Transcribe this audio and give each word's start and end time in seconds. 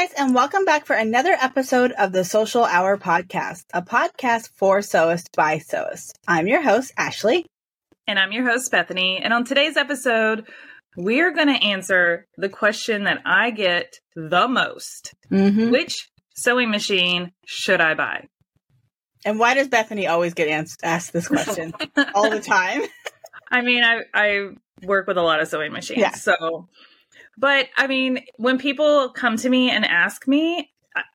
guys, 0.00 0.12
and 0.16 0.34
welcome 0.34 0.64
back 0.64 0.86
for 0.86 0.96
another 0.96 1.36
episode 1.38 1.92
of 1.92 2.10
the 2.10 2.24
Sewcial 2.24 2.64
Hour 2.64 2.96
Podcast, 2.96 3.64
a 3.74 3.82
podcast 3.82 4.48
for 4.56 4.78
sewists 4.78 5.26
by 5.36 5.58
sewists. 5.58 6.12
I'm 6.26 6.46
your 6.46 6.62
host, 6.62 6.92
Ashley. 6.96 7.44
And 8.06 8.18
I'm 8.18 8.32
your 8.32 8.48
host, 8.48 8.70
Bethany. 8.70 9.20
And 9.22 9.34
on 9.34 9.44
today's 9.44 9.76
episode, 9.76 10.46
we 10.96 11.20
are 11.20 11.32
going 11.32 11.48
to 11.48 11.66
answer 11.66 12.26
the 12.38 12.48
question 12.48 13.04
that 13.04 13.18
I 13.26 13.50
get 13.50 14.00
the 14.14 14.48
most 14.48 15.12
Mm-hmm. 15.30 15.70
Which 15.70 16.08
sewing 16.34 16.70
machine 16.70 17.32
should 17.44 17.82
I 17.82 17.92
buy? 17.92 18.28
And 19.26 19.38
why 19.38 19.52
does 19.52 19.68
Bethany 19.68 20.06
always 20.06 20.32
get 20.32 20.48
ans- 20.48 20.78
asked 20.82 21.12
this 21.12 21.28
question 21.28 21.74
all 22.14 22.30
the 22.30 22.40
time? 22.40 22.82
I 23.50 23.60
mean, 23.60 23.84
I, 23.84 24.00
I 24.14 24.48
work 24.82 25.06
with 25.06 25.18
a 25.18 25.22
lot 25.22 25.40
of 25.40 25.48
sewing 25.48 25.72
machines. 25.72 26.00
Yeah. 26.00 26.12
So, 26.12 26.68
but 27.40 27.68
I 27.76 27.86
mean, 27.86 28.24
when 28.36 28.58
people 28.58 29.08
come 29.08 29.36
to 29.38 29.48
me 29.48 29.70
and 29.70 29.84
ask 29.84 30.28
me, 30.28 30.70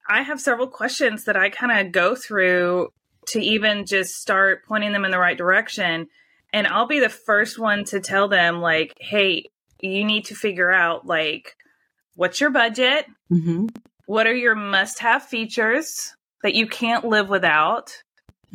I- 0.09 0.23
have 0.23 0.41
several 0.41 0.67
questions 0.67 1.25
that 1.25 1.37
I 1.37 1.49
kind 1.49 1.71
of 1.87 1.91
go 1.91 2.15
through 2.15 2.89
to 3.27 3.39
even 3.39 3.85
just 3.85 4.15
start 4.15 4.65
pointing 4.67 4.91
them 4.91 5.05
in 5.05 5.11
the 5.11 5.19
right 5.19 5.37
direction. 5.37 6.07
And 6.51 6.65
I'll 6.65 6.87
be 6.87 6.99
the 6.99 7.09
first 7.09 7.59
one 7.59 7.83
to 7.85 7.99
tell 7.99 8.27
them, 8.27 8.61
like, 8.61 8.95
hey, 8.99 9.45
you 9.81 10.03
need 10.03 10.25
to 10.25 10.35
figure 10.35 10.71
out, 10.71 11.05
like, 11.05 11.55
what's 12.15 12.39
your 12.39 12.49
budget? 12.49 13.05
Mm-hmm. 13.31 13.67
What 14.07 14.25
are 14.27 14.35
your 14.35 14.55
must 14.55 14.99
have 14.99 15.23
features 15.23 16.15
that 16.43 16.55
you 16.55 16.67
can't 16.67 17.05
live 17.05 17.29
without? 17.29 17.91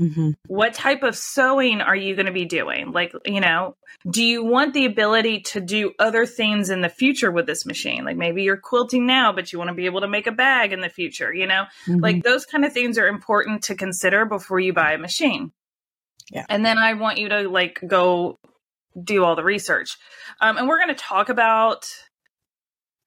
Mm-hmm. 0.00 0.30
what 0.46 0.72
type 0.72 1.02
of 1.02 1.14
sewing 1.14 1.82
are 1.82 1.94
you 1.94 2.14
going 2.16 2.24
to 2.24 2.32
be 2.32 2.46
doing? 2.46 2.90
Like, 2.92 3.12
you 3.26 3.40
know, 3.40 3.76
do 4.10 4.24
you 4.24 4.42
want 4.42 4.72
the 4.72 4.86
ability 4.86 5.40
to 5.40 5.60
do 5.60 5.92
other 5.98 6.24
things 6.24 6.70
in 6.70 6.80
the 6.80 6.88
future 6.88 7.30
with 7.30 7.46
this 7.46 7.66
machine? 7.66 8.04
Like 8.06 8.16
maybe 8.16 8.42
you're 8.42 8.56
quilting 8.56 9.06
now, 9.06 9.32
but 9.32 9.52
you 9.52 9.58
want 9.58 9.68
to 9.68 9.74
be 9.74 9.84
able 9.84 10.00
to 10.00 10.08
make 10.08 10.26
a 10.26 10.32
bag 10.32 10.72
in 10.72 10.80
the 10.80 10.88
future, 10.88 11.34
you 11.34 11.46
know? 11.46 11.64
Like 11.86 12.22
those 12.22 12.46
kind 12.46 12.64
of 12.64 12.72
things 12.72 12.96
are 12.96 13.08
important 13.08 13.64
to 13.64 13.74
consider 13.74 14.24
before 14.24 14.58
you 14.58 14.72
buy 14.72 14.92
a 14.92 14.98
machine. 14.98 15.52
Yeah. 16.30 16.46
And 16.48 16.64
then 16.64 16.78
I 16.78 16.94
want 16.94 17.18
you 17.18 17.28
to 17.28 17.48
like 17.48 17.80
go 17.86 18.38
do 19.02 19.24
all 19.24 19.36
the 19.36 19.44
research. 19.44 19.98
Um, 20.40 20.56
and 20.56 20.66
we're 20.66 20.78
going 20.78 20.88
to 20.88 20.94
talk 20.94 21.28
about 21.28 21.86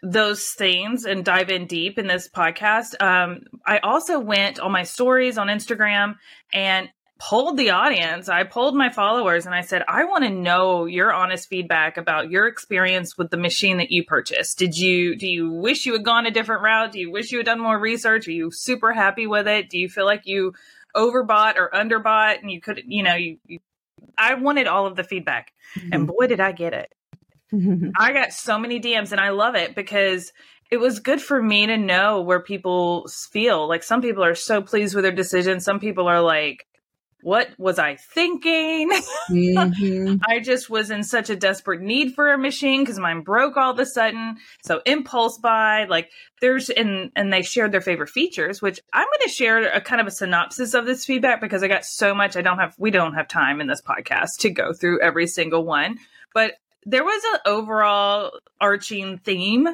those 0.04 0.50
things 0.50 1.06
and 1.06 1.23
dive 1.23 1.50
in 1.50 1.66
deep 1.66 1.98
in 1.98 2.08
this 2.08 2.28
podcast. 2.28 3.02
Um, 3.02 3.44
I 3.66 3.80
also 3.80 4.20
went 4.20 4.60
on 4.60 4.72
my 4.72 4.84
stories 4.84 5.38
on 5.38 5.48
Instagram 5.48 6.16
and 6.54 6.90
polled 7.20 7.56
the 7.56 7.70
audience. 7.70 8.28
I 8.28 8.44
polled 8.44 8.76
my 8.76 8.90
followers 8.90 9.45
and 9.45 9.56
I 9.56 9.62
said, 9.62 9.82
I 9.88 10.04
want 10.04 10.26
to 10.26 10.30
know 10.30 10.84
your 10.86 11.14
honest 11.14 11.48
feedback 11.48 11.95
about 11.95 12.30
your 12.30 12.48
experience 12.48 13.18
with 13.18 13.32
the 13.32 13.38
machine 13.38 13.78
that 13.78 13.92
you 13.92 14.04
purchased. 14.04 14.60
Did 14.60 14.78
you 14.78 15.16
do 15.16 15.26
you 15.26 15.50
wish 15.50 15.86
you 15.86 15.94
had 15.94 16.04
gone 16.04 16.26
a 16.26 16.32
different 16.32 16.64
route? 16.64 16.92
Do 16.92 17.00
you 17.00 17.10
wish 17.10 17.32
you 17.32 17.38
had 17.38 17.45
done 17.45 17.62
more 17.62 17.80
research? 17.80 18.28
Are 18.28 18.32
you 18.32 18.52
super 18.52 18.92
happy 18.92 19.26
with 19.26 19.48
it? 19.48 19.70
Do 19.70 19.80
you 19.80 19.88
feel 19.88 20.06
like 20.06 20.23
you 20.26 20.54
overbought 20.94 21.56
or 21.56 21.70
underbought 21.73 22.42
and 22.42 22.52
you 22.52 22.60
couldn't, 22.60 22.92
you 22.92 23.04
know, 23.04 23.16
you, 23.16 23.38
you 23.48 23.60
I 24.17 24.34
wanted 24.34 24.67
all 24.67 24.86
of 24.86 24.98
the 24.98 25.04
feedback. 25.04 25.54
And 25.92 26.06
boy 26.08 26.28
did 26.28 26.42
I 26.42 26.52
get 26.52 26.73
it. 26.73 26.94
I 27.98 28.14
got 28.14 28.34
so 28.34 28.58
many 28.58 28.80
DMs 28.80 29.12
and 29.12 29.22
I 29.22 29.30
love 29.30 29.56
it 29.56 29.76
because 29.76 30.32
it 30.72 30.78
was 30.78 31.00
good 31.00 31.22
for 31.22 31.42
me 31.42 31.68
to 31.68 31.78
know 31.78 32.22
where 32.22 32.42
people 32.42 33.08
feel. 33.32 33.68
Like 33.68 33.84
some 33.84 34.02
people 34.02 34.23
are 34.23 34.36
so 34.36 34.62
pleased 34.62 34.95
with 34.95 35.04
their 35.04 35.12
decision. 35.12 35.60
Some 35.60 35.80
people 35.80 36.08
are 36.08 36.22
like, 36.22 36.66
what 37.23 37.50
was 37.58 37.80
I 37.80 37.95
thinking? 37.95 38.92
Mm-hmm. 39.30 40.16
I 40.28 40.40
just 40.40 40.70
was 40.70 40.92
in 40.92 41.04
such 41.04 41.30
a 41.30 41.36
desperate 41.36 41.82
need 41.82 42.14
for 42.14 42.32
a 42.32 42.38
machine 42.38 42.82
because 42.82 43.00
mine 43.00 43.22
broke 43.22 43.56
all 43.56 43.72
of 43.72 43.80
a 43.80 43.86
sudden. 43.86 44.38
So 44.64 44.82
impulse 44.86 45.38
buy, 45.38 45.86
like 45.86 46.11
there's 46.42 46.70
and 46.70 47.11
and 47.16 47.32
they 47.32 47.42
shared 47.42 47.72
their 47.72 47.82
favorite 47.82 48.10
features, 48.10 48.61
which 48.61 48.80
I'm 48.92 49.06
going 49.06 49.27
to 49.27 49.33
share 49.33 49.72
a 49.72 49.80
kind 49.80 50.02
of 50.02 50.08
a 50.08 50.11
synopsis 50.11 50.73
of 50.73 50.86
this 50.86 51.06
feedback 51.06 51.39
because 51.39 51.64
I 51.64 51.67
got 51.67 51.86
so 51.86 52.14
much. 52.14 52.36
I 52.36 52.42
don't 52.42 52.60
have 52.60 52.76
we 52.77 52.92
don't 52.92 53.14
have 53.14 53.27
time 53.27 53.61
in 53.61 53.67
this 53.67 53.82
podcast 53.82 54.39
to 54.39 54.50
go 54.50 54.73
through 54.73 55.02
every 55.02 55.27
single 55.27 55.64
one, 55.64 56.00
but 56.33 56.56
there 56.86 57.04
was 57.04 57.23
an 57.33 57.39
overall 57.45 58.32
arching 58.60 59.17
theme 59.20 59.67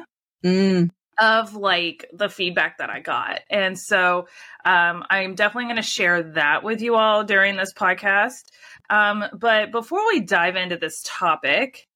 Mm. 0.44 0.88
of 1.18 1.54
like 1.54 2.08
the 2.14 2.30
feedback 2.30 2.78
that 2.78 2.88
I 2.88 3.00
got. 3.00 3.40
And 3.50 3.78
so 3.78 4.26
um, 4.64 5.04
I'm 5.10 5.34
definitely 5.34 5.64
going 5.64 5.76
to 5.76 5.82
share 5.82 6.22
that 6.34 6.62
with 6.62 6.80
you 6.80 6.94
all 6.94 7.24
during 7.24 7.56
this 7.56 7.74
podcast. 7.74 8.44
Um, 8.88 9.24
but 9.38 9.70
before 9.70 10.06
we 10.06 10.20
dive 10.20 10.56
into 10.56 10.78
this 10.78 11.02
topic, 11.04 11.86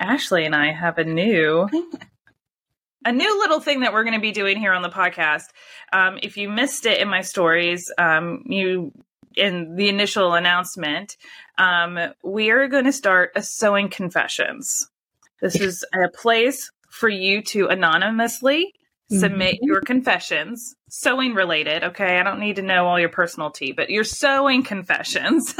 Ashley 0.00 0.44
and 0.44 0.54
I 0.54 0.72
have 0.72 0.98
a 0.98 1.04
new. 1.04 1.68
A 3.04 3.12
new 3.12 3.38
little 3.38 3.60
thing 3.60 3.80
that 3.80 3.92
we're 3.92 4.02
going 4.02 4.14
to 4.16 4.20
be 4.20 4.32
doing 4.32 4.58
here 4.58 4.72
on 4.72 4.82
the 4.82 4.88
podcast. 4.88 5.44
Um, 5.92 6.18
if 6.24 6.36
you 6.36 6.48
missed 6.48 6.86
it 6.86 7.00
in 7.00 7.06
my 7.06 7.20
stories, 7.20 7.88
um, 7.98 8.42
you 8.46 8.90
in 9.36 9.76
the 9.76 9.88
initial 9.88 10.34
announcement, 10.34 11.16
um, 11.58 11.98
we 12.22 12.50
are 12.50 12.68
going 12.68 12.84
to 12.84 12.92
start 12.92 13.32
a 13.36 13.42
sewing 13.42 13.88
confessions. 13.88 14.88
This 15.40 15.56
is 15.56 15.84
a 15.94 16.08
place 16.08 16.70
for 16.90 17.08
you 17.08 17.42
to 17.42 17.66
anonymously 17.68 18.72
submit 19.08 19.58
your 19.62 19.80
confessions, 19.82 20.74
sewing 20.88 21.34
related. 21.34 21.84
Okay. 21.84 22.18
I 22.18 22.24
don't 22.24 22.40
need 22.40 22.56
to 22.56 22.62
know 22.62 22.86
all 22.86 22.98
your 22.98 23.08
personal 23.08 23.50
tea, 23.50 23.70
but 23.72 23.88
your 23.90 24.02
sewing 24.02 24.64
confessions. 24.64 25.54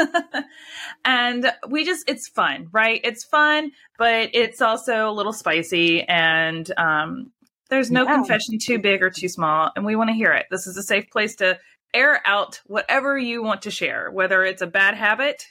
and 1.04 1.52
we 1.68 1.84
just, 1.84 2.08
it's 2.08 2.28
fun, 2.28 2.68
right? 2.72 3.00
It's 3.04 3.24
fun, 3.24 3.70
but 3.98 4.30
it's 4.32 4.60
also 4.60 5.08
a 5.08 5.12
little 5.12 5.32
spicy 5.32 6.02
and, 6.02 6.70
um, 6.76 7.30
there's 7.68 7.90
no 7.90 8.04
Yeah. 8.04 8.14
confession 8.14 8.58
too 8.58 8.78
big 8.78 9.02
or 9.02 9.10
too 9.10 9.28
small, 9.28 9.72
and 9.74 9.84
we 9.84 9.96
want 9.96 10.08
to 10.08 10.14
hear 10.14 10.32
it. 10.32 10.46
This 10.50 10.66
is 10.68 10.76
a 10.76 10.82
safe 10.84 11.10
place 11.10 11.34
to 11.36 11.58
air 11.92 12.20
out 12.24 12.60
whatever 12.66 13.18
you 13.18 13.42
want 13.42 13.62
to 13.62 13.70
share, 13.72 14.10
whether 14.10 14.44
it's 14.44 14.62
a 14.62 14.66
bad 14.68 14.94
habit 14.94 15.46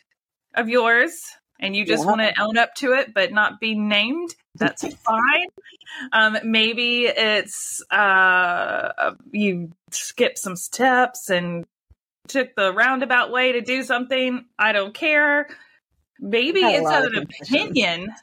of 0.58 0.70
yours 0.70 1.22
and 1.60 1.76
you 1.76 1.86
just 1.86 2.04
Yeah. 2.04 2.10
want 2.10 2.22
to 2.22 2.34
own 2.42 2.58
up 2.58 2.74
to 2.76 2.94
it 2.94 3.14
but 3.14 3.32
not 3.32 3.60
be 3.60 3.76
named. 3.76 4.36
That's 4.56 4.82
fine. 5.04 5.48
Um, 6.12 6.38
maybe 6.44 7.06
it's 7.06 7.84
uh, 7.92 9.14
you 9.32 9.72
skip 9.92 10.38
some 10.38 10.56
steps 10.56 11.30
and 11.30 11.66
took 12.28 12.56
the 12.56 12.74
roundabout 12.74 13.32
way 13.32 13.52
to 13.54 13.62
do 13.62 13.84
something. 13.84 14.46
I 14.58 14.72
don't 14.72 14.94
care. 14.94 15.48
Maybe 16.20 16.62
it's 16.62 16.90
an 16.90 17.16
opinion 17.18 18.14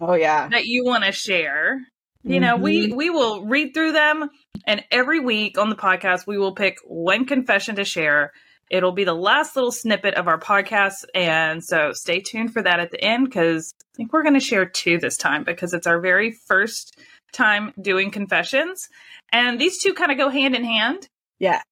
Oh 0.00 0.14
yeah. 0.14 0.48
that 0.48 0.66
you 0.66 0.84
want 0.84 1.04
to 1.04 1.12
share. 1.12 1.80
You 2.22 2.40
know, 2.40 2.56
we 2.56 2.92
we 2.92 3.08
will 3.08 3.44
read 3.46 3.72
through 3.72 3.92
them 3.92 4.28
and 4.66 4.84
every 4.90 5.20
week 5.20 5.58
on 5.58 5.70
the 5.70 5.76
podcast 5.76 6.26
we 6.26 6.38
will 6.38 6.54
pick 6.56 6.78
one 6.84 7.24
confession 7.24 7.76
to 7.76 7.84
share. 7.84 8.32
It'll 8.70 8.92
be 8.92 9.04
the 9.04 9.14
last 9.14 9.54
little 9.56 9.70
snippet 9.72 10.14
of 10.14 10.26
our 10.28 10.38
podcast 10.40 11.04
and 11.14 11.62
so 11.62 11.92
stay 11.92 12.20
tuned 12.20 12.52
for 12.52 12.62
that 12.62 12.80
at 12.80 12.90
the 12.90 13.00
end 13.02 13.32
cuz 13.32 13.72
I 13.80 13.96
think 13.96 14.12
we're 14.12 14.22
going 14.22 14.34
to 14.34 14.40
share 14.40 14.66
two 14.66 14.98
this 14.98 15.16
time 15.16 15.44
because 15.44 15.72
it's 15.72 15.86
our 15.86 16.00
very 16.00 16.32
first 16.32 16.98
time 17.32 17.72
doing 17.80 18.10
confessions 18.10 18.88
and 19.32 19.60
these 19.60 19.80
two 19.82 19.94
kind 19.94 20.10
of 20.10 20.18
go 20.18 20.28
hand 20.28 20.54
in 20.56 20.64
hand. 20.64 21.08
Yeah. 21.38 21.62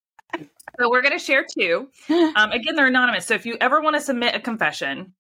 So 0.81 0.91
we're 0.91 1.03
going 1.03 1.17
to 1.19 1.25
share 1.25 1.45
two. 1.59 1.89
Um, 2.37 2.51
again, 2.53 2.75
they're 2.75 2.87
anonymous. 2.89 3.27
So 3.27 3.35
if 3.35 3.47
you 3.47 3.57
ever 3.61 3.81
want 3.81 3.95
to 3.97 4.01
submit 4.01 4.35
a 4.35 4.41
confession, 4.41 5.15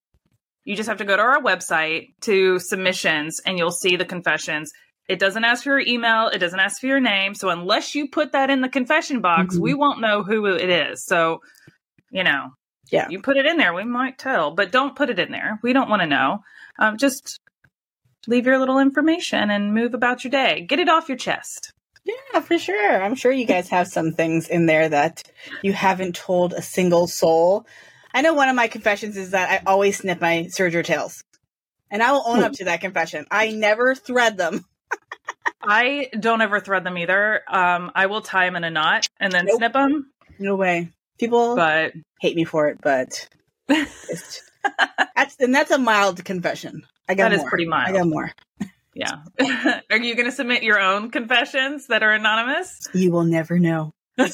you 0.65 0.75
just 0.77 0.89
have 0.89 0.99
to 0.99 1.05
go 1.05 1.17
to 1.17 1.23
our 1.23 1.41
website 1.41 2.15
to 2.23 2.59
submissions 2.59 3.41
and 3.47 3.57
you'll 3.59 3.71
see 3.71 3.97
the 3.97 4.05
confessions. 4.05 4.73
It 5.09 5.19
doesn't 5.19 5.45
ask 5.45 5.63
for 5.65 5.79
your 5.79 5.87
email, 5.87 6.29
it 6.29 6.39
doesn't 6.39 6.59
ask 6.59 6.81
for 6.81 6.87
your 6.87 7.01
name. 7.01 7.34
So 7.34 7.51
unless 7.51 7.95
you 7.95 8.09
put 8.09 8.33
that 8.33 8.49
in 8.51 8.63
the 8.63 8.69
confession 8.71 9.21
box, 9.21 9.57
Mhm. 9.57 9.61
we 9.61 9.75
won't 9.75 10.01
know 10.01 10.23
who 10.23 10.47
it 10.47 10.71
is. 10.71 11.05
So, 11.05 11.41
you 12.15 12.25
know, 12.25 12.51
Yeah. 12.91 13.09
you 13.11 13.21
put 13.21 13.37
it 13.37 13.45
in 13.45 13.59
there, 13.59 13.75
we 13.75 13.84
might 13.84 14.16
tell, 14.19 14.53
but 14.53 14.71
don't 14.72 14.97
put 14.97 15.11
it 15.11 15.19
in 15.19 15.31
there. 15.33 15.59
We 15.63 15.72
don't 15.75 15.91
want 15.91 16.01
to 16.03 16.07
know. 16.07 16.43
Um, 16.78 16.97
just 16.97 17.39
leave 18.27 18.47
your 18.47 18.59
little 18.59 18.78
information 18.78 19.51
and 19.51 19.75
move 19.75 19.93
about 19.95 20.25
your 20.25 20.31
day. 20.31 20.63
Get 20.66 20.78
it 20.78 20.89
off 20.89 21.09
your 21.09 21.19
chest. 21.19 21.72
Yeah, 22.05 22.41
for 22.41 22.59
sure. 22.59 23.03
I'm 23.03 23.15
sure 23.15 23.33
you 23.33 23.47
guys 23.47 23.69
have 23.71 23.89
some 23.89 24.13
things 24.13 24.49
in 24.49 24.66
there 24.66 24.89
that 24.89 25.22
you 25.63 25.72
haven't 25.72 26.15
told 26.15 26.53
a 26.53 26.63
single 26.63 27.07
soul. 27.07 27.66
I 28.15 28.21
know 28.22 28.34
one 28.34 28.49
of 28.49 28.55
my 28.57 28.69
confessions 28.69 29.17
is 29.17 29.31
that 29.33 29.51
I 29.51 29.63
always 29.67 29.99
snip 29.99 30.21
my 30.21 30.47
serger 30.51 30.84
tails. 30.84 31.22
And 31.91 32.03
I 32.03 32.13
will 32.13 32.22
own 32.27 32.43
up 32.43 32.53
to 32.55 32.65
that 32.67 32.81
confession. 32.81 33.27
I 33.31 33.51
never 33.53 33.95
thread 33.95 34.37
them. 34.37 34.65
I 35.63 36.10
don't 36.19 36.43
ever 36.43 36.60
thread 36.60 36.84
them 36.84 36.99
either. 36.99 37.43
Um, 37.49 37.91
I 37.95 38.07
will 38.07 38.21
tie 38.21 38.45
them 38.47 38.57
in 38.57 38.65
a 38.65 38.71
knot 38.71 39.07
and 39.19 39.33
then 39.33 39.47
Nope. 39.47 39.57
snip 39.59 39.72
them, 39.72 40.10
No 40.39 40.57
way. 40.57 40.91
People 41.19 41.57
but 41.57 41.93
hate 42.21 42.37
me 42.37 42.45
for 42.45 42.69
it, 42.69 42.78
but 42.83 43.28
that's 43.69 44.43
and 45.39 45.55
that's 45.55 45.71
a 45.71 45.78
mild 45.78 46.25
confession. 46.25 46.87
I 47.09 47.15
got 47.15 47.31
That 47.31 47.34
is 47.34 47.41
more. 47.41 47.49
pretty 47.51 47.66
mild. 47.66 47.95
I 47.95 47.99
got 47.99 48.09
more. 48.09 48.33
Yeah. 48.95 49.22
Are 49.91 49.99
you 49.99 50.15
going 50.15 50.27
to 50.27 50.33
submit 50.33 50.63
your 50.63 50.81
own 50.81 51.11
confessions 51.11 51.89
that 51.89 52.03
are 52.03 52.13
anonymous? 52.13 52.78
You 52.95 53.11
will 53.11 53.25
never 53.25 53.59
know. 53.59 53.93
I 54.19 54.31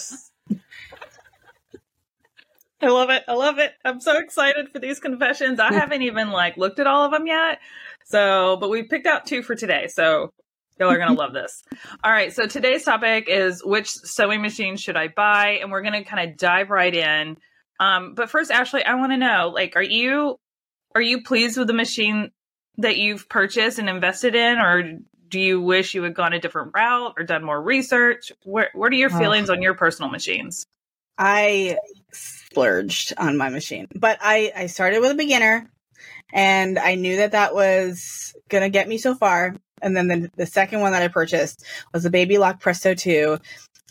love 2.88 3.10
it. 3.10 3.24
I 3.28 3.34
love 3.34 3.58
it. 3.58 3.72
I'm 3.84 4.00
so 4.00 4.18
excited 4.18 4.70
for 4.70 4.78
these 4.78 5.00
confessions. 5.00 5.60
I 5.60 5.72
haven't 5.72 6.02
even 6.02 6.30
like 6.30 6.56
looked 6.56 6.78
at 6.78 6.86
all 6.86 7.04
of 7.04 7.12
them 7.12 7.26
yet. 7.26 7.58
So, 8.04 8.56
but 8.58 8.70
we 8.70 8.84
picked 8.84 9.06
out 9.06 9.26
two 9.26 9.42
for 9.42 9.54
today. 9.54 9.88
So, 9.88 10.32
Y'all 10.80 10.90
are 10.90 10.96
going 10.96 11.14
to 11.14 11.14
love 11.14 11.34
this. 11.34 11.62
All 12.02 12.10
right. 12.10 12.32
So 12.32 12.46
today's 12.46 12.84
topic 12.84 13.26
is 13.28 13.62
which 13.62 13.90
sewing 13.90 14.40
machine 14.40 14.78
should 14.78 14.96
I 14.96 15.08
buy? 15.08 15.58
And 15.60 15.70
we're 15.70 15.82
going 15.82 15.92
to 15.92 16.04
kind 16.04 16.30
of 16.30 16.38
dive 16.38 16.70
right 16.70 16.94
in. 16.94 17.36
Um, 17.78 18.14
but 18.14 18.30
first, 18.30 18.50
Ashley, 18.50 18.82
I 18.82 18.94
want 18.94 19.12
to 19.12 19.18
know, 19.18 19.52
like, 19.54 19.76
are 19.76 19.82
you, 19.82 20.38
are 20.94 21.02
you 21.02 21.22
pleased 21.22 21.58
with 21.58 21.66
the 21.66 21.74
machine 21.74 22.30
that 22.78 22.96
you've 22.96 23.28
purchased 23.28 23.78
and 23.78 23.90
invested 23.90 24.34
in, 24.34 24.58
or 24.58 25.00
do 25.28 25.38
you 25.38 25.60
wish 25.60 25.94
you 25.94 26.02
had 26.02 26.14
gone 26.14 26.32
a 26.32 26.40
different 26.40 26.72
route 26.74 27.12
or 27.18 27.24
done 27.24 27.44
more 27.44 27.60
research? 27.60 28.32
Where, 28.44 28.70
what 28.72 28.90
are 28.90 28.96
your 28.96 29.10
feelings 29.10 29.50
oh. 29.50 29.52
on 29.52 29.62
your 29.62 29.74
personal 29.74 30.10
machines? 30.10 30.66
I 31.18 31.76
splurged 32.12 33.12
on 33.18 33.36
my 33.36 33.50
machine, 33.50 33.86
but 33.94 34.18
I, 34.22 34.50
I 34.56 34.66
started 34.66 35.00
with 35.00 35.10
a 35.10 35.14
beginner 35.14 35.70
and 36.32 36.78
I 36.78 36.94
knew 36.94 37.18
that 37.18 37.32
that 37.32 37.54
was 37.54 38.34
going 38.48 38.62
to 38.62 38.70
get 38.70 38.88
me 38.88 38.96
so 38.96 39.14
far. 39.14 39.56
And 39.82 39.96
then 39.96 40.08
the, 40.08 40.30
the 40.36 40.46
second 40.46 40.80
one 40.80 40.92
that 40.92 41.02
I 41.02 41.08
purchased 41.08 41.64
was 41.92 42.02
the 42.02 42.10
Baby 42.10 42.38
Lock 42.38 42.60
Presto 42.60 42.94
2. 42.94 43.38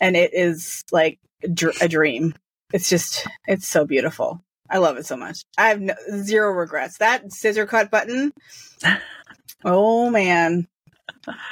And 0.00 0.16
it 0.16 0.32
is 0.32 0.84
like 0.92 1.18
a 1.42 1.88
dream. 1.88 2.34
It's 2.72 2.88
just, 2.88 3.26
it's 3.46 3.66
so 3.66 3.84
beautiful. 3.84 4.40
I 4.70 4.78
love 4.78 4.96
it 4.96 5.06
so 5.06 5.16
much. 5.16 5.44
I 5.58 5.68
have 5.68 5.80
no, 5.80 5.94
zero 6.22 6.52
regrets. 6.52 6.98
That 6.98 7.32
scissor 7.32 7.66
cut 7.66 7.90
button. 7.90 8.32
Oh 9.64 10.08
man. 10.10 10.66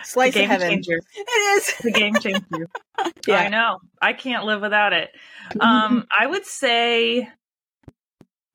Slice 0.02 0.35
game 0.35 0.44
of 0.44 0.50
heaven. 0.50 0.70
Changer. 0.70 0.99
It 1.14 1.20
is. 1.58 1.75
the 1.82 1.91
game 1.91 2.14
changer. 2.14 2.69
yeah. 3.26 3.41
I 3.41 3.49
know. 3.49 3.81
I 4.00 4.12
can't 4.14 4.44
live 4.44 4.62
without 4.62 4.93
it. 4.93 5.11
Um, 5.61 6.06
I 6.19 6.26
would 6.26 6.46
say 6.46 7.29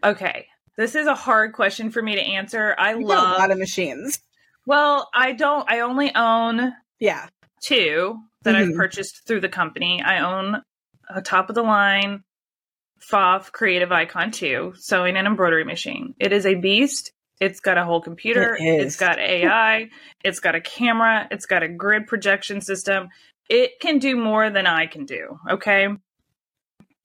okay. 0.04 0.48
This 0.76 0.96
is 0.96 1.06
a 1.06 1.14
hard 1.14 1.54
question 1.54 1.92
for 1.92 2.02
me 2.02 2.16
to 2.16 2.22
answer. 2.22 2.76
I 2.80 2.96
you 2.96 3.06
love 3.06 3.38
a 3.38 3.40
lot 3.40 3.52
of 3.52 3.60
machines. 3.60 4.20
Well, 4.66 5.10
I 5.14 5.34
don't. 5.34 5.70
I 5.70 5.82
only 5.82 6.14
own 6.16 6.74
yeah 7.00 7.28
two 7.62 8.18
that 8.44 8.56
mm-hmm. 8.56 8.72
I've 8.72 8.76
purchased 8.76 9.26
through 9.28 9.42
the 9.42 9.50
company. 9.50 10.02
I 10.06 10.20
own 10.20 10.62
a 11.10 11.22
top 11.22 11.50
of 11.50 11.56
the 11.56 11.64
line 11.64 12.24
Pfaff 13.00 13.52
Creative 13.52 13.92
Icon 13.92 14.32
2 14.32 14.74
sewing 14.78 15.18
and 15.18 15.28
embroidery 15.28 15.66
machine. 15.66 16.16
It 16.20 16.32
is 16.32 16.46
a 16.46 16.56
beast. 16.56 17.12
It's 17.40 17.60
got 17.60 17.78
a 17.78 17.84
whole 17.84 18.02
computer. 18.02 18.56
It 18.56 18.82
it's 18.82 18.96
got 18.96 19.20
AI. 19.20 19.90
it's 20.24 20.40
got 20.40 20.56
a 20.56 20.62
camera. 20.62 21.28
It's 21.32 21.46
got 21.46 21.64
a 21.64 21.68
grid 21.68 22.08
projection 22.08 22.62
system. 22.62 23.10
It 23.50 23.80
can 23.82 24.00
do 24.00 24.16
more 24.16 24.50
than 24.50 24.68
I 24.68 24.88
can 24.88 25.06
do. 25.06 25.40
Okay. 25.50 25.88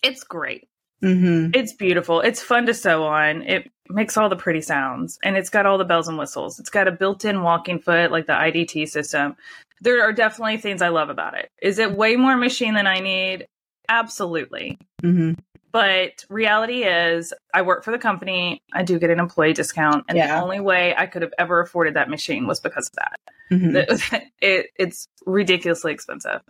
It's 0.03 0.23
great. 0.23 0.69
Mm-hmm. 1.03 1.51
It's 1.55 1.73
beautiful. 1.73 2.21
It's 2.21 2.43
fun 2.43 2.67
to 2.67 2.75
sew 2.75 3.05
on. 3.05 3.43
It 3.43 3.71
makes 3.89 4.17
all 4.17 4.29
the 4.29 4.37
pretty 4.37 4.61
sounds 4.61 5.19
and 5.23 5.37
it's 5.37 5.51
got 5.51 5.67
all 5.67 5.79
the 5.79 5.85
bells 5.85 6.09
and 6.09 6.19
whistles. 6.19 6.59
It's 6.59 6.71
got 6.71 6.89
a 6.89 6.93
built 6.93 7.25
in 7.25 7.43
walking 7.43 7.79
foot 7.79 8.11
like 8.11 8.27
the 8.27 8.33
IDT 8.33 8.89
system. 8.89 9.37
There 9.81 10.03
are 10.03 10.13
definitely 10.13 10.57
things 10.59 10.83
I 10.83 10.89
love 10.89 11.11
about 11.11 11.35
it. 11.35 11.51
Is 11.63 11.79
it 11.79 11.93
way 11.93 12.17
more 12.17 12.37
machine 12.37 12.75
than 12.75 12.87
I 12.87 13.01
need? 13.01 13.47
Absolutely. 13.89 14.79
Mm-hmm. 15.03 15.41
But 15.71 16.25
reality 16.31 16.85
is, 16.85 17.33
I 17.53 17.63
work 17.63 17.85
for 17.85 17.91
the 17.91 17.99
company. 17.99 18.63
I 18.73 18.83
do 18.83 18.99
get 18.99 19.11
an 19.11 19.21
employee 19.21 19.53
discount, 19.53 20.07
and 20.09 20.17
yeah. 20.17 20.29
the 20.35 20.43
only 20.43 20.61
way 20.61 20.95
I 20.97 21.07
could 21.07 21.23
have 21.23 21.35
ever 21.39 21.61
afforded 21.61 21.95
that 21.95 22.09
machine 22.09 22.47
was 22.47 22.59
because 22.59 22.89
of 22.89 22.95
that. 22.95 23.21
Mm-hmm. 23.53 24.17
it, 24.41 24.71
it's 24.77 25.09
ridiculously 25.27 25.93
expensive, 25.93 26.41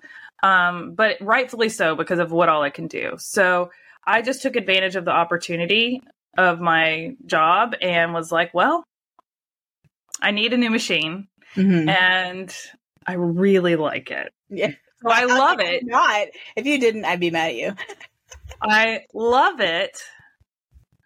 um, 0.43 0.95
but 0.95 1.17
rightfully 1.21 1.69
so 1.69 1.97
because 1.97 2.21
of 2.21 2.31
what 2.31 2.49
all 2.49 2.63
I 2.63 2.71
can 2.71 2.87
do. 2.87 3.17
So 3.19 3.71
I 4.07 4.23
just 4.23 4.41
took 4.41 4.57
advantage 4.57 4.95
of 4.95 5.05
the 5.05 5.11
opportunity 5.11 6.01
of 6.39 6.61
my 6.61 7.17
job 7.27 7.75
and 7.83 8.15
was 8.15 8.31
like, 8.31 8.55
well, 8.55 8.85
I 10.23 10.31
need 10.31 10.53
a 10.53 10.57
new 10.57 10.71
machine 10.71 11.27
mm-hmm. 11.55 11.89
and 11.89 12.55
I 13.05 13.15
really 13.15 13.77
like 13.77 14.11
it. 14.11 14.33
Yeah. 14.49 14.73
So 15.03 15.11
I 15.11 15.25
love 15.25 15.61
it. 15.61 15.85
Not 15.85 16.29
if 16.57 16.65
you 16.65 16.79
didn't, 16.79 17.05
I'd 17.05 17.21
be 17.21 17.31
mad 17.31 17.51
at 17.51 17.57
you. 17.57 17.75
I 18.63 19.03
love 19.13 19.61
it, 19.61 19.99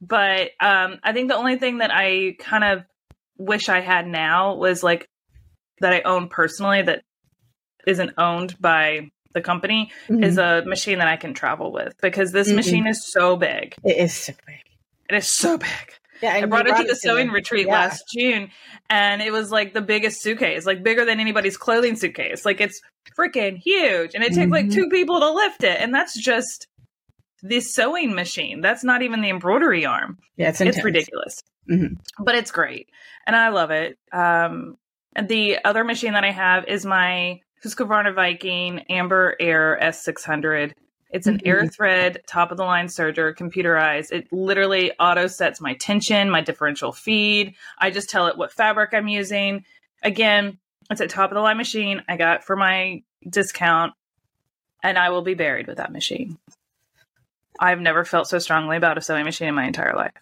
but 0.01 0.51
um, 0.61 0.99
I 1.03 1.13
think 1.13 1.29
the 1.29 1.37
only 1.37 1.57
thing 1.57 1.79
that 1.79 1.91
I 1.93 2.37
kind 2.39 2.65
of 2.65 2.85
wish 3.39 3.69
I 3.69 3.81
had 3.81 4.07
now 4.07 4.55
was 4.55 4.83
like 4.83 5.09
that 5.81 5.93
I 5.93 6.03
own 6.03 6.29
personally 6.29 6.83
that 6.83 7.03
isn't 7.87 8.13
owned 8.17 8.59
by 8.61 9.11
the 9.35 9.41
company 9.41 9.91
mm-hmm. 10.09 10.23
is 10.23 10.39
a 10.39 10.63
machine 10.67 10.99
that 10.99 11.09
I 11.09 11.17
can 11.17 11.35
travel 11.35 11.73
with 11.73 11.95
because 12.01 12.33
this 12.33 12.49
mm-hmm. 12.49 12.57
machine 12.57 12.87
is 12.87 13.07
so 13.11 13.37
big. 13.37 13.75
It 13.85 13.97
is 13.97 14.15
so 14.15 14.33
big. 14.47 14.72
It 15.09 15.17
is 15.17 15.29
so 15.29 15.59
big. 15.59 15.69
Yeah, 16.23 16.35
I 16.35 16.45
brought 16.47 16.69
it 16.69 16.77
to 16.77 16.85
the 16.85 16.95
sewing 16.95 17.31
retreat 17.31 17.67
yeah. 17.67 17.73
last 17.73 18.05
June, 18.15 18.51
and 18.89 19.21
it 19.21 19.33
was 19.33 19.51
like 19.51 19.75
the 19.75 19.81
biggest 19.81 20.23
suitcase, 20.23 20.65
like 20.65 20.85
bigger 20.85 21.05
than 21.05 21.19
anybody's 21.19 21.57
clothing 21.57 21.97
suitcase. 21.97 22.45
Like 22.45 22.61
it's 22.61 22.81
freaking 23.19 23.59
huge, 23.59 24.15
and 24.15 24.23
it 24.23 24.31
mm-hmm. 24.31 24.41
takes 24.41 24.53
like 24.53 24.71
two 24.71 24.89
people 24.89 25.19
to 25.19 25.31
lift 25.33 25.65
it, 25.65 25.81
and 25.81 25.93
that's 25.93 26.17
just 26.19 26.69
the 27.43 27.61
sewing 27.61 28.15
machine. 28.15 28.61
That's 28.61 28.85
not 28.85 29.03
even 29.03 29.21
the 29.21 29.31
embroidery 29.31 29.85
arm. 29.85 30.19
Yeah, 30.37 30.51
it's, 30.51 30.61
it's 30.61 30.85
ridiculous, 30.85 31.43
mm-hmm. 31.69 31.95
but 32.23 32.37
it's 32.37 32.53
great, 32.53 32.89
and 33.27 33.35
I 33.35 33.49
love 33.49 33.73
it. 33.73 33.99
Um, 34.13 34.77
and 35.17 35.29
the 35.29 35.59
other 35.65 35.83
machine 35.83 36.13
that 36.13 36.25
I 36.25 36.31
have 36.31 36.67
is 36.69 36.87
my 36.87 37.41
Husqvarna 37.65 38.15
Viking 38.15 38.81
Amber 38.89 39.37
Air 39.41 39.79
S600. 39.83 40.73
It's 41.13 41.27
an 41.27 41.39
mm-hmm. 41.39 41.49
air 41.49 41.67
thread, 41.67 42.23
top 42.27 42.51
of 42.51 42.57
the 42.57 42.65
line 42.65 42.87
serger, 42.87 43.37
computerized. 43.37 44.13
It 44.13 44.33
literally 44.33 44.93
auto 44.99 45.27
sets 45.27 45.61
my 45.61 45.75
tension, 45.75 46.31
my 46.31 46.41
differential 46.41 46.91
feed. 46.91 47.55
I 47.79 47.91
just 47.91 48.09
tell 48.09 48.29
it 48.29 48.39
what 48.39 48.51
fabric 48.51 48.95
I'm 48.95 49.09
using. 49.09 49.65
Again, 50.03 50.59
it's 50.91 51.03
a 51.03 51.07
top 51.07 51.31
of 51.31 51.35
the 51.35 51.43
line 51.43 51.59
machine 51.59 52.03
I 52.09 52.17
got 52.17 52.45
for 52.45 52.57
my 52.57 53.03
discount, 53.29 53.93
and 54.83 54.99
I 54.99 55.11
will 55.11 55.23
be 55.23 55.35
buried 55.35 55.67
with 55.67 55.77
that 55.77 55.93
machine. 55.93 56.39
I've 57.61 57.81
never 57.81 58.05
felt 58.05 58.27
so 58.27 58.39
strongly 58.39 58.79
about 58.79 58.99
a 58.99 59.03
sewing 59.03 59.25
machine 59.25 59.49
in 59.49 59.55
my 59.55 59.67
entire 59.67 59.95
life. 59.95 60.13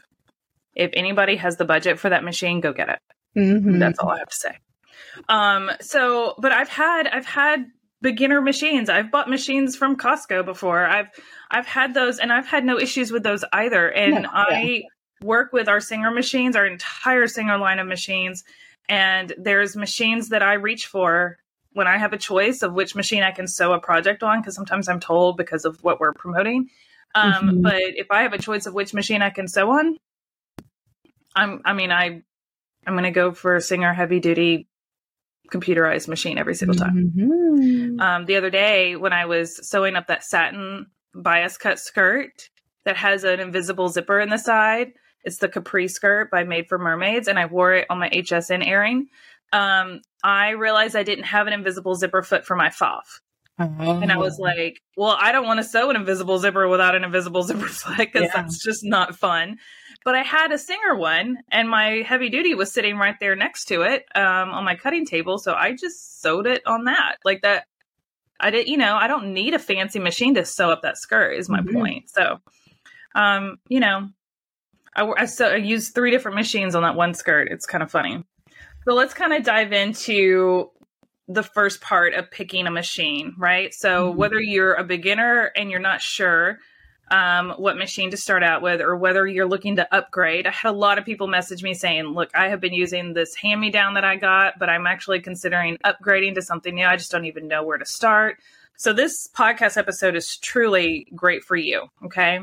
If 0.74 0.90
anybody 0.94 1.36
has 1.36 1.56
the 1.56 1.64
budget 1.64 1.98
for 1.98 2.10
that 2.10 2.24
machine, 2.24 2.60
go 2.60 2.72
get 2.72 2.88
it. 2.88 2.98
Mm-hmm. 3.36 3.78
That's 3.78 3.98
all 4.00 4.10
I 4.10 4.18
have 4.18 4.28
to 4.28 4.36
say. 4.36 4.58
Um, 5.28 5.70
so, 5.80 6.34
but 6.38 6.52
I've 6.52 6.68
had 6.68 7.06
I've 7.06 7.26
had 7.26 7.66
beginner 8.02 8.40
machines. 8.40 8.88
I've 8.88 9.10
bought 9.10 9.28
machines 9.28 9.76
from 9.76 9.96
Costco 9.96 10.44
before. 10.44 10.86
I've 10.86 11.08
I've 11.50 11.66
had 11.66 11.94
those 11.94 12.18
and 12.18 12.32
I've 12.32 12.46
had 12.46 12.64
no 12.64 12.78
issues 12.78 13.12
with 13.12 13.22
those 13.22 13.44
either. 13.52 13.88
And 13.90 14.24
yeah, 14.24 14.30
I 14.32 14.60
yeah. 14.60 14.80
work 15.22 15.52
with 15.52 15.68
our 15.68 15.80
Singer 15.80 16.10
machines, 16.10 16.56
our 16.56 16.66
entire 16.66 17.26
Singer 17.26 17.58
line 17.58 17.78
of 17.78 17.86
machines, 17.86 18.44
and 18.88 19.32
there's 19.38 19.76
machines 19.76 20.30
that 20.30 20.42
I 20.42 20.54
reach 20.54 20.86
for 20.86 21.38
when 21.72 21.86
I 21.86 21.98
have 21.98 22.12
a 22.12 22.18
choice 22.18 22.62
of 22.62 22.72
which 22.72 22.94
machine 22.94 23.22
I 23.22 23.30
can 23.30 23.46
sew 23.46 23.72
a 23.72 23.80
project 23.80 24.22
on 24.22 24.40
because 24.40 24.54
sometimes 24.54 24.88
I'm 24.88 25.00
told 25.00 25.36
because 25.36 25.64
of 25.64 25.82
what 25.84 26.00
we're 26.00 26.12
promoting. 26.12 26.68
Um, 27.14 27.32
mm-hmm. 27.32 27.62
but 27.62 27.82
if 27.82 28.10
I 28.10 28.22
have 28.22 28.32
a 28.32 28.38
choice 28.38 28.66
of 28.66 28.74
which 28.74 28.94
machine 28.94 29.22
I 29.22 29.30
can 29.30 29.48
sew 29.48 29.70
on, 29.70 29.96
I'm 31.34 31.60
I 31.64 31.74
mean 31.74 31.92
I 31.92 32.22
I'm 32.86 32.94
going 32.94 33.04
to 33.04 33.10
go 33.10 33.32
for 33.32 33.56
a 33.56 33.60
Singer 33.60 33.92
heavy 33.92 34.20
duty 34.20 34.68
computerized 35.50 36.08
machine 36.08 36.38
every 36.38 36.54
single 36.54 36.76
time. 36.76 37.12
Mm-hmm. 37.16 38.00
Um, 38.00 38.26
the 38.26 38.36
other 38.36 38.50
day 38.50 38.96
when 38.96 39.12
I 39.12 39.26
was 39.26 39.68
sewing 39.68 39.96
up 39.96 40.06
that 40.08 40.24
satin 40.24 40.86
bias 41.14 41.56
cut 41.56 41.78
skirt 41.78 42.48
that 42.84 42.96
has 42.96 43.24
an 43.24 43.40
invisible 43.40 43.88
zipper 43.88 44.20
in 44.20 44.30
the 44.30 44.38
side, 44.38 44.92
it's 45.24 45.38
the 45.38 45.48
capri 45.48 45.88
skirt 45.88 46.30
by 46.30 46.44
Made 46.44 46.68
for 46.68 46.78
Mermaids, 46.78 47.28
and 47.28 47.38
I 47.38 47.46
wore 47.46 47.74
it 47.74 47.86
on 47.90 47.98
my 47.98 48.08
HSN 48.08 48.66
airing. 48.66 49.08
Um, 49.52 50.00
I 50.22 50.50
realized 50.50 50.96
I 50.96 51.02
didn't 51.02 51.24
have 51.24 51.46
an 51.46 51.52
invisible 51.52 51.94
zipper 51.94 52.22
foot 52.22 52.46
for 52.46 52.56
my 52.56 52.68
Pfaff. 52.68 53.20
Oh. 53.58 54.00
And 54.00 54.10
I 54.10 54.16
was 54.16 54.38
like, 54.38 54.80
well, 54.96 55.16
I 55.20 55.32
don't 55.32 55.46
want 55.46 55.58
to 55.58 55.64
sew 55.64 55.90
an 55.90 55.96
invisible 55.96 56.38
zipper 56.38 56.66
without 56.66 56.94
an 56.94 57.04
invisible 57.04 57.42
zipper 57.42 57.66
foot 57.66 57.98
because 57.98 58.22
yeah. 58.22 58.30
that's 58.34 58.62
just 58.62 58.82
not 58.84 59.16
fun. 59.16 59.58
But 60.04 60.14
I 60.14 60.22
had 60.22 60.50
a 60.50 60.58
Singer 60.58 60.96
one, 60.96 61.38
and 61.50 61.68
my 61.68 62.02
heavy 62.06 62.30
duty 62.30 62.54
was 62.54 62.72
sitting 62.72 62.96
right 62.96 63.16
there 63.20 63.36
next 63.36 63.66
to 63.66 63.82
it 63.82 64.06
um, 64.14 64.50
on 64.50 64.64
my 64.64 64.74
cutting 64.74 65.04
table. 65.04 65.36
So 65.38 65.52
I 65.52 65.72
just 65.72 66.22
sewed 66.22 66.46
it 66.46 66.62
on 66.66 66.84
that. 66.84 67.16
Like 67.24 67.42
that, 67.42 67.66
I 68.38 68.50
did, 68.50 68.68
you 68.68 68.78
know, 68.78 68.96
I 68.96 69.08
don't 69.08 69.34
need 69.34 69.52
a 69.52 69.58
fancy 69.58 69.98
machine 69.98 70.34
to 70.36 70.44
sew 70.46 70.70
up 70.70 70.82
that 70.82 70.96
skirt, 70.96 71.32
is 71.32 71.50
my 71.50 71.60
mm-hmm. 71.60 71.76
point. 71.76 72.10
So, 72.10 72.40
um, 73.14 73.58
you 73.68 73.80
know, 73.80 74.08
I, 74.94 75.06
I, 75.06 75.24
so 75.26 75.48
I 75.48 75.56
used 75.56 75.94
three 75.94 76.10
different 76.10 76.36
machines 76.36 76.74
on 76.74 76.82
that 76.82 76.96
one 76.96 77.12
skirt. 77.12 77.48
It's 77.50 77.66
kind 77.66 77.82
of 77.82 77.90
funny. 77.90 78.24
So 78.86 78.94
let's 78.94 79.12
kind 79.12 79.34
of 79.34 79.44
dive 79.44 79.72
into 79.72 80.70
the 81.28 81.42
first 81.42 81.82
part 81.82 82.14
of 82.14 82.30
picking 82.30 82.66
a 82.66 82.70
machine, 82.70 83.34
right? 83.36 83.74
So 83.74 84.08
mm-hmm. 84.08 84.18
whether 84.18 84.40
you're 84.40 84.74
a 84.74 84.84
beginner 84.84 85.52
and 85.54 85.70
you're 85.70 85.78
not 85.78 86.00
sure, 86.00 86.58
um, 87.10 87.50
what 87.58 87.76
machine 87.76 88.10
to 88.12 88.16
start 88.16 88.42
out 88.42 88.62
with 88.62 88.80
or 88.80 88.96
whether 88.96 89.26
you're 89.26 89.48
looking 89.48 89.76
to 89.76 89.94
upgrade. 89.94 90.46
I 90.46 90.50
had 90.50 90.70
a 90.70 90.72
lot 90.72 90.98
of 90.98 91.04
people 91.04 91.26
message 91.26 91.62
me 91.62 91.74
saying, 91.74 92.06
Look, 92.06 92.30
I 92.34 92.48
have 92.48 92.60
been 92.60 92.72
using 92.74 93.12
this 93.12 93.34
hand 93.34 93.60
me 93.60 93.70
down 93.70 93.94
that 93.94 94.04
I 94.04 94.16
got, 94.16 94.58
but 94.58 94.68
I'm 94.68 94.86
actually 94.86 95.20
considering 95.20 95.78
upgrading 95.84 96.34
to 96.36 96.42
something 96.42 96.74
new. 96.74 96.86
I 96.86 96.96
just 96.96 97.10
don't 97.10 97.24
even 97.24 97.48
know 97.48 97.62
where 97.64 97.78
to 97.78 97.84
start. 97.84 98.38
So, 98.76 98.92
this 98.92 99.28
podcast 99.28 99.76
episode 99.76 100.16
is 100.16 100.36
truly 100.36 101.06
great 101.14 101.44
for 101.44 101.56
you. 101.56 101.88
Okay. 102.04 102.40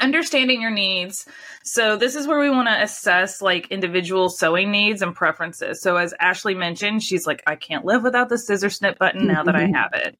understanding 0.00 0.60
your 0.60 0.72
needs. 0.72 1.26
So 1.62 1.96
this 1.96 2.16
is 2.16 2.26
where 2.26 2.40
we 2.40 2.50
want 2.50 2.66
to 2.66 2.82
assess 2.82 3.40
like 3.40 3.68
individual 3.70 4.28
sewing 4.28 4.72
needs 4.72 5.02
and 5.02 5.14
preferences. 5.14 5.80
So 5.80 5.96
as 5.96 6.12
Ashley 6.18 6.54
mentioned, 6.54 7.02
she's 7.02 7.26
like, 7.26 7.42
I 7.46 7.54
can't 7.54 7.84
live 7.84 8.02
without 8.02 8.28
the 8.28 8.38
scissor 8.38 8.70
snip 8.70 8.98
button 8.98 9.26
now 9.26 9.44
that 9.44 9.54
I 9.54 9.66
have 9.74 9.92
it. 9.92 10.18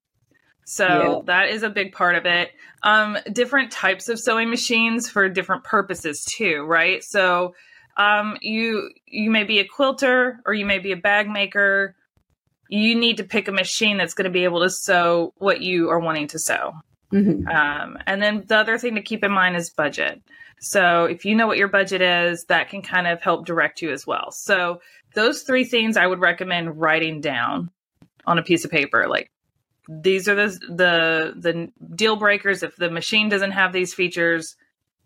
So 0.64 0.86
yeah. 0.86 1.20
that 1.26 1.48
is 1.50 1.62
a 1.62 1.70
big 1.70 1.92
part 1.92 2.16
of 2.16 2.26
it. 2.26 2.52
Um, 2.82 3.18
different 3.32 3.70
types 3.70 4.08
of 4.08 4.18
sewing 4.18 4.50
machines 4.50 5.08
for 5.08 5.28
different 5.28 5.64
purposes 5.64 6.24
too, 6.24 6.64
right? 6.64 7.02
So 7.02 7.54
um, 7.96 8.36
you 8.40 8.90
you 9.06 9.30
may 9.30 9.44
be 9.44 9.60
a 9.60 9.64
quilter 9.64 10.40
or 10.46 10.54
you 10.54 10.66
may 10.66 10.78
be 10.78 10.92
a 10.92 10.96
bag 10.96 11.28
maker. 11.28 11.94
You 12.68 12.94
need 12.94 13.18
to 13.18 13.24
pick 13.24 13.46
a 13.48 13.52
machine 13.52 13.98
that's 13.98 14.14
going 14.14 14.24
to 14.24 14.30
be 14.30 14.44
able 14.44 14.62
to 14.62 14.70
sew 14.70 15.32
what 15.36 15.60
you 15.60 15.90
are 15.90 16.00
wanting 16.00 16.28
to 16.28 16.38
sew. 16.38 16.72
Mm-hmm. 17.12 17.46
Um, 17.46 17.98
and 18.06 18.22
then 18.22 18.44
the 18.46 18.56
other 18.56 18.78
thing 18.78 18.96
to 18.96 19.02
keep 19.02 19.22
in 19.22 19.30
mind 19.30 19.56
is 19.56 19.70
budget. 19.70 20.22
So 20.60 21.04
if 21.04 21.24
you 21.24 21.36
know 21.36 21.46
what 21.46 21.58
your 21.58 21.68
budget 21.68 22.00
is, 22.00 22.44
that 22.44 22.70
can 22.70 22.82
kind 22.82 23.06
of 23.06 23.20
help 23.20 23.46
direct 23.46 23.82
you 23.82 23.92
as 23.92 24.06
well. 24.06 24.32
So 24.32 24.80
those 25.14 25.42
three 25.42 25.64
things 25.64 25.96
I 25.96 26.06
would 26.06 26.20
recommend 26.20 26.80
writing 26.80 27.20
down 27.20 27.70
on 28.26 28.38
a 28.38 28.42
piece 28.42 28.64
of 28.64 28.70
paper. 28.70 29.06
Like 29.08 29.30
these 29.88 30.28
are 30.28 30.34
the 30.34 30.48
the 30.68 31.34
the 31.36 31.72
deal 31.94 32.16
breakers. 32.16 32.62
If 32.62 32.76
the 32.76 32.90
machine 32.90 33.28
doesn't 33.28 33.52
have 33.52 33.72
these 33.72 33.94
features, 33.94 34.56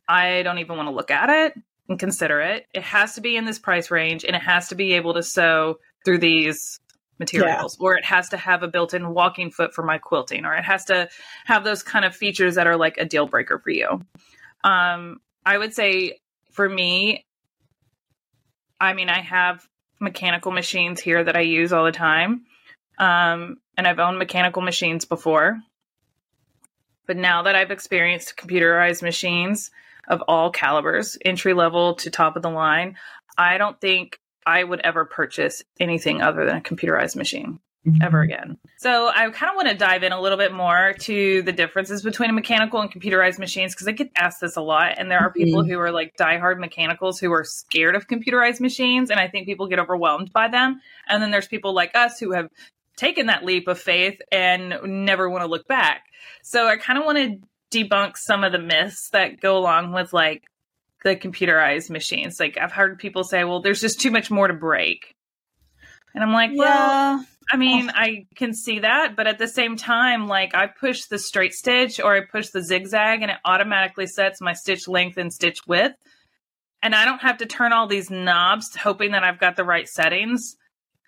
I 0.08 0.42
don't 0.42 0.58
even 0.58 0.76
want 0.76 0.88
to 0.88 0.94
look 0.94 1.11
at 1.11 1.30
it 1.30 1.54
and 1.88 1.99
consider 1.99 2.40
it. 2.40 2.66
It 2.75 2.82
has 2.82 3.14
to 3.14 3.20
be 3.20 3.37
in 3.37 3.44
this 3.44 3.58
price 3.58 3.90
range 3.90 4.25
and 4.25 4.37
it 4.37 4.42
has 4.42 4.68
to 4.68 4.75
be 4.75 4.94
able 4.94 5.14
to 5.14 5.23
sew 5.23 5.78
through 6.04 6.18
these 6.18 6.80
materials 7.18 7.76
yeah. 7.78 7.85
or 7.85 7.97
it 7.97 8.04
has 8.04 8.28
to 8.28 8.37
have 8.37 8.62
a 8.62 8.68
built-in 8.68 9.12
walking 9.12 9.50
foot 9.50 9.75
for 9.75 9.82
my 9.82 9.99
quilting 9.99 10.44
or 10.44 10.54
it 10.54 10.64
has 10.64 10.85
to 10.85 11.08
have 11.44 11.64
those 11.64 11.82
kind 11.82 12.04
of 12.04 12.14
features 12.14 12.54
that 12.54 12.66
are 12.66 12.76
like 12.76 12.97
a 12.99 13.04
deal 13.04 13.26
breaker 13.26 13.58
for 13.58 13.70
you 13.70 14.00
um 14.64 15.20
i 15.44 15.58
would 15.58 15.75
say 15.75 16.20
for 16.52 16.68
me 16.68 17.26
i 18.80 18.92
mean 18.92 19.08
i 19.08 19.20
have 19.20 19.66
mechanical 20.00 20.52
machines 20.52 21.00
here 21.00 21.25
that 21.25 21.37
i 21.37 21.40
use 21.40 21.73
all 21.73 21.85
the 21.85 21.92
time 21.92 22.44
um 22.99 23.56
and 23.78 23.88
i've 23.88 23.99
owned 23.99 24.18
mechanical 24.18 24.61
machines 24.61 25.06
before 25.06 25.58
but 27.06 27.16
now 27.16 27.42
that 27.42 27.56
i've 27.56 27.70
experienced 27.70 28.37
computerized 28.37 29.02
machines 29.02 29.70
of 30.08 30.23
all 30.28 30.50
calibers 30.50 31.16
entry 31.25 31.54
level 31.54 31.94
to 31.94 32.11
top 32.11 32.37
of 32.37 32.42
the 32.42 32.50
line 32.50 32.97
i 33.38 33.56
don't 33.56 33.80
think 33.80 34.20
I 34.49 34.64
would 34.64 34.80
ever 34.80 35.04
purchase 35.04 35.62
anything 35.78 36.23
other 36.23 36.47
than 36.47 36.56
a 36.56 36.61
computerized 36.62 37.16
machine 37.16 37.61
mm-hmm. 37.87 38.02
ever 38.02 38.23
again. 38.23 38.56
So 38.78 39.08
I 39.08 39.28
kind 39.30 39.50
of 39.50 39.56
want 39.56 39.68
to 39.68 39.75
dive 39.75 40.02
in 40.02 40.12
a 40.12 40.20
little 40.20 40.38
bit 40.38 40.54
more 40.54 40.94
to 41.00 41.42
the 41.42 41.52
differences 41.52 42.02
between 42.02 42.35
mechanical 42.35 42.80
and 42.80 42.90
computerized 42.90 43.38
machines 43.38 43.75
because 43.75 43.88
I 43.88 43.92
get 43.92 44.11
asked 44.16 44.40
this 44.40 44.56
a 44.56 44.62
lot, 44.62 44.94
and 44.97 45.11
there 45.11 45.18
are 45.18 45.30
people 45.30 45.62
mm-hmm. 45.62 45.70
who 45.70 45.78
are 45.80 45.92
like 45.92 46.16
diehard 46.18 46.58
mechanicals 46.58 47.20
who 47.20 47.30
are 47.30 47.44
scared 47.44 47.94
of 47.94 48.06
computerized 48.06 48.61
machines, 48.61 49.11
and 49.11 49.20
I 49.20 49.28
think 49.28 49.47
people 49.47 49.66
get 49.66 49.78
overwhelmed 49.78 50.32
by 50.32 50.49
them. 50.49 50.80
And 51.06 51.23
then 51.23 51.30
there's 51.30 51.49
people 51.49 51.75
like 51.75 51.94
us 51.94 52.18
who 52.18 52.32
have 52.32 52.49
taken 52.99 53.26
that 53.26 53.45
leap 53.45 53.69
of 53.69 53.78
faith 53.78 54.21
and 54.31 54.75
never 54.85 55.31
want 55.31 55.43
to 55.43 55.49
look 55.49 55.67
back. 55.67 56.05
So 56.43 56.67
I 56.67 56.76
kind 56.76 56.99
of 56.99 57.05
want 57.05 57.19
to 57.19 57.38
debunk 57.71 58.17
some 58.17 58.45
of 58.45 58.52
the 58.52 58.59
myths 58.59 59.09
that 59.12 59.40
go 59.40 59.57
along 59.57 59.93
with 59.93 60.12
like 60.12 60.43
the 61.05 61.17
computerized 61.17 61.90
machines. 61.90 62.38
Like 62.38 62.59
I've 62.61 62.73
heard 62.73 62.99
people 62.99 63.25
say, 63.25 63.45
well, 63.45 63.62
there's 63.62 63.81
just 63.81 64.00
too 64.00 64.11
much 64.11 64.31
more 64.31 64.49
to 64.49 64.55
break. 64.55 65.14
And 66.14 66.23
I'm 66.23 66.33
like, 66.33 66.50
well. 66.55 67.25
I 67.50 67.57
mean, 67.57 67.88
oh. 67.88 67.93
I 67.95 68.26
can 68.35 68.52
see 68.52 68.81
that, 68.81 69.17
but 69.17 69.26
at 69.26 69.38
the 69.38 69.49
same 69.49 69.76
time, 69.76 70.26
like 70.26 70.55
I 70.55 70.67
push 70.67 71.07
the 71.07 71.19
straight 71.19 71.55
stitch 71.55 71.99
or 71.99 72.14
I 72.14 72.21
push 72.21 72.50
the 72.50 72.62
zigzag 72.62 73.23
and 73.23 73.31
it 73.31 73.38
automatically 73.43 74.07
sets 74.07 74.43
my 74.43 74.52
stitch 74.52 74.87
length 74.87 75.17
and 75.17 75.33
stitch 75.33 75.67
width. 75.67 75.95
And 76.83 76.95
I 76.95 77.07
don't 77.07 77.23
have 77.23 77.38
to 77.38 77.47
turn 77.47 77.73
all 77.73 77.87
these 77.87 78.11
knobs 78.11 78.76
hoping 78.76 79.12
that 79.12 79.25
I've 79.25 79.40
got 79.40 79.57
the 79.57 79.64
right 79.64 79.88
settings 79.88 80.57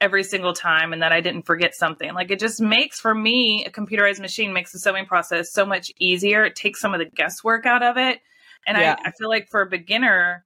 every 0.00 0.24
single 0.24 0.52
time 0.52 0.92
and 0.92 1.02
that 1.02 1.12
I 1.12 1.20
didn't 1.20 1.42
forget 1.42 1.74
something. 1.74 2.14
Like 2.14 2.30
it 2.30 2.40
just 2.40 2.60
makes 2.60 2.98
for 2.98 3.14
me 3.14 3.64
a 3.66 3.70
computerized 3.70 4.20
machine 4.20 4.52
makes 4.52 4.72
the 4.72 4.78
sewing 4.78 5.06
process 5.06 5.52
so 5.52 5.66
much 5.66 5.92
easier. 5.98 6.44
It 6.44 6.56
takes 6.56 6.80
some 6.80 6.94
of 6.94 7.00
the 7.00 7.04
guesswork 7.04 7.66
out 7.66 7.82
of 7.82 7.96
it 7.96 8.20
and 8.66 8.78
yeah. 8.78 8.96
I, 8.98 9.08
I 9.08 9.12
feel 9.12 9.28
like 9.28 9.48
for 9.48 9.62
a 9.62 9.66
beginner, 9.66 10.44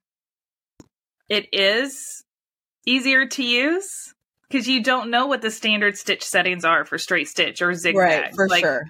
it 1.29 1.49
is 1.53 2.23
easier 2.85 3.25
to 3.27 3.43
use 3.43 4.13
because 4.47 4.67
you 4.67 4.83
don't 4.83 5.09
know 5.09 5.27
what 5.27 5.41
the 5.41 5.51
standard 5.51 5.97
stitch 5.97 6.23
settings 6.23 6.65
are 6.65 6.85
for 6.85 6.97
straight 6.97 7.27
stitch 7.27 7.61
or 7.61 7.73
zigzag. 7.73 7.95
Right, 7.95 8.35
for 8.35 8.47
like, 8.47 8.61
sure. 8.61 8.85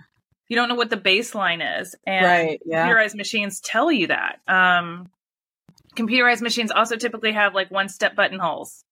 You 0.48 0.55
don't 0.55 0.69
know 0.69 0.75
what 0.75 0.91
the 0.91 0.98
baseline 0.98 1.81
is, 1.81 1.95
and 2.05 2.25
right, 2.25 2.62
yeah. 2.65 2.88
computerized 2.88 3.15
machines 3.15 3.60
tell 3.62 3.91
you 3.91 4.07
that. 4.07 4.41
Um, 4.48 5.10
computerized 5.95 6.41
machines 6.41 6.69
also 6.69 6.98
typically 6.98 7.31
have 7.31 7.55
like 7.55 7.72
one 7.72 7.89
step 7.89 8.15
buttonholes. 8.15 8.84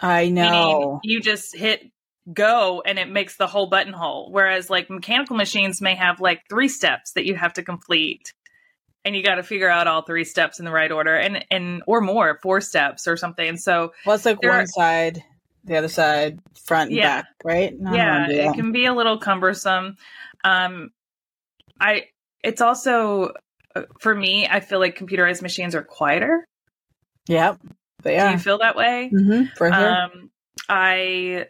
I 0.00 0.28
know. 0.28 1.00
You 1.02 1.20
just 1.20 1.56
hit 1.56 1.90
go 2.32 2.82
and 2.84 2.98
it 2.98 3.08
makes 3.08 3.36
the 3.36 3.46
whole 3.46 3.68
buttonhole. 3.68 4.30
Whereas 4.30 4.68
like 4.68 4.90
mechanical 4.90 5.36
machines 5.36 5.80
may 5.80 5.94
have 5.94 6.20
like 6.20 6.42
three 6.48 6.68
steps 6.68 7.12
that 7.12 7.24
you 7.24 7.34
have 7.34 7.52
to 7.54 7.62
complete 7.62 8.32
and 9.04 9.14
you 9.14 9.22
got 9.22 9.36
to 9.36 9.42
figure 9.42 9.68
out 9.68 9.86
all 9.86 10.02
three 10.02 10.24
steps 10.24 10.58
in 10.58 10.64
the 10.64 10.72
right 10.72 10.90
order 10.90 11.14
and 11.14 11.44
and 11.50 11.82
or 11.86 12.00
more 12.00 12.38
four 12.42 12.60
steps 12.60 13.06
or 13.06 13.16
something. 13.16 13.56
So 13.56 13.92
well 14.04 14.16
it's 14.16 14.26
like 14.26 14.42
one 14.42 14.52
are, 14.52 14.66
side 14.66 15.22
the 15.64 15.76
other 15.76 15.88
side 15.88 16.40
front 16.66 16.90
and 16.90 16.98
yeah, 16.98 17.22
back 17.22 17.26
right? 17.44 17.74
Yeah 17.92 18.28
it 18.28 18.54
can 18.54 18.72
be 18.72 18.86
a 18.86 18.94
little 18.94 19.18
cumbersome. 19.18 19.96
Um 20.44 20.90
i 21.78 22.06
it's 22.42 22.60
also 22.60 23.32
uh, 23.74 23.82
for 24.00 24.14
me 24.14 24.48
i 24.48 24.60
feel 24.60 24.78
like 24.78 24.98
computerized 24.98 25.42
machines 25.42 25.74
are 25.74 25.82
quieter. 25.82 26.44
Yep 27.28 27.60
yeah. 28.12 28.28
do 28.28 28.32
you 28.32 28.38
feel 28.38 28.58
that 28.58 28.76
way 28.76 29.10
mm-hmm, 29.12 29.44
for 29.56 29.70
sure. 29.70 29.90
um 29.90 30.30
i 30.68 31.46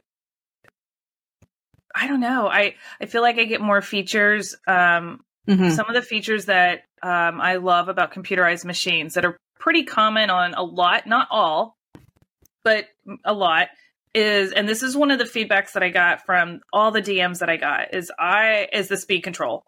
i 1.95 2.07
don't 2.07 2.21
know 2.21 2.49
i 2.49 2.75
i 3.01 3.07
feel 3.07 3.23
like 3.23 3.39
i 3.39 3.45
get 3.45 3.61
more 3.61 3.83
features 3.83 4.57
um 4.67 5.21
Mm-hmm. 5.49 5.71
Some 5.71 5.87
of 5.89 5.95
the 5.95 6.03
features 6.03 6.47
that 6.47 6.85
um, 7.03 7.41
I 7.41 7.57
love 7.57 7.89
about 7.89 8.13
computerized 8.13 8.65
machines 8.65 9.15
that 9.15 9.25
are 9.25 9.37
pretty 9.59 9.85
common 9.85 10.31
on 10.31 10.55
a 10.55 10.63
lot, 10.63 11.07
not 11.07 11.29
all, 11.31 11.77
but 12.65 12.87
a 13.25 13.33
lot 13.33 13.69
is, 14.15 14.53
and 14.53 14.69
this 14.69 14.83
is 14.83 14.97
one 14.97 15.11
of 15.11 15.19
the 15.19 15.25
feedbacks 15.25 15.73
that 15.73 15.83
I 15.83 15.91
got 15.91 16.27
from 16.27 16.61
all 16.73 16.91
the 16.91 17.03
DMs 17.03 17.41
that 17.41 17.49
I 17.49 17.57
got 17.57 17.95
is 17.95 18.11
I 18.19 18.69
is 18.73 18.89
the 18.89 18.97
speed 18.97 19.21
control. 19.21 19.65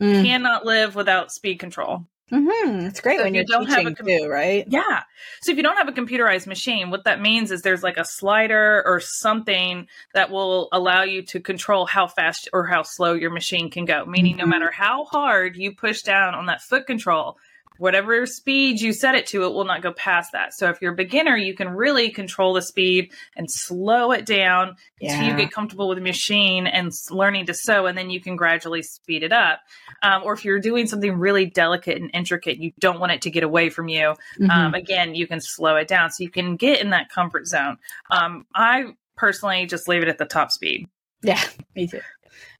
Mm. 0.00 0.24
Cannot 0.24 0.64
live 0.64 0.94
without 0.94 1.30
speed 1.30 1.58
control. 1.58 2.06
Mm-hmm. 2.32 2.86
It's 2.86 3.00
great 3.00 3.18
so 3.18 3.24
when 3.24 3.34
you 3.34 3.44
don't 3.44 3.66
have 3.68 3.86
a 3.86 3.94
com- 3.94 4.06
too, 4.06 4.26
right? 4.28 4.64
Yeah. 4.66 5.02
So 5.42 5.52
if 5.52 5.58
you 5.58 5.62
don't 5.62 5.76
have 5.76 5.88
a 5.88 5.92
computerized 5.92 6.46
machine, 6.46 6.90
what 6.90 7.04
that 7.04 7.20
means 7.20 7.50
is 7.50 7.62
there's 7.62 7.82
like 7.82 7.98
a 7.98 8.04
slider 8.04 8.82
or 8.86 9.00
something 9.00 9.86
that 10.14 10.30
will 10.30 10.68
allow 10.72 11.02
you 11.02 11.22
to 11.26 11.40
control 11.40 11.84
how 11.84 12.06
fast 12.06 12.48
or 12.52 12.66
how 12.66 12.82
slow 12.82 13.12
your 13.12 13.30
machine 13.30 13.70
can 13.70 13.84
go. 13.84 14.06
Meaning, 14.06 14.32
mm-hmm. 14.32 14.40
no 14.40 14.46
matter 14.46 14.70
how 14.70 15.04
hard 15.04 15.56
you 15.56 15.74
push 15.74 16.02
down 16.02 16.34
on 16.34 16.46
that 16.46 16.62
foot 16.62 16.86
control, 16.86 17.36
whatever 17.78 18.26
speed 18.26 18.80
you 18.80 18.92
set 18.92 19.14
it 19.14 19.26
to, 19.26 19.44
it 19.44 19.52
will 19.52 19.64
not 19.64 19.82
go 19.82 19.92
past 19.92 20.32
that. 20.32 20.54
So 20.54 20.68
if 20.70 20.80
you're 20.80 20.92
a 20.92 20.96
beginner, 20.96 21.36
you 21.36 21.54
can 21.54 21.70
really 21.70 22.10
control 22.10 22.54
the 22.54 22.62
speed 22.62 23.12
and 23.36 23.50
slow 23.50 24.12
it 24.12 24.26
down 24.26 24.76
yeah. 25.00 25.12
until 25.12 25.28
you 25.28 25.36
get 25.36 25.52
comfortable 25.52 25.88
with 25.88 25.98
the 25.98 26.04
machine 26.04 26.66
and 26.66 26.92
learning 27.10 27.46
to 27.46 27.54
sew, 27.54 27.86
and 27.86 27.96
then 27.96 28.10
you 28.10 28.20
can 28.20 28.36
gradually 28.36 28.82
speed 28.82 29.22
it 29.22 29.32
up. 29.32 29.60
Um, 30.02 30.22
or 30.24 30.32
if 30.32 30.44
you're 30.44 30.60
doing 30.60 30.86
something 30.86 31.18
really 31.18 31.46
delicate 31.46 32.00
and 32.00 32.10
intricate, 32.14 32.58
you 32.58 32.72
don't 32.78 33.00
want 33.00 33.12
it 33.12 33.22
to 33.22 33.30
get 33.30 33.42
away 33.42 33.70
from 33.70 33.88
you. 33.88 34.14
Mm-hmm. 34.40 34.50
Um, 34.50 34.74
again, 34.74 35.14
you 35.14 35.26
can 35.26 35.40
slow 35.40 35.76
it 35.76 35.88
down 35.88 36.10
so 36.10 36.22
you 36.22 36.30
can 36.30 36.56
get 36.56 36.80
in 36.80 36.90
that 36.90 37.08
comfort 37.08 37.46
zone. 37.46 37.78
Um, 38.10 38.46
I 38.54 38.94
personally 39.16 39.66
just 39.66 39.88
leave 39.88 40.02
it 40.02 40.08
at 40.08 40.18
the 40.18 40.24
top 40.24 40.50
speed. 40.50 40.88
Yeah, 41.22 41.40
me 41.74 41.86
too. 41.86 42.00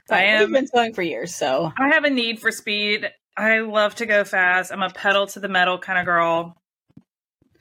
But 0.09 0.19
I 0.19 0.23
have 0.23 0.51
been 0.51 0.67
sewing 0.67 0.93
for 0.93 1.03
years, 1.03 1.35
so 1.35 1.73
I 1.79 1.89
have 1.95 2.05
a 2.05 2.11
need 2.11 2.39
for 2.41 2.51
speed. 2.51 3.11
I 3.37 3.61
love 3.61 3.97
to 3.97 4.07
go 4.07 4.25
fast. 4.25 4.73
I'm 4.73 4.83
a 4.83 4.91
pedal 4.91 5.27
to 5.29 5.41
the 5.41 5.49
metal 5.49 5.79
kind 5.79 5.99
of 5.99 6.05
girl. 6.05 6.57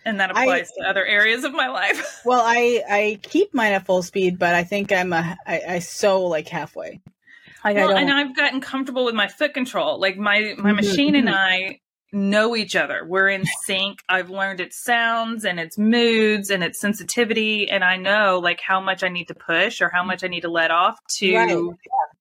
And 0.06 0.20
that 0.20 0.32
applies 0.32 0.70
I, 0.80 0.84
to 0.84 0.90
other 0.90 1.06
areas 1.06 1.46
of 1.46 1.54
my 1.54 1.70
life. 1.70 2.22
well, 2.26 2.42
I 2.44 2.84
I 2.90 3.20
keep 3.22 3.54
mine 3.54 3.72
at 3.72 3.86
full 3.86 4.04
speed, 4.04 4.38
but 4.38 4.54
I 4.54 4.66
think 4.66 4.92
I'm 4.92 5.14
a 5.14 5.38
I, 5.48 5.62
I 5.68 5.80
sew 5.80 6.24
like 6.24 6.50
halfway. 6.50 7.02
Like 7.64 7.78
well, 7.78 7.96
and 7.96 8.12
I've 8.12 8.36
gotten 8.36 8.60
comfortable 8.60 9.06
with 9.06 9.16
my 9.16 9.30
foot 9.30 9.54
control. 9.54 10.00
Like 10.00 10.18
my 10.18 10.56
my 10.58 10.72
mm-hmm, 10.72 10.76
machine 10.76 11.14
mm-hmm. 11.14 11.28
and 11.28 11.36
I 11.36 11.80
know 12.12 12.54
each 12.56 12.76
other. 12.76 13.06
We're 13.08 13.30
in 13.30 13.46
sync. 13.66 14.00
I've 14.10 14.30
learned 14.30 14.60
its 14.60 14.84
sounds 14.84 15.46
and 15.46 15.58
its 15.58 15.78
moods 15.78 16.50
and 16.50 16.66
its 16.66 16.82
sensitivity, 16.82 17.70
and 17.70 17.82
I 17.82 17.96
know 17.96 18.40
like 18.40 18.60
how 18.60 18.82
much 18.82 19.04
I 19.04 19.08
need 19.08 19.30
to 19.30 19.36
push 19.36 19.82
or 19.82 19.90
how 19.90 20.04
much 20.04 20.26
I 20.26 20.28
need 20.28 20.42
to 20.42 20.52
let 20.52 20.70
off 20.70 21.00
to 21.20 21.36
right. 21.36 21.50
yeah 21.50 22.13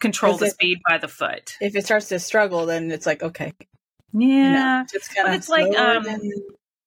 control 0.00 0.36
the 0.36 0.50
speed 0.50 0.78
by 0.88 0.98
the 0.98 1.08
foot. 1.08 1.56
If 1.60 1.74
it 1.76 1.84
starts 1.84 2.08
to 2.08 2.18
struggle, 2.18 2.66
then 2.66 2.90
it's 2.90 3.06
like 3.06 3.22
okay, 3.22 3.52
yeah, 4.12 4.26
you 4.26 4.52
know, 4.52 4.84
just 4.92 5.14
kind 5.14 5.28
of. 5.28 5.34
It's 5.34 5.48
like 5.48 5.76
um, 5.76 6.04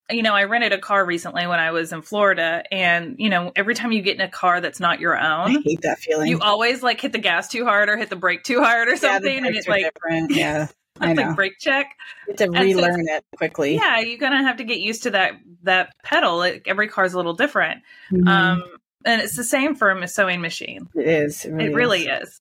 you 0.09 0.23
know, 0.23 0.33
I 0.33 0.43
rented 0.43 0.73
a 0.73 0.77
car 0.77 1.05
recently 1.05 1.47
when 1.47 1.59
I 1.59 1.71
was 1.71 1.93
in 1.93 2.01
Florida, 2.01 2.63
and 2.71 3.15
you 3.17 3.29
know, 3.29 3.51
every 3.55 3.75
time 3.75 3.91
you 3.91 4.01
get 4.01 4.15
in 4.15 4.21
a 4.21 4.29
car 4.29 4.59
that's 4.61 4.79
not 4.79 4.99
your 4.99 5.17
own, 5.17 5.57
I 5.57 5.61
hate 5.63 5.81
that 5.81 5.99
feeling. 5.99 6.27
You 6.29 6.39
always 6.39 6.83
like 6.83 6.99
hit 6.99 7.11
the 7.11 7.19
gas 7.19 7.47
too 7.47 7.65
hard 7.65 7.89
or 7.89 7.97
hit 7.97 8.09
the 8.09 8.15
brake 8.15 8.43
too 8.43 8.61
hard 8.61 8.87
or 8.87 8.97
something, 8.97 9.31
yeah, 9.31 9.47
and 9.47 9.55
it's 9.55 9.67
like 9.67 9.85
different. 9.93 10.31
yeah. 10.35 10.67
I 10.99 11.11
It's 11.11 11.19
like 11.19 11.35
brake 11.35 11.57
check. 11.59 11.95
You 12.27 12.33
have 12.33 12.37
to 12.37 12.43
And 12.43 12.53
so 12.55 12.61
relearn 12.61 13.07
it 13.07 13.23
quickly. 13.35 13.75
Yeah, 13.75 13.99
you're 14.01 14.19
gonna 14.19 14.43
have 14.43 14.57
to 14.57 14.63
get 14.63 14.79
used 14.79 15.03
to 15.03 15.11
that 15.11 15.33
that 15.63 15.93
pedal. 16.03 16.37
Like, 16.37 16.63
every 16.67 16.89
car's 16.89 17.13
a 17.13 17.17
little 17.17 17.33
different. 17.33 17.81
Mhm. 18.11 18.27
Um, 18.27 18.63
and 19.03 19.19
it's 19.21 19.35
the 19.35 19.43
same 19.43 19.73
for 19.73 19.89
a 19.89 20.07
sewing 20.07 20.41
machine. 20.41 20.89
it 20.93 21.07
is. 21.07 21.45
It 21.45 21.51
really, 21.53 21.65
It 21.65 21.75
really 21.75 22.05
is. 22.07 22.27
is. 22.29 22.39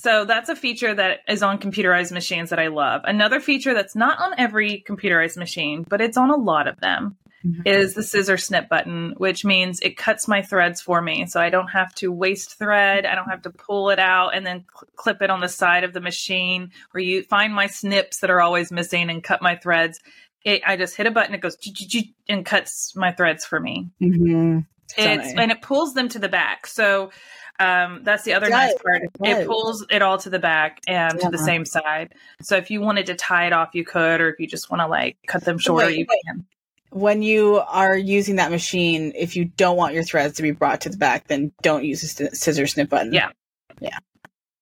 So 0.00 0.24
that's 0.24 0.48
a 0.48 0.56
feature 0.56 0.94
that 0.94 1.20
is 1.28 1.42
on 1.42 1.58
computerized 1.58 2.10
machines 2.12 2.50
that 2.50 2.58
I 2.58 2.68
love. 2.68 3.02
Another 3.04 3.38
feature 3.38 3.74
that's 3.74 3.94
not 3.94 4.18
on 4.18 4.32
every 4.38 4.82
computerized 4.88 5.36
machine, 5.36 5.84
but 5.88 6.00
it's 6.00 6.16
on 6.16 6.30
a 6.30 6.36
lot 6.36 6.68
of 6.68 6.80
them, 6.80 7.16
Mhm. 7.44 7.66
is 7.66 7.92
the 7.94 8.02
scissor 8.02 8.38
snip 8.38 8.68
button, 8.68 9.12
which 9.18 9.44
means 9.44 9.78
it 9.80 9.96
cuts 9.98 10.26
my 10.26 10.40
threads 10.42 10.80
for 10.80 11.02
me. 11.02 11.26
So 11.26 11.40
I 11.40 11.50
don't 11.50 11.68
have 11.68 11.94
to 11.96 12.10
waste 12.10 12.58
thread. 12.58 13.04
I 13.04 13.14
don't 13.14 13.28
have 13.28 13.42
to 13.42 13.50
pull 13.50 13.90
it 13.90 13.98
out 13.98 14.34
and 14.34 14.46
then 14.46 14.64
cl- 14.74 14.88
clip 14.96 15.20
it 15.22 15.28
on 15.30 15.40
the 15.40 15.48
side 15.48 15.84
of 15.84 15.92
the 15.92 16.00
machine 16.00 16.70
or 16.94 17.00
you 17.00 17.22
find 17.22 17.54
my 17.54 17.66
snips 17.66 18.20
that 18.20 18.30
are 18.30 18.40
always 18.40 18.72
missing 18.72 19.10
and 19.10 19.22
cut 19.22 19.42
my 19.42 19.56
threads. 19.56 20.00
It, 20.44 20.62
I 20.66 20.76
just 20.76 20.96
hit 20.96 21.06
a 21.06 21.10
button, 21.10 21.34
it 21.34 21.42
goes 21.42 21.58
and 22.28 22.46
cuts 22.46 22.96
my 22.96 23.12
threads 23.12 23.44
for 23.44 23.60
me. 23.60 23.90
Mhm. 24.00 24.64
It's 24.96 25.34
and 25.34 25.50
it 25.52 25.62
pulls 25.62 25.94
them 25.94 26.08
to 26.08 26.18
the 26.18 26.28
back. 26.28 26.66
So 26.66 27.10
um, 27.60 28.00
that's 28.02 28.24
the 28.24 28.32
other 28.34 28.48
nice 28.48 28.74
part. 28.82 29.02
it 29.04 29.10
It 29.22 29.46
pulls 29.46 29.84
it 29.90 30.02
all 30.02 30.18
to 30.18 30.30
the 30.30 30.38
back 30.38 30.80
and 30.88 31.20
to 31.20 31.28
the 31.28 31.38
same 31.38 31.64
side. 31.64 32.14
So 32.42 32.56
if 32.56 32.70
you 32.70 32.80
wanted 32.80 33.06
to 33.06 33.14
tie 33.14 33.46
it 33.46 33.52
off, 33.52 33.70
you 33.74 33.84
could, 33.84 34.20
or 34.20 34.28
if 34.30 34.40
you 34.40 34.46
just 34.46 34.70
want 34.70 34.80
to 34.80 34.86
like 34.88 35.16
cut 35.26 35.44
them 35.44 35.58
shorter, 35.58 35.86
wait, 35.86 35.98
you 35.98 36.06
wait. 36.08 36.18
can. 36.26 36.46
when 36.90 37.22
you 37.22 37.60
are 37.68 37.96
using 37.96 38.36
that 38.36 38.50
machine, 38.50 39.12
if 39.14 39.36
you 39.36 39.44
don't 39.44 39.76
want 39.76 39.94
your 39.94 40.02
threads 40.04 40.36
to 40.36 40.42
be 40.42 40.50
brought 40.50 40.80
to 40.82 40.88
the 40.88 40.96
back, 40.96 41.28
then 41.28 41.52
don't 41.62 41.84
use 41.84 42.00
the 42.00 42.08
st- 42.08 42.36
scissor 42.36 42.66
snip 42.66 42.88
button. 42.88 43.12
Yeah. 43.12 43.30
Yeah. 43.80 43.98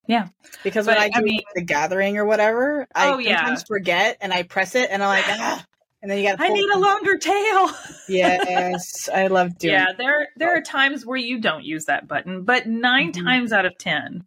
Yeah. 0.06 0.28
Because 0.64 0.86
But, 0.86 0.96
when 0.96 1.02
I 1.02 1.10
I 1.14 1.20
do 1.20 1.24
mean- 1.24 1.42
the 1.54 1.62
gathering 1.62 2.16
or 2.18 2.24
whatever, 2.24 2.86
I 2.94 3.08
Oh, 3.12 3.18
yeah. 3.18 3.36
sometimes 3.38 3.64
forget 3.64 4.16
and 4.20 4.32
I 4.32 4.42
press 4.42 4.74
it 4.74 4.88
and 4.90 5.02
I'm 5.02 5.08
like, 5.08 5.24
ah, 5.28 5.64
and 6.02 6.10
then 6.10 6.18
you 6.18 6.24
got 6.28 6.40
I 6.40 6.48
need 6.48 6.68
a 6.70 6.78
longer 6.78 7.16
tail. 7.18 7.70
Yes, 8.08 9.08
I 9.14 9.26
love 9.26 9.58
doing 9.58 9.74
yeah, 9.74 9.92
there 9.98 10.28
there 10.36 10.56
are 10.56 10.62
times 10.62 11.04
where 11.04 11.18
you 11.18 11.40
don't 11.40 11.62
use 11.64 11.84
that 11.86 12.08
button, 12.08 12.44
but 12.44 12.66
9 12.66 13.12
Mhm. 13.12 13.24
times 13.24 13.52
out 13.52 13.66
of 13.66 13.76
ten, 13.76 14.24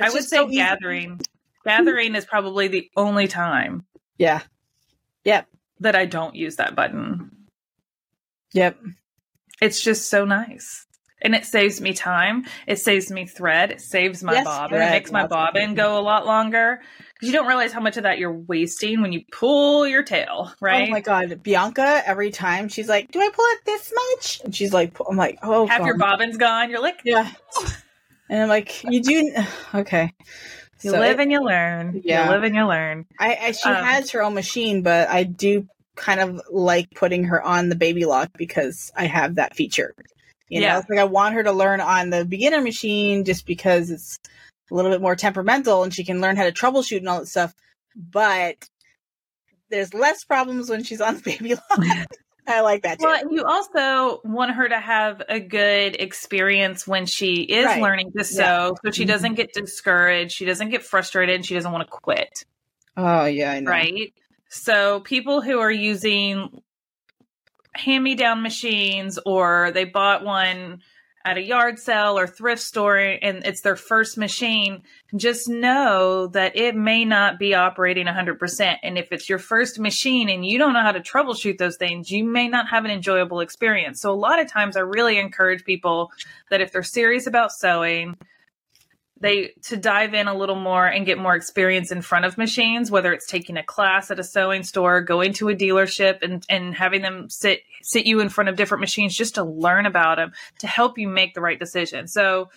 I 0.00 0.08
would 0.08 0.24
say 0.24 0.36
so 0.38 0.46
gathering. 0.46 1.20
Gathering 1.66 2.14
is 2.14 2.24
probably 2.24 2.68
the 2.68 2.90
only 2.96 3.28
time 3.28 3.84
Yeah. 4.16 4.40
Yep. 5.24 5.48
That 5.80 5.94
I 5.96 6.06
don't 6.06 6.34
use 6.34 6.56
that 6.56 6.74
button. 6.74 7.30
Yep. 8.54 8.78
It's 9.60 9.82
just 9.82 10.08
so 10.08 10.24
nice. 10.24 10.86
And 11.20 11.34
it 11.34 11.44
saves 11.44 11.80
me 11.80 11.92
time. 11.92 12.46
It 12.66 12.78
saves 12.78 13.10
me 13.10 13.26
thread. 13.26 13.72
It 13.72 13.80
saves 13.82 14.22
my 14.22 14.32
Yes, 14.34 14.44
bobbin. 14.46 14.78
thread, 14.78 14.88
It 14.88 14.92
makes 14.92 15.12
my 15.12 15.22
lots 15.22 15.30
bobbin 15.30 15.74
go 15.74 15.98
a 15.98 16.00
lot 16.00 16.24
longer. 16.26 16.80
You 17.20 17.32
don't 17.32 17.46
realize 17.48 17.72
how 17.72 17.80
much 17.80 17.96
of 17.96 18.04
that 18.04 18.18
you're 18.18 18.32
wasting 18.32 19.00
when 19.02 19.12
you 19.12 19.22
pull 19.32 19.86
your 19.88 20.02
tail, 20.04 20.52
right? 20.60 20.88
Oh 20.88 20.90
my 20.90 21.00
god, 21.00 21.42
Bianca! 21.42 22.02
Every 22.06 22.30
time 22.30 22.68
she's 22.68 22.88
like, 22.88 23.10
"Do 23.10 23.20
I 23.20 23.28
pull 23.34 23.44
it 23.46 23.58
this 23.64 23.92
much?" 23.94 24.40
And 24.44 24.54
she's 24.54 24.72
like, 24.72 24.96
"I'm 25.08 25.16
like, 25.16 25.38
oh, 25.42 25.66
Half 25.66 25.84
your 25.84 25.94
God. 25.96 26.18
bobbin's 26.18 26.36
gone. 26.36 26.70
You're 26.70 26.80
like, 26.82 27.00
Yeah. 27.04 27.30
And 28.30 28.42
I'm 28.42 28.48
like, 28.48 28.84
you 28.84 29.02
do 29.02 29.32
okay. 29.74 30.12
you 30.82 30.90
So 30.90 31.00
live 31.00 31.18
it- 31.18 31.22
and 31.22 31.32
you 31.32 31.42
learn. 31.42 32.02
Yeah. 32.04 32.26
You 32.26 32.30
live 32.30 32.42
and 32.44 32.54
you 32.54 32.66
learn. 32.66 33.06
I, 33.18 33.38
I 33.40 33.52
she 33.52 33.68
um, 33.68 33.82
has 33.84 34.10
her 34.12 34.22
own 34.22 34.34
machine, 34.34 34.82
but 34.82 35.08
I 35.08 35.24
do 35.24 35.66
kind 35.96 36.20
of 36.20 36.40
like 36.50 36.88
putting 36.94 37.24
her 37.24 37.42
on 37.42 37.68
the 37.68 37.74
baby 37.74 38.04
lock 38.04 38.30
because 38.36 38.92
I 38.94 39.06
have 39.06 39.34
that 39.36 39.56
feature. 39.56 39.94
You 40.48 40.60
know, 40.60 40.78
it's 40.78 40.88
like 40.88 40.98
I 41.00 41.04
want 41.04 41.34
her 41.34 41.42
to 41.42 41.52
learn 41.52 41.80
on 41.80 42.10
the 42.10 42.24
beginner 42.24 42.60
machine 42.62 43.24
just 43.24 43.44
because 43.44 43.90
it's 43.90 44.18
a 44.70 44.74
little 44.74 44.90
bit 44.90 45.00
more 45.00 45.16
temperamental 45.16 45.82
and 45.82 45.92
she 45.94 46.04
can 46.04 46.20
learn 46.20 46.36
how 46.36 46.44
to 46.44 46.52
troubleshoot 46.52 46.98
and 46.98 47.08
all 47.08 47.20
that 47.20 47.26
stuff. 47.26 47.54
But 47.96 48.68
there's 49.70 49.92
less 49.94 50.24
problems 50.24 50.70
when 50.70 50.84
she's 50.84 51.00
on 51.00 51.16
the 51.16 51.22
baby 51.38 51.54
lock. 51.54 52.06
I 52.46 52.60
like 52.62 52.82
that 52.82 52.98
too. 52.98 53.04
Well, 53.04 53.30
you 53.30 53.44
also 53.44 54.20
want 54.24 54.52
her 54.52 54.68
to 54.68 54.78
have 54.80 55.22
a 55.28 55.38
good 55.38 55.96
experience 56.00 56.86
when 56.86 57.04
she 57.04 57.42
is 57.42 57.66
Right. 57.66 57.82
learning 57.82 58.12
to 58.16 58.24
sew, 58.24 58.42
Yeah. 58.42 58.70
so 58.84 58.90
she 58.90 59.04
Mhm. 59.04 59.08
doesn't 59.08 59.34
get 59.34 59.52
discouraged, 59.52 60.32
she 60.32 60.46
doesn't 60.46 60.70
get 60.70 60.82
frustrated, 60.82 61.34
and 61.36 61.44
she 61.44 61.54
doesn't 61.54 61.70
want 61.72 61.86
to 61.86 61.90
quit. 61.90 62.44
oh 62.96 63.26
yeah, 63.26 63.52
I 63.52 63.60
know. 63.60 63.70
right? 63.70 64.12
So 64.48 65.00
people 65.00 65.40
who 65.42 65.58
are 65.60 65.70
using 65.70 66.62
hand-me-down 67.74 68.42
machines 68.42 69.18
or 69.24 69.70
they 69.72 69.84
bought 69.84 70.24
one 70.24 70.82
at 71.24 71.36
a 71.36 71.42
yard 71.42 71.78
sale 71.78 72.18
or 72.18 72.26
thrift 72.26 72.62
store 72.62 72.96
and 72.96 73.44
it's 73.44 73.60
their 73.60 73.76
first 73.76 74.16
machine, 74.16 74.82
just 75.16 75.48
know 75.48 76.26
that 76.28 76.56
it 76.56 76.74
may 76.74 77.04
not 77.04 77.38
be 77.38 77.54
operating 77.54 78.06
100%. 78.06 78.76
And 78.82 78.96
if 78.96 79.12
it's 79.12 79.28
your 79.28 79.38
first 79.38 79.78
machine 79.78 80.28
and 80.28 80.44
you 80.44 80.58
don't 80.58 80.72
know 80.72 80.82
how 80.82 80.92
to 80.92 81.00
troubleshoot 81.00 81.58
those 81.58 81.76
things, 81.76 82.10
you 82.10 82.24
may 82.24 82.48
not 82.48 82.68
have 82.68 82.84
an 82.84 82.90
enjoyable 82.90 83.40
experience. 83.40 84.00
So 84.00 84.12
a 84.12 84.16
lot 84.16 84.40
of 84.40 84.50
times 84.50 84.76
I 84.76 84.80
really 84.80 85.18
encourage 85.18 85.64
people 85.64 86.10
that 86.50 86.60
if 86.60 86.72
they're 86.72 86.82
serious 86.82 87.26
about 87.26 87.52
sewing, 87.52 88.16
they 89.20 89.52
to 89.62 89.76
dive 89.76 90.14
in 90.14 90.28
a 90.28 90.34
little 90.36 90.56
more 90.56 90.86
and 90.86 91.04
get 91.06 91.18
more 91.18 91.34
experience 91.34 91.90
in 91.90 92.02
front 92.02 92.24
of 92.24 92.38
machines 92.38 92.90
whether 92.90 93.12
it's 93.12 93.26
taking 93.26 93.56
a 93.56 93.62
class 93.62 94.10
at 94.10 94.18
a 94.18 94.24
sewing 94.24 94.62
store 94.62 95.00
going 95.00 95.32
to 95.32 95.48
a 95.48 95.54
dealership 95.54 96.22
and 96.22 96.44
and 96.48 96.74
having 96.74 97.02
them 97.02 97.28
sit 97.28 97.62
sit 97.82 98.06
you 98.06 98.20
in 98.20 98.28
front 98.28 98.48
of 98.48 98.56
different 98.56 98.80
machines 98.80 99.16
just 99.16 99.34
to 99.34 99.44
learn 99.44 99.86
about 99.86 100.16
them 100.16 100.32
to 100.60 100.66
help 100.66 100.98
you 100.98 101.08
make 101.08 101.34
the 101.34 101.40
right 101.40 101.58
decision. 101.58 102.06
So 102.06 102.50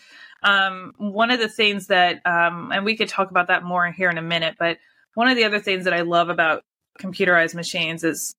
um, 0.43 0.93
one 0.97 1.29
of 1.29 1.39
the 1.39 1.49
things 1.49 1.87
that 1.87 2.21
um, 2.25 2.71
and 2.71 2.83
we 2.85 2.97
could 2.97 3.09
talk 3.09 3.29
about 3.29 3.47
that 3.47 3.63
more 3.63 3.91
here 3.91 4.09
in 4.09 4.17
a 4.17 4.23
minute 4.23 4.55
but 4.57 4.77
one 5.13 5.27
of 5.27 5.35
the 5.35 5.43
other 5.43 5.59
things 5.59 5.83
that 5.83 5.93
i 5.93 6.01
love 6.01 6.29
about 6.29 6.63
computerized 6.99 7.53
machines 7.53 8.03
is 8.03 8.33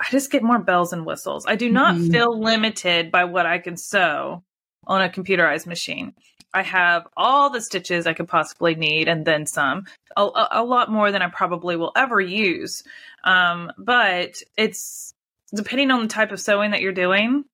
i 0.00 0.06
just 0.10 0.30
get 0.32 0.42
more 0.42 0.58
bells 0.58 0.92
and 0.92 1.06
whistles. 1.06 1.46
I 1.46 1.54
do 1.56 1.70
not 1.70 1.94
Mhm. 1.94 2.10
feel 2.10 2.40
limited 2.40 3.10
by 3.12 3.24
what 3.24 3.46
i 3.46 3.58
can 3.58 3.76
sew 3.76 4.42
on 4.86 5.02
a 5.02 5.08
computerized 5.08 5.66
machine 5.66 6.14
I 6.54 6.62
have 6.62 7.06
all 7.16 7.50
the 7.50 7.60
stitches 7.60 8.06
I 8.06 8.14
could 8.14 8.28
possibly 8.28 8.74
need 8.74 9.06
and 9.08 9.24
then 9.24 9.46
some, 9.46 9.84
a, 10.16 10.28
a, 10.52 10.64
lot 10.64 10.90
more 10.90 11.12
than 11.12 11.20
I 11.22 11.28
probably 11.28 11.76
will 11.76 11.92
ever 11.94 12.20
use. 12.20 12.84
Um, 13.24 13.70
but 13.76 14.42
it's 14.56 15.12
depending 15.54 15.90
on 15.90 16.02
the 16.02 16.08
type 16.08 16.32
of 16.32 16.40
sewing 16.40 16.70
that 16.70 16.80
you're 16.80 16.92
doing, 16.92 17.44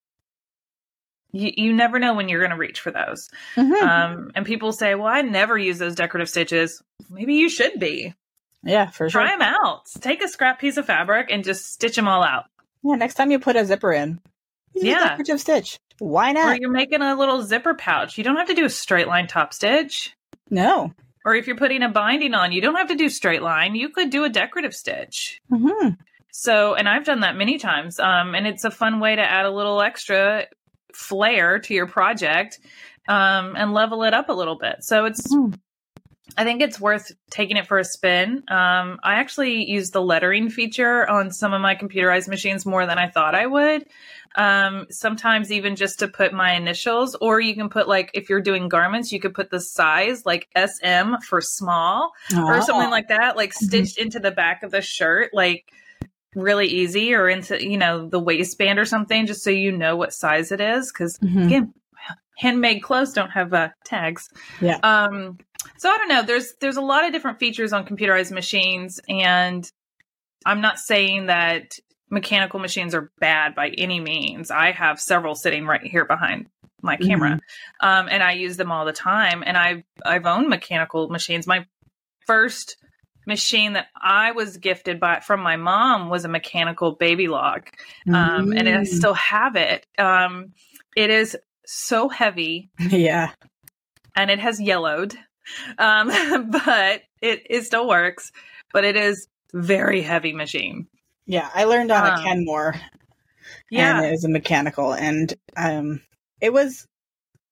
you, 1.32 1.52
you 1.56 1.72
never 1.72 1.98
know 1.98 2.14
when 2.14 2.28
you're 2.28 2.40
going 2.40 2.52
to 2.52 2.56
reach 2.56 2.80
for 2.80 2.92
those. 2.92 3.28
Mhm. 3.56 3.82
Um, 3.82 4.30
and 4.36 4.46
people 4.46 4.72
say, 4.72 4.94
well, 4.94 5.08
I 5.08 5.22
never 5.22 5.58
use 5.58 5.78
those 5.78 5.96
decorative 5.96 6.28
stitches. 6.28 6.80
Maybe 7.10 7.34
you 7.34 7.48
should 7.48 7.80
be. 7.80 8.14
yeah, 8.62 8.86
for 8.90 9.10
sure. 9.10 9.22
Try 9.22 9.30
them 9.30 9.42
out. 9.42 9.86
Take 10.00 10.22
a 10.22 10.28
scrap 10.28 10.60
piece 10.60 10.76
of 10.76 10.86
fabric 10.86 11.28
and 11.30 11.42
just 11.44 11.72
stitch 11.72 11.96
them 11.96 12.06
all 12.08 12.22
out. 12.22 12.44
Yeah, 12.84 12.94
next 12.94 13.14
time 13.14 13.30
you 13.32 13.38
put 13.40 13.56
a 13.56 13.64
zipper 13.64 13.92
in, 13.92 14.20
use 14.74 14.84
a 14.84 14.86
Yeah. 14.86 15.08
decorative 15.08 15.40
stitch. 15.40 15.78
Why 15.98 16.32
not? 16.32 16.52
Or 16.52 16.60
you're 16.60 16.70
making 16.70 17.02
a 17.02 17.14
little 17.14 17.42
zipper 17.42 17.74
pouch. 17.74 18.18
You 18.18 18.24
don't 18.24 18.36
have 18.36 18.48
to 18.48 18.54
do 18.54 18.64
a 18.64 18.70
straight 18.70 19.06
line 19.06 19.26
top 19.26 19.54
stitch. 19.54 20.14
No. 20.50 20.92
Or 21.24 21.34
if 21.34 21.46
you're 21.46 21.56
putting 21.56 21.82
a 21.82 21.88
binding 21.88 22.34
on, 22.34 22.52
you 22.52 22.60
don't 22.60 22.74
have 22.76 22.88
to 22.88 22.96
do 22.96 23.08
straight 23.08 23.42
line. 23.42 23.74
You 23.74 23.88
could 23.88 24.10
do 24.10 24.24
a 24.24 24.28
decorative 24.28 24.74
stitch. 24.74 25.40
hmm 25.48 25.90
So, 26.30 26.74
and 26.74 26.88
I've 26.88 27.04
done 27.04 27.20
that 27.20 27.36
many 27.36 27.58
times. 27.58 27.98
Um, 28.00 28.34
and 28.34 28.46
it's 28.46 28.64
a 28.64 28.70
fun 28.70 29.00
way 29.00 29.16
to 29.16 29.22
add 29.22 29.46
a 29.46 29.50
little 29.50 29.80
extra 29.80 30.46
flair 30.92 31.58
to 31.60 31.74
your 31.74 31.86
project 31.86 32.58
um, 33.08 33.54
and 33.56 33.72
level 33.72 34.02
it 34.04 34.12
up 34.14 34.28
a 34.28 34.32
little 34.32 34.56
bit. 34.56 34.82
So 34.84 35.04
it's, 35.06 35.32
Mhm. 35.34 35.58
I 36.36 36.42
think 36.44 36.60
it's 36.62 36.80
worth 36.80 37.12
taking 37.30 37.56
it 37.56 37.66
for 37.68 37.78
a 37.78 37.84
spin. 37.84 38.42
Um, 38.48 38.98
I 39.04 39.14
actually 39.14 39.70
use 39.70 39.90
the 39.92 40.02
lettering 40.02 40.48
feature 40.50 41.08
on 41.08 41.30
some 41.30 41.52
of 41.52 41.60
my 41.60 41.76
computerized 41.76 42.28
machines 42.28 42.66
more 42.66 42.84
than 42.86 42.98
I 42.98 43.08
thought 43.08 43.34
I 43.34 43.46
would. 43.46 43.86
Um, 44.36 44.86
sometimes 44.90 45.52
even 45.52 45.76
just 45.76 46.00
to 46.00 46.08
put 46.08 46.32
my 46.32 46.54
initials, 46.54 47.14
or 47.20 47.40
you 47.40 47.54
can 47.54 47.68
put 47.68 47.86
like 47.88 48.10
if 48.14 48.28
you're 48.28 48.40
doing 48.40 48.68
garments, 48.68 49.12
you 49.12 49.20
could 49.20 49.34
put 49.34 49.50
the 49.50 49.60
size 49.60 50.26
like 50.26 50.48
SM 50.56 51.14
for 51.28 51.40
small 51.40 52.12
or 52.48 52.60
something 52.60 52.90
like 52.90 53.08
that, 53.08 53.36
like 53.36 53.52
stitched 53.52 53.98
into 53.98 54.18
the 54.18 54.32
back 54.32 54.62
of 54.62 54.70
the 54.72 54.80
shirt, 54.82 55.30
like 55.32 55.70
really 56.34 56.66
easy, 56.66 57.14
or 57.14 57.28
into 57.28 57.62
you 57.62 57.78
know 57.78 58.08
the 58.08 58.18
waistband 58.18 58.78
or 58.78 58.84
something, 58.84 59.26
just 59.26 59.44
so 59.44 59.50
you 59.50 59.70
know 59.70 59.94
what 59.96 60.12
size 60.12 60.50
it 60.50 60.60
is. 60.60 60.90
Because 60.92 61.18
Mhm. 61.18 61.46
again, 61.46 61.74
handmade 62.36 62.82
clothes 62.82 63.12
don't 63.12 63.30
have 63.30 63.54
uh, 63.54 63.68
tags. 63.84 64.28
Yeah. 64.60 64.78
Um. 64.82 65.38
So 65.78 65.88
I 65.88 65.96
don't 65.96 66.08
know. 66.08 66.22
There's 66.22 66.54
there's 66.60 66.76
a 66.76 66.82
lot 66.82 67.04
of 67.04 67.12
different 67.12 67.38
features 67.38 67.72
on 67.72 67.86
computerized 67.86 68.32
machines, 68.32 69.00
and 69.08 69.70
I'm 70.44 70.60
not 70.60 70.78
saying 70.78 71.26
that 71.26 71.78
mechanical 72.10 72.60
machines 72.60 72.94
are 72.94 73.10
bad 73.18 73.54
by 73.54 73.68
any 73.70 74.00
means. 74.00 74.50
I 74.50 74.72
have 74.72 75.00
several 75.00 75.34
sitting 75.34 75.66
right 75.66 75.82
here 75.82 76.04
behind 76.04 76.46
my 76.82 76.96
camera, 76.96 77.40
um, 77.80 78.08
and 78.10 78.22
I 78.22 78.32
use 78.32 78.56
them 78.56 78.70
all 78.70 78.84
the 78.84 78.92
time. 78.92 79.42
And 79.44 79.56
I've 79.56 79.82
I've 80.04 80.26
owned 80.26 80.48
mechanical 80.48 81.08
machines. 81.08 81.46
My 81.46 81.66
first 82.26 82.76
machine 83.26 83.72
that 83.72 83.86
I 84.00 84.32
was 84.32 84.58
gifted 84.58 85.00
by 85.00 85.20
from 85.20 85.40
my 85.40 85.56
mom 85.56 86.10
was 86.10 86.24
a 86.24 86.28
mechanical 86.28 86.92
baby 86.92 87.26
lock, 87.26 87.70
um, 88.06 88.52
and 88.52 88.68
I 88.68 88.72
Mm. 88.82 88.86
still 88.86 89.14
have 89.14 89.56
it. 89.56 89.86
Um, 89.98 90.52
it 90.96 91.08
is 91.10 91.36
so 91.66 92.10
heavy 92.10 92.70
yeah. 92.90 93.30
and 94.14 94.30
it 94.30 94.38
has 94.38 94.60
yellowed, 94.60 95.14
um, 95.78 96.08
but 96.50 97.02
it, 97.22 97.46
it 97.48 97.62
still 97.64 97.88
works. 97.88 98.30
but 98.74 98.84
it 98.84 98.96
is 98.96 99.26
very 99.54 100.02
heavy 100.02 100.32
machine. 100.34 100.86
Yeah, 101.26 101.48
I 101.54 101.64
learned 101.64 101.90
on 101.90 102.06
Um, 102.06 102.18
a 102.18 102.22
Kenmore. 102.22 102.74
Yeah. 103.70 103.96
and 103.98 104.06
it 104.06 104.10
was 104.10 104.24
a 104.24 104.28
mechanical, 104.28 104.92
and 104.92 105.32
um, 105.56 106.02
it 106.40 106.52
was 106.52 106.86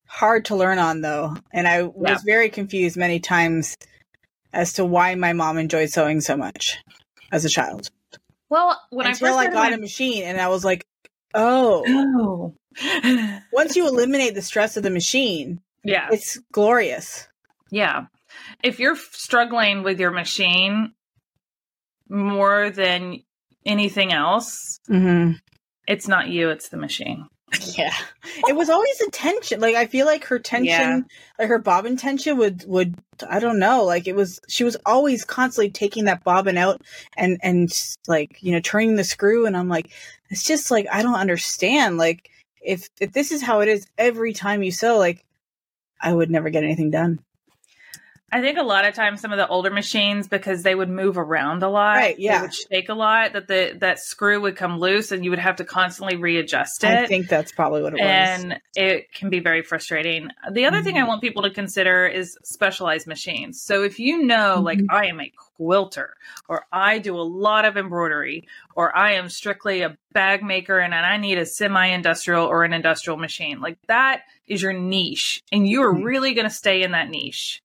hard 0.06 0.46
to 0.46 0.56
learn 0.56 0.78
on 0.78 1.00
though, 1.00 1.36
and 1.52 1.66
I 1.66 1.82
was 1.82 2.10
Yeah. 2.10 2.18
very 2.24 2.50
confused 2.50 2.96
many 2.96 3.18
times 3.20 3.76
as 4.52 4.74
to 4.74 4.84
why 4.84 5.14
my 5.14 5.32
mom 5.32 5.58
enjoyed 5.58 5.90
sewing 5.90 6.20
so 6.20 6.36
much 6.36 6.78
as 7.30 7.44
a 7.44 7.48
child. 7.48 7.88
Well, 8.50 8.78
when 8.90 9.06
Until 9.06 9.28
I 9.38 9.44
first 9.46 9.48
I 9.50 9.52
got 9.52 9.70
my- 9.70 9.76
a 9.76 9.80
machine, 9.80 10.24
and 10.24 10.40
I 10.40 10.48
was 10.48 10.64
like, 10.64 10.84
oh. 11.34 11.82
Oh. 12.74 13.38
Once 13.52 13.76
you 13.76 13.86
eliminate 13.86 14.34
the 14.34 14.40
stress 14.42 14.76
of 14.78 14.82
the 14.82 14.88
machine, 14.90 15.60
yeah. 15.84 16.08
it's 16.10 16.38
glorious. 16.52 17.28
Yeah. 17.70 18.06
If 18.62 18.78
you're 18.80 18.96
struggling 18.96 19.82
with 19.82 20.00
your 20.00 20.10
machine 20.10 20.94
more 22.08 22.70
than 22.70 23.22
anything 23.66 24.12
else, 24.12 24.78
Mm-hmm. 24.88 25.32
it's 25.86 26.08
not 26.08 26.28
you, 26.28 26.50
it's 26.50 26.68
the 26.68 26.76
machine. 26.76 27.26
Yeah, 27.76 27.92
it 28.48 28.56
was 28.56 28.70
always 28.70 28.98
a 29.02 29.10
tension. 29.10 29.60
Like 29.60 29.74
I 29.74 29.84
feel 29.86 30.06
like 30.06 30.24
her 30.24 30.38
tension, 30.38 30.66
Yeah. 30.70 31.00
like 31.38 31.48
her 31.48 31.58
bobbin 31.58 31.98
tension 31.98 32.38
would 32.38 32.64
would 32.66 32.94
I 33.28 33.40
don't 33.40 33.58
know. 33.58 33.84
Like 33.84 34.06
it 34.06 34.16
was, 34.16 34.40
she 34.48 34.64
was 34.64 34.76
always 34.86 35.22
constantly 35.24 35.70
taking 35.70 36.04
that 36.06 36.24
bobbin 36.24 36.56
out 36.56 36.80
and 37.18 37.38
and 37.42 37.70
like 38.08 38.38
you 38.42 38.52
know 38.52 38.60
turning 38.60 38.96
the 38.96 39.04
screw. 39.04 39.44
And 39.44 39.54
I'm 39.54 39.68
like, 39.68 39.90
it's 40.30 40.44
just 40.44 40.70
like 40.70 40.86
I 40.90 41.02
don't 41.02 41.14
understand. 41.14 41.98
Like 41.98 42.30
if 42.62 42.88
if 43.00 43.12
this 43.12 43.30
is 43.32 43.42
how 43.42 43.60
it 43.60 43.68
is 43.68 43.86
every 43.98 44.32
time 44.32 44.62
you 44.62 44.72
sew, 44.72 44.96
like 44.96 45.22
I 46.00 46.14
would 46.14 46.30
never 46.30 46.48
get 46.48 46.64
anything 46.64 46.90
done. 46.90 47.20
I 48.32 48.40
think 48.40 48.56
a 48.58 48.62
lot 48.62 48.86
of 48.86 48.94
times 48.94 49.20
some 49.20 49.30
of 49.30 49.36
the 49.36 49.46
older 49.46 49.70
machines 49.70 50.26
because 50.26 50.62
they 50.62 50.74
would 50.74 50.88
move 50.88 51.18
around 51.18 51.62
a 51.62 51.68
lot, 51.68 51.96
Right, 51.96 52.18
yeah. 52.18 52.40
would 52.40 52.54
shake 52.54 52.88
a 52.88 52.94
lot 52.94 53.34
that 53.34 53.46
the 53.46 53.76
that 53.80 53.98
screw 53.98 54.40
would 54.40 54.56
come 54.56 54.78
loose 54.78 55.12
and 55.12 55.22
you 55.22 55.28
would 55.30 55.38
have 55.38 55.56
to 55.56 55.64
constantly 55.64 56.16
readjust 56.16 56.82
it. 56.82 56.86
I 56.88 57.06
think 57.06 57.28
that's 57.28 57.52
probably 57.52 57.82
what 57.82 57.92
it 57.92 58.00
was. 58.00 58.02
and 58.08 58.60
it 58.74 59.12
can 59.12 59.28
be 59.28 59.38
very 59.40 59.62
frustrating. 59.62 60.28
The 60.50 60.64
other 60.64 60.82
thing 60.82 60.96
I 60.96 61.02
Mhm. 61.02 61.08
want 61.08 61.20
people 61.20 61.42
to 61.42 61.50
consider 61.50 62.06
is 62.06 62.38
specialized 62.42 63.06
machines. 63.06 63.60
So 63.62 63.82
if 63.82 63.98
you 63.98 64.22
know, 64.22 64.60
like, 64.62 64.78
Mhm. 64.78 64.86
I 64.90 65.06
am 65.06 65.20
a 65.20 65.30
quilter, 65.36 66.14
or 66.48 66.64
I 66.72 66.98
do 66.98 67.14
a 67.16 67.22
lot 67.22 67.64
of 67.66 67.76
embroidery, 67.76 68.48
or 68.74 68.96
I 68.96 69.12
am 69.12 69.28
strictly 69.28 69.82
a 69.82 69.96
bag 70.12 70.42
maker 70.42 70.78
and 70.78 70.92
and 70.94 71.06
I 71.06 71.16
need 71.16 71.38
a 71.38 71.44
semi 71.46 71.86
industrial 71.86 72.46
or 72.46 72.64
an 72.64 72.72
industrial 72.72 73.16
machine, 73.18 73.60
like 73.60 73.76
that 73.88 74.22
is 74.46 74.62
your 74.62 74.72
niche, 74.72 75.42
and 75.52 75.68
you 75.68 75.82
are 75.82 75.92
Mhm. 75.94 76.04
really 76.04 76.34
going 76.34 76.48
to 76.48 76.54
stay 76.54 76.82
in 76.82 76.92
that 76.92 77.08
niche. 77.10 77.60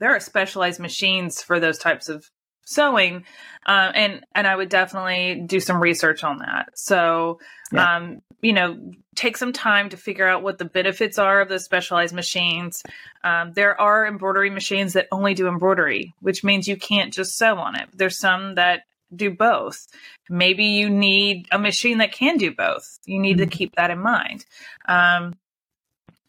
There 0.00 0.10
are 0.14 0.20
specialized 0.20 0.80
machines 0.80 1.42
for 1.42 1.58
those 1.60 1.78
types 1.78 2.08
of 2.08 2.30
sewing 2.68 3.24
um, 3.66 3.92
and 3.94 4.26
and 4.34 4.44
i 4.44 4.56
would 4.56 4.68
definitely 4.68 5.40
do 5.46 5.60
some 5.60 5.80
research 5.80 6.24
on 6.24 6.38
that. 6.38 6.70
So 6.74 7.38
Yeah. 7.72 7.96
um, 7.96 8.20
you 8.42 8.52
know 8.52 8.90
take 9.14 9.36
some 9.36 9.52
time 9.52 9.88
to 9.90 9.96
figure 9.96 10.26
out 10.26 10.42
what 10.42 10.58
the 10.58 10.64
benefits 10.64 11.16
are 11.18 11.40
of 11.40 11.48
those 11.48 11.64
specialized 11.64 12.12
machines. 12.14 12.82
Um, 13.22 13.52
there 13.52 13.80
are 13.80 14.04
embroidery 14.06 14.50
machines 14.50 14.94
that 14.94 15.06
only 15.12 15.32
do 15.34 15.46
embroidery 15.48 16.12
which 16.20 16.42
means 16.42 16.66
you 16.66 16.76
can't 16.76 17.12
just 17.12 17.36
sew 17.36 17.56
on 17.56 17.76
it. 17.76 17.88
There's 17.94 18.18
some 18.18 18.56
that 18.56 18.82
do 19.14 19.30
both. 19.30 19.86
Maybe 20.28 20.64
you 20.64 20.90
need 20.90 21.46
a 21.52 21.58
machine 21.60 21.98
that 21.98 22.10
can 22.10 22.36
do 22.36 22.52
both. 22.52 22.98
You 23.06 23.20
need 23.20 23.38
to 23.38 23.46
Mhm. 23.46 23.52
keep 23.52 23.76
that 23.76 23.92
in 23.92 24.00
mind. 24.00 24.44
Um, 24.88 25.34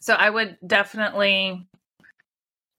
so 0.00 0.14
i 0.14 0.30
would 0.30 0.56
definitely 0.64 1.66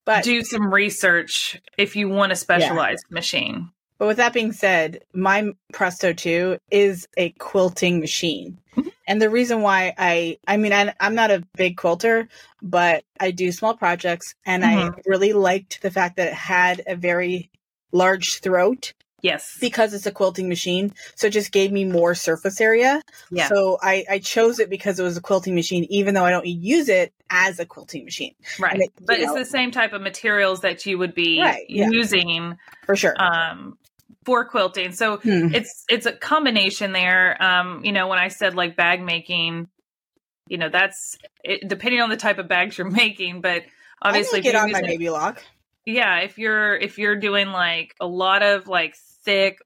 but 0.09 0.23
do 0.23 0.43
some 0.43 0.73
research 0.73 1.61
if 1.77 1.95
you 1.95 2.09
want 2.09 2.31
a 2.31 2.35
specialized 2.35 3.05
machine. 3.11 3.69
But 3.99 4.07
with 4.07 4.17
that 4.17 4.33
being 4.33 4.53
said, 4.53 5.03
my 5.13 5.51
Presto 5.71 6.13
2 6.13 6.57
is 6.71 7.07
a 7.15 7.29
quilting 7.31 7.99
machine. 7.99 8.57
Mhm. 8.75 8.91
And 9.07 9.21
the 9.21 9.29
reason 9.29 9.61
why 9.61 9.93
I, 9.99 10.39
I 10.47 10.57
mean, 10.57 10.73
I, 10.73 10.95
I'm 10.99 11.13
not 11.13 11.29
a 11.29 11.43
big 11.55 11.77
quilter, 11.77 12.27
but 12.59 13.03
I 13.19 13.29
do 13.29 13.51
small 13.51 13.75
projects 13.75 14.33
and 14.47 14.65
I 14.65 14.89
really 15.05 15.33
liked 15.33 15.83
the 15.83 15.91
fact 15.91 16.15
that 16.15 16.29
it 16.29 16.33
had 16.33 16.81
a 16.87 16.95
very 16.95 17.51
large 17.91 18.39
throat 18.39 18.93
Yes. 19.21 19.57
because 19.59 19.93
it's 19.93 20.05
a 20.05 20.11
quilting 20.11 20.47
machine. 20.49 20.93
So 21.15 21.27
it 21.27 21.31
just 21.31 21.51
gave 21.51 21.71
me 21.71 21.85
more 21.85 22.15
surface 22.15 22.59
area. 22.61 23.01
Yeah. 23.31 23.47
So 23.47 23.77
I, 23.81 24.05
I 24.09 24.19
chose 24.19 24.59
it 24.59 24.69
because 24.69 24.99
it 24.99 25.03
was 25.03 25.17
a 25.17 25.21
quilting 25.21 25.55
machine, 25.55 25.85
even 25.89 26.13
though 26.13 26.25
I 26.25 26.31
don't 26.31 26.45
use 26.47 26.89
it 26.89 27.13
as 27.29 27.59
a 27.59 27.65
quilting 27.65 28.05
machine 28.05 28.33
right. 28.59 28.79
it- 28.79 28.91
but 29.05 29.17
it's 29.19 29.27
know- 29.27 29.37
the 29.39 29.45
same 29.45 29.71
type 29.71 29.93
of 29.93 30.01
materials 30.01 30.61
that 30.61 30.85
you 30.85 30.97
would 30.97 31.13
be 31.13 31.39
Right, 31.41 31.65
yeah. 31.69 31.89
using 31.89 32.57
for 32.85 32.95
sure. 32.95 33.15
um, 33.21 33.77
for 34.25 34.45
quilting. 34.45 34.91
So 34.91 35.17
Hmm. 35.17 35.53
it's 35.53 35.85
it's 35.89 36.05
a 36.05 36.11
combination 36.13 36.91
there. 36.91 37.41
Um, 37.41 37.83
you 37.85 37.91
know, 37.91 38.07
when 38.07 38.19
I 38.19 38.27
said 38.27 38.55
like 38.55 38.75
bag 38.75 39.01
making, 39.01 39.67
you 40.47 40.57
know, 40.57 40.69
that's 40.69 41.17
it, 41.43 41.67
depending 41.67 42.01
on 42.01 42.09
the 42.09 42.17
type 42.17 42.37
of 42.39 42.47
bags 42.47 42.77
you're 42.77 42.89
making, 43.05 43.41
but 43.41 43.63
obviously 44.01 44.37
I 44.37 44.39
if 44.39 44.45
make 44.45 44.53
it 44.53 44.57
on 44.57 44.71
my 44.71 44.81
baby 44.81 45.09
lock. 45.09 45.43
yeah 45.85 46.19
if 46.19 46.37
you're 46.37 46.75
if 46.75 46.97
you're 46.97 47.15
doing 47.15 47.47
like 47.49 47.95
a 47.99 48.05
lot 48.07 48.43
of 48.43 48.67
like 48.67 48.95
thick 49.23 49.59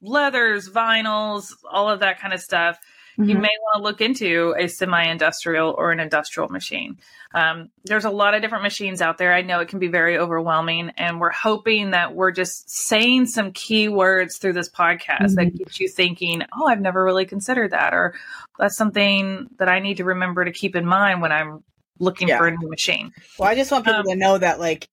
leathers 0.00 0.68
vinyls 0.70 1.52
all 1.70 1.90
of 1.90 2.00
that 2.00 2.20
kind 2.20 2.32
of 2.32 2.40
stuff 2.40 2.78
you 3.20 3.34
Mhm. 3.34 3.40
may 3.40 3.48
want 3.62 3.78
to 3.78 3.82
look 3.82 4.00
into 4.00 4.54
a 4.56 4.68
semi-industrial 4.68 5.74
or 5.76 5.90
an 5.90 5.98
industrial 5.98 6.48
machine 6.50 6.96
um, 7.34 7.68
there's 7.84 8.04
a 8.04 8.10
lot 8.10 8.34
of 8.34 8.40
different 8.42 8.62
machines 8.62 9.02
out 9.02 9.18
there 9.18 9.34
i 9.34 9.42
know 9.42 9.58
it 9.58 9.66
can 9.68 9.80
be 9.80 9.88
very 9.88 10.16
overwhelming 10.16 10.92
and 10.96 11.20
we're 11.20 11.32
hoping 11.32 11.90
that 11.90 12.14
we're 12.14 12.30
just 12.30 12.70
saying 12.70 13.26
some 13.26 13.50
key 13.50 13.88
words 13.88 14.38
through 14.38 14.52
this 14.52 14.70
podcast 14.70 15.34
that 15.34 15.52
gets 15.56 15.80
you 15.80 15.88
thinking 15.88 16.42
oh 16.56 16.68
i've 16.68 16.80
never 16.80 17.02
really 17.02 17.26
considered 17.26 17.72
that 17.72 17.92
or 17.92 18.14
that's 18.56 18.76
something 18.76 19.48
that 19.58 19.68
i 19.68 19.80
need 19.80 19.96
to 19.96 20.04
remember 20.04 20.44
to 20.44 20.52
keep 20.52 20.76
in 20.76 20.86
mind 20.86 21.20
when 21.20 21.32
i'm 21.32 21.64
looking 21.98 22.28
Yeah. 22.28 22.38
for 22.38 22.46
a 22.46 22.56
new 22.56 22.68
machine 22.68 23.12
Well, 23.36 23.48
I 23.50 23.56
just 23.56 23.72
want 23.72 23.84
people 23.84 23.98
Um, 23.98 24.06
to 24.06 24.14
know 24.14 24.38
that, 24.38 24.60
like, 24.60 24.88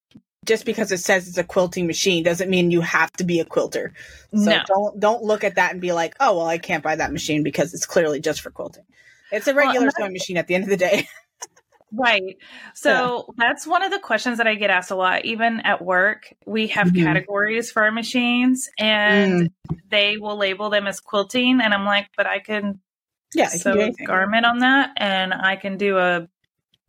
just 0.45 0.65
because 0.65 0.91
it 0.91 0.99
says 0.99 1.27
it's 1.27 1.38
a 1.38 1.43
quilting 1.43 1.88
machine 1.88 2.23
doesn't 2.23 2.49
mean 2.49 2.71
you 2.71 2.81
have 2.81 3.12
to 3.13 3.23
be 3.23 3.39
a 3.39 3.45
quilter. 3.45 3.93
So 4.31 4.51
no 4.51 4.63
don't 4.67 4.99
don't 4.99 5.23
look 5.23 5.43
at 5.43 5.55
that 5.55 5.71
and 5.71 5.81
be 5.81 5.91
like, 5.91 6.15
oh 6.19 6.38
well, 6.38 6.47
I 6.47 6.58
can't 6.58 6.84
buy 6.84 6.95
that 6.95 7.12
machine 7.12 7.43
because 7.43 7.73
it's 7.73 7.86
clearly 7.86 8.19
just 8.19 8.41
for 8.41 8.51
quilting. 8.51 8.86
It's 9.31 9.47
a 9.47 9.53
regular 9.53 9.88
and 9.88 9.93
sewing 9.97 10.13
machine 10.13 10.38
at 10.38 10.47
the 10.47 10.55
end 10.55 10.63
of 10.65 10.69
the 10.69 10.77
day. 10.77 11.08
Right. 11.91 12.38
So 12.73 13.34
that's 13.38 13.65
one 13.65 13.81
of 13.81 13.91
the 13.91 13.99
questions 13.99 14.39
that 14.39 14.47
I 14.47 14.55
get 14.55 14.69
asked 14.69 14.91
a 14.91 14.95
lot. 14.95 15.23
Even 15.23 15.62
at 15.62 15.81
work, 15.81 16.34
we 16.45 16.67
have 16.67 16.88
Mhm. 16.88 17.03
categories 17.05 17.71
for 17.71 17.84
our 17.84 17.91
machines 17.91 18.69
and 18.77 19.49
they 19.89 20.17
will 20.17 20.36
label 20.36 20.69
them 20.69 20.88
as 20.88 20.99
quilting. 20.99 21.62
And 21.62 21.73
I'm 21.73 21.86
like, 21.86 22.10
but 22.17 22.25
I 22.25 22.39
can 22.39 22.81
yeah, 23.34 23.47
sew 23.47 23.75
can 23.75 23.93
a 23.97 24.03
garment 24.03 24.45
on 24.45 24.60
that 24.60 24.91
and 24.97 25.34
I 25.34 25.55
can 25.55 25.77
do 25.77 25.97
a 25.97 26.27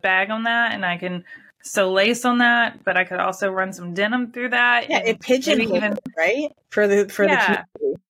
bag 0.01 0.29
on 0.29 0.43
that 0.43 0.73
and 0.73 0.85
I 0.85 0.97
can 0.97 1.23
sew 1.71 1.91
lace 1.91 2.25
on 2.25 2.39
that, 2.39 2.83
but 2.83 2.97
I 2.97 3.03
could 3.03 3.19
also 3.19 3.49
run 3.51 3.73
some 3.73 3.93
denim 3.93 4.31
through 4.31 4.49
that. 4.49 4.89
Yeah, 4.89 4.99
it 4.99 5.19
pigeonholes 5.19 5.71
even- 5.75 5.97
right 6.17 6.51
for 6.69 6.87
the 6.87 7.07
for 7.09 7.25
Yeah. 7.25 7.35
the 7.39 7.45
community. 7.79 8.01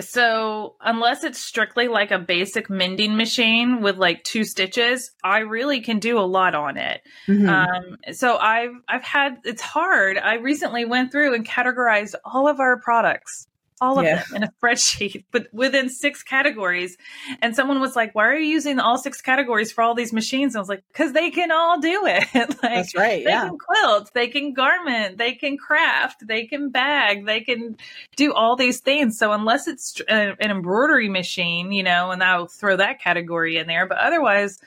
So, 0.00 0.74
unless 0.80 1.22
it's 1.24 1.38
strictly 1.38 1.86
like 1.88 2.10
a 2.10 2.18
basic 2.18 2.68
mending 2.68 3.16
machine 3.16 3.80
with 3.80 3.96
like 3.96 4.24
two 4.24 4.42
stitches, 4.44 5.12
I 5.22 5.40
really 5.40 5.80
can 5.82 5.98
do 6.00 6.18
a 6.18 6.26
lot 6.26 6.54
on 6.54 6.76
it. 6.76 7.00
Mhm. 7.28 7.48
Um, 7.48 7.96
so 8.12 8.36
I've 8.36 8.72
I've 8.88 9.04
had 9.04 9.38
it's 9.44 9.62
hard. 9.62 10.18
I 10.18 10.34
recently 10.36 10.84
went 10.84 11.12
through 11.12 11.34
and 11.34 11.46
categorized 11.46 12.14
all 12.24 12.48
of 12.48 12.58
our 12.60 12.80
products, 12.80 13.46
all 13.80 13.98
of 13.98 14.04
Yeah. 14.04 14.22
them 14.28 14.36
in 14.36 14.42
a 14.44 14.52
spreadsheet, 14.62 15.24
but 15.30 15.48
within 15.52 15.88
six 15.88 16.22
categories. 16.22 16.96
And 17.42 17.54
someone 17.56 17.80
was 17.80 17.96
like, 17.96 18.14
"Why 18.14 18.26
are 18.26 18.34
you 18.34 18.46
using 18.46 18.78
all 18.78 18.98
six 18.98 19.20
categories 19.20 19.72
for 19.72 19.82
all 19.82 19.94
these 19.94 20.12
machines?" 20.12 20.54
And 20.54 20.58
I 20.58 20.62
was 20.62 20.68
like, 20.68 20.84
"Because 20.88 21.12
they 21.12 21.30
can 21.30 21.50
all 21.50 21.80
do 21.80 22.06
it. 22.06 22.24
like 22.34 22.58
That's 22.62 22.94
right. 22.94 23.24
they 23.24 23.30
Yeah. 23.30 23.48
can 23.48 23.58
quilt, 23.58 24.10
they 24.14 24.28
can 24.28 24.52
garment, 24.54 25.18
they 25.18 25.32
can 25.34 25.56
craft, 25.56 26.26
they 26.26 26.46
can 26.46 26.70
bag, 26.70 27.26
they 27.26 27.40
can 27.40 27.76
do 28.16 28.32
all 28.32 28.56
these 28.56 28.80
things. 28.80 29.18
So 29.18 29.32
unless 29.32 29.66
it's 29.66 30.00
uh, 30.08 30.34
an 30.38 30.50
embroidery 30.50 31.08
machine, 31.08 31.72
you 31.72 31.82
know, 31.82 32.10
and 32.10 32.22
I'll 32.22 32.46
throw 32.46 32.76
that 32.76 33.00
category 33.00 33.56
in 33.58 33.66
there, 33.66 33.86
but 33.86 33.98
otherwise, 33.98 34.58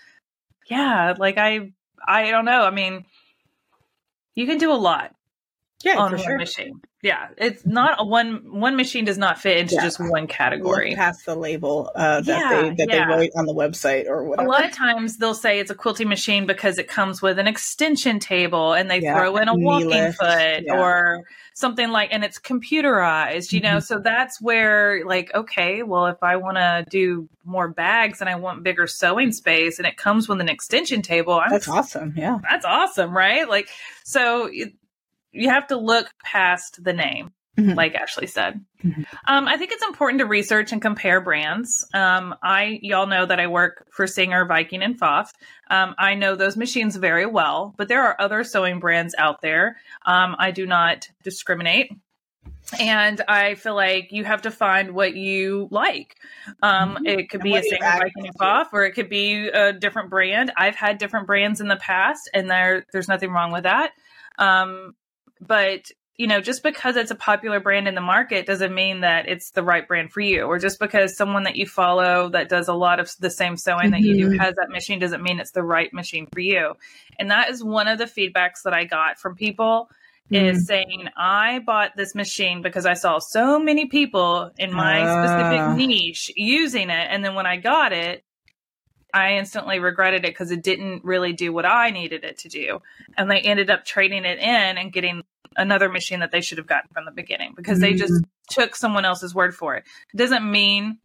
yeah, 0.67 1.13
like 1.17 1.37
I, 1.37 1.71
I 2.05 2.29
don't 2.29 2.45
know. 2.45 2.63
I 2.63 2.71
mean, 2.71 3.05
you 4.35 4.45
can 4.45 4.57
do 4.57 4.71
a 4.71 4.73
lot 4.75 5.15
Yeah, 5.83 5.97
on 5.97 6.09
for 6.11 6.17
one 6.17 6.25
sure. 6.25 6.37
machine. 6.37 6.81
Yeah, 7.03 7.27
it's 7.37 7.63
not 7.65 7.97
a 7.99 8.03
one. 8.03 8.41
One 8.59 8.75
machine 8.75 9.05
does 9.05 9.19
not 9.19 9.39
fit 9.39 9.57
into 9.57 9.75
Yeah. 9.75 9.83
just 9.83 9.99
one 9.99 10.25
category. 10.25 10.89
Look 10.89 10.97
past 10.97 11.25
the 11.27 11.35
label 11.35 11.91
uh, 11.95 12.21
that 12.21 12.27
Yeah, 12.27 12.61
they 12.61 12.69
that 12.69 12.87
yeah. 12.89 13.05
they 13.05 13.13
wrote 13.15 13.29
on 13.35 13.45
the 13.45 13.53
website 13.53 14.07
or 14.07 14.23
whatever. 14.23 14.47
a 14.47 14.51
lot 14.51 14.65
of 14.65 14.71
times 14.71 15.17
they'll 15.17 15.35
say 15.35 15.59
it's 15.59 15.69
a 15.69 15.75
quilting 15.75 16.09
machine 16.09 16.47
because 16.47 16.79
it 16.79 16.87
comes 16.87 17.21
with 17.21 17.37
an 17.37 17.45
extension 17.47 18.19
table 18.19 18.73
and 18.73 18.89
they 18.89 19.01
throw 19.01 19.37
in 19.37 19.47
a 19.47 19.53
knee 19.55 19.63
walking 19.63 19.89
lift, 19.89 20.17
foot 20.17 20.63
or 20.71 21.21
something 21.53 21.89
like 21.91 22.09
and 22.11 22.23
it's 22.23 22.39
computerized 22.39 23.51
you 23.51 23.61
Mm-hmm. 23.61 23.75
know 23.75 23.79
so 23.79 23.99
that's 23.99 24.41
where 24.41 25.03
like 25.05 25.31
okay 25.33 25.81
well 25.83 26.05
if 26.07 26.21
i 26.21 26.35
want 26.35 26.57
to 26.57 26.85
do 26.89 27.27
more 27.45 27.67
bags 27.67 28.21
and 28.21 28.29
i 28.29 28.35
want 28.35 28.63
bigger 28.63 28.85
sewing 28.87 29.31
space 29.31 29.77
and 29.79 29.87
it 29.87 29.97
comes 29.97 30.27
with 30.29 30.39
an 30.41 30.49
extension 30.49 31.01
table 31.01 31.33
I'm, 31.33 31.49
That's 31.49 31.67
awesome. 31.67 32.13
Yeah. 32.15 32.37
that's 32.47 32.65
awesome 32.65 33.15
right 33.15 33.47
like 33.49 33.69
so 34.03 34.47
you, 34.47 34.71
you 35.37 35.49
have 35.49 35.67
to 35.67 35.77
look 35.77 36.07
past 36.23 36.83
the 36.83 36.93
name 36.93 37.31
mm-hmm. 37.57 37.73
like 37.73 37.95
Ashley 37.95 38.27
said. 38.27 38.63
Mm-hmm. 38.83 39.03
Um, 39.27 39.47
I 39.47 39.57
think 39.57 39.71
it's 39.71 39.83
important 39.83 40.19
to 40.19 40.25
research 40.25 40.71
and 40.71 40.81
compare 40.81 41.19
brands. 41.19 41.85
Um, 41.93 42.35
I, 42.43 42.79
y'all 42.81 43.07
know 43.07 43.25
that 43.25 43.39
I 43.39 43.47
work 43.47 43.87
for 43.91 44.07
Singer, 44.07 44.45
Viking, 44.45 44.83
and 44.83 44.99
Pfaff. 44.99 45.31
Um, 45.69 45.95
I 45.97 46.15
know 46.15 46.35
those 46.35 46.57
machines 46.57 46.95
very 46.95 47.25
well, 47.25 47.73
but 47.77 47.87
there 47.87 48.03
are 48.03 48.15
other 48.19 48.43
sewing 48.43 48.79
brands 48.79 49.15
out 49.17 49.41
there. 49.41 49.77
Um, 50.05 50.35
I 50.37 50.51
do 50.51 50.65
not 50.65 51.09
discriminate. 51.23 51.91
And 52.79 53.21
I 53.29 53.55
feel 53.55 53.75
like 53.75 54.11
you 54.11 54.25
have 54.25 54.41
to 54.41 54.51
find 54.51 54.91
what 54.91 55.15
you 55.15 55.69
like. 55.71 56.15
Um, 56.61 56.95
mm-hmm. 56.95 57.05
It 57.05 57.29
could 57.29 57.41
be 57.41 57.55
a 57.55 57.63
Singer, 57.63 57.79
Viking, 57.79 58.27
and 58.27 58.37
Pfaff, 58.37 58.67
or 58.73 58.85
it 58.85 58.91
could 58.91 59.09
be 59.09 59.47
a 59.47 59.71
different 59.71 60.09
brand. 60.09 60.51
I've 60.57 60.75
had 60.75 60.97
different 60.97 61.27
brands 61.27 61.61
in 61.61 61.69
the 61.69 61.77
past, 61.77 62.29
and 62.33 62.49
there 62.49 62.85
there's 62.91 63.07
nothing 63.07 63.31
wrong 63.31 63.53
with 63.53 63.63
that. 63.63 63.91
Um, 64.37 64.95
but 65.39 65.91
you 66.17 66.25
know, 66.25 66.41
just 66.41 66.63
because 66.63 66.95
it's 66.95 67.11
a 67.11 67.15
popular 67.15 67.59
brand 67.59 67.87
in 67.87 67.93
the 67.93 68.01
market 68.01 68.47
doesn't 68.47 68.73
mean 68.73 69.01
that 69.01 69.29
it's 69.29 69.51
the 69.51 69.61
right 69.61 69.87
brand 69.87 70.11
for 70.11 70.19
you. 70.19 70.43
Or 70.43 70.57
just 70.57 70.79
because 70.79 71.15
someone 71.15 71.43
that 71.43 71.55
you 71.55 71.67
follow 71.67 72.29
that 72.29 72.49
does 72.49 72.67
a 72.67 72.73
lot 72.73 72.99
of 72.99 73.11
the 73.19 73.29
same 73.29 73.55
sewing 73.55 73.77
mm-hmm. 73.77 73.91
that 73.91 74.01
you 74.01 74.15
do 74.15 74.29
mm-hmm. 74.29 74.39
has 74.39 74.55
that 74.55 74.69
machine 74.69 74.97
doesn't 74.97 75.21
mean 75.21 75.39
it's 75.39 75.51
the 75.51 75.61
right 75.61 75.93
machine 75.93 76.27
for 76.33 76.39
you. 76.39 76.73
And 77.19 77.29
that 77.29 77.51
is 77.51 77.63
one 77.63 77.87
of 77.87 77.99
the 77.99 78.05
feedbacks 78.05 78.63
that 78.63 78.73
I 78.73 78.85
got 78.85 79.19
from 79.19 79.35
people 79.35 79.91
mm-hmm. 80.31 80.43
is 80.43 80.65
saying, 80.65 81.07
I 81.15 81.59
bought 81.59 81.95
this 81.95 82.15
machine 82.15 82.63
because 82.63 82.87
I 82.87 82.95
saw 82.95 83.19
so 83.19 83.59
many 83.59 83.85
people 83.85 84.49
in 84.57 84.73
my 84.73 85.01
uh. 85.01 85.23
specific 85.23 85.59
ah. 85.59 85.75
niche 85.75 86.31
using 86.35 86.89
it. 86.89 87.07
And 87.11 87.23
then 87.23 87.35
when 87.35 87.45
I 87.45 87.57
got 87.57 87.93
it, 87.93 88.23
I 89.13 89.37
instantly 89.37 89.79
regretted 89.79 90.25
it 90.25 90.31
because 90.31 90.51
it 90.51 90.63
didn't 90.63 91.03
really 91.03 91.33
do 91.33 91.53
what 91.53 91.65
I 91.65 91.91
needed 91.91 92.23
it 92.23 92.39
to 92.39 92.49
do. 92.49 92.81
And 93.17 93.31
they 93.31 93.39
ended 93.39 93.69
up 93.69 93.85
trading 93.85 94.25
it 94.25 94.39
in 94.39 94.77
and 94.77 94.91
getting 94.91 95.23
another 95.55 95.89
machine 95.89 96.19
that 96.19 96.31
they 96.31 96.41
should 96.41 96.57
have 96.57 96.67
gotten 96.67 96.89
from 96.93 97.05
the 97.05 97.11
beginning 97.11 97.53
because 97.55 97.79
they 97.79 97.93
just 97.93 98.13
mm-hmm. 98.13 98.61
took 98.61 98.75
someone 98.75 99.05
else's 99.05 99.33
word 99.33 99.55
for 99.55 99.75
it. 99.75 99.85
It 100.13 100.17
doesn't 100.17 100.49
mean 100.49 100.99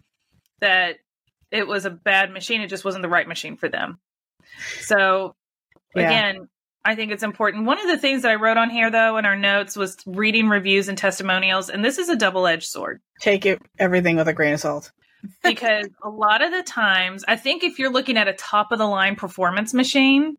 that 0.61 0.97
it 1.51 1.67
was 1.67 1.85
a 1.85 1.91
bad 1.91 2.33
machine, 2.33 2.61
it 2.61 2.69
just 2.69 2.85
wasn't 2.85 3.03
the 3.03 3.09
right 3.09 3.29
machine 3.29 3.57
for 3.57 3.69
them. 3.69 3.99
So, 4.81 5.35
yeah. 5.95 6.03
again, 6.03 6.49
I 6.85 6.95
think 6.95 7.12
it's 7.12 7.23
important. 7.23 7.67
One 7.67 7.81
of 7.81 7.87
the 7.87 7.99
things 7.99 8.23
that 8.23 8.33
I 8.33 8.35
wrote 8.37 8.57
on 8.57 8.71
here, 8.71 8.91
though, 8.91 9.17
in 9.17 9.25
our 9.25 9.37
notes 9.37 9.77
was 9.77 9.97
reading 10.07 10.49
reviews 10.49 10.88
and 10.88 10.99
testimonials. 10.99 11.71
And 11.71 11.85
this 11.85 11.99
is 11.99 12.09
a 12.09 12.17
double 12.17 12.47
edged 12.47 12.67
sword. 12.67 13.01
Take 13.21 13.47
it 13.47 13.62
everything 13.79 14.17
with 14.17 14.29
a 14.29 14.33
grain 14.33 14.55
of 14.55 14.61
salt. 14.61 14.91
Because 15.43 15.89
a 16.03 16.09
lot 16.09 16.43
of 16.43 16.51
the 16.51 16.63
times, 16.63 17.25
I 17.27 17.37
think 17.37 17.63
if 17.63 17.79
you're 17.79 17.93
looking 17.93 18.17
at 18.17 18.29
a 18.29 18.33
top 18.33 18.73
of 18.73 18.79
the 18.79 18.87
line 18.87 19.17
performance 19.17 19.73
machine, 19.75 20.37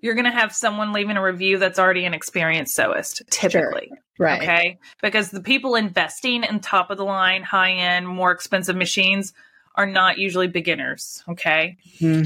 you're 0.00 0.14
going 0.14 0.24
to 0.24 0.30
have 0.30 0.54
someone 0.54 0.92
leaving 0.92 1.16
a 1.16 1.22
review 1.22 1.58
that's 1.58 1.78
already 1.78 2.04
an 2.04 2.14
experienced 2.14 2.76
sewist, 2.76 3.22
typically. 3.30 3.88
Sure. 3.88 3.98
Right. 4.18 4.42
Okay. 4.42 4.78
Because 5.02 5.30
the 5.30 5.42
people 5.42 5.74
investing 5.74 6.44
in 6.44 6.60
top 6.60 6.90
of 6.90 6.96
the 6.96 7.04
line, 7.04 7.42
high 7.42 7.72
end, 7.72 8.08
more 8.08 8.32
expensive 8.32 8.76
machines 8.76 9.32
are 9.74 9.86
not 9.86 10.18
usually 10.18 10.48
beginners. 10.48 11.22
Okay. 11.28 11.76
Hmm. 11.98 12.24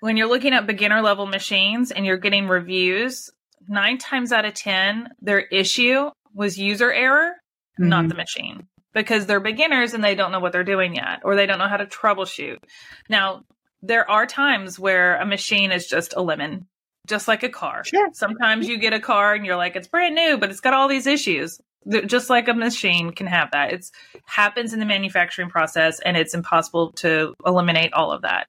When 0.00 0.16
you're 0.16 0.28
looking 0.28 0.52
at 0.52 0.66
beginner 0.66 1.00
level 1.00 1.26
machines 1.26 1.90
and 1.90 2.04
you're 2.04 2.18
getting 2.18 2.48
reviews, 2.48 3.30
nine 3.66 3.96
times 3.96 4.32
out 4.32 4.44
of 4.44 4.52
10, 4.52 5.10
their 5.22 5.40
issue 5.40 6.10
was 6.34 6.58
user 6.58 6.92
error, 6.92 7.32
mm-hmm. 7.78 7.88
not 7.88 8.08
the 8.08 8.14
machine 8.14 8.66
because 8.94 9.26
they're 9.26 9.40
beginners 9.40 9.92
and 9.92 10.02
they 10.02 10.14
don't 10.14 10.32
know 10.32 10.40
what 10.40 10.52
they're 10.52 10.64
doing 10.64 10.94
yet 10.94 11.20
or 11.24 11.36
they 11.36 11.46
don't 11.46 11.58
know 11.58 11.68
how 11.68 11.76
to 11.76 11.86
troubleshoot. 11.86 12.58
Now, 13.08 13.44
there 13.82 14.08
are 14.10 14.26
times 14.26 14.78
where 14.78 15.16
a 15.16 15.26
machine 15.26 15.72
is 15.72 15.86
just 15.86 16.14
a 16.16 16.22
lemon, 16.22 16.66
just 17.06 17.28
like 17.28 17.42
a 17.42 17.48
car. 17.50 17.84
Sure. 17.84 18.08
Sometimes 18.14 18.66
you 18.66 18.78
get 18.78 18.94
a 18.94 19.00
car 19.00 19.34
and 19.34 19.44
you're 19.44 19.56
like, 19.56 19.76
it's 19.76 19.88
brand 19.88 20.14
new, 20.14 20.38
but 20.38 20.50
it's 20.50 20.60
got 20.60 20.72
all 20.72 20.88
these 20.88 21.06
issues. 21.06 21.60
Just 22.06 22.30
like 22.30 22.48
a 22.48 22.54
machine 22.54 23.10
can 23.10 23.26
have 23.26 23.50
that. 23.50 23.72
It 23.74 23.90
happens 24.24 24.72
in 24.72 24.80
the 24.80 24.86
manufacturing 24.86 25.50
process 25.50 26.00
and 26.00 26.16
it's 26.16 26.32
impossible 26.32 26.92
to 26.92 27.34
eliminate 27.44 27.92
all 27.92 28.10
of 28.10 28.22
that. 28.22 28.46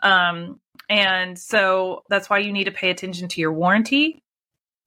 Um, 0.00 0.58
and 0.88 1.38
so 1.38 2.04
that's 2.08 2.30
why 2.30 2.38
you 2.38 2.50
need 2.50 2.64
to 2.64 2.70
pay 2.70 2.88
attention 2.88 3.28
to 3.28 3.40
your 3.42 3.52
warranty. 3.52 4.22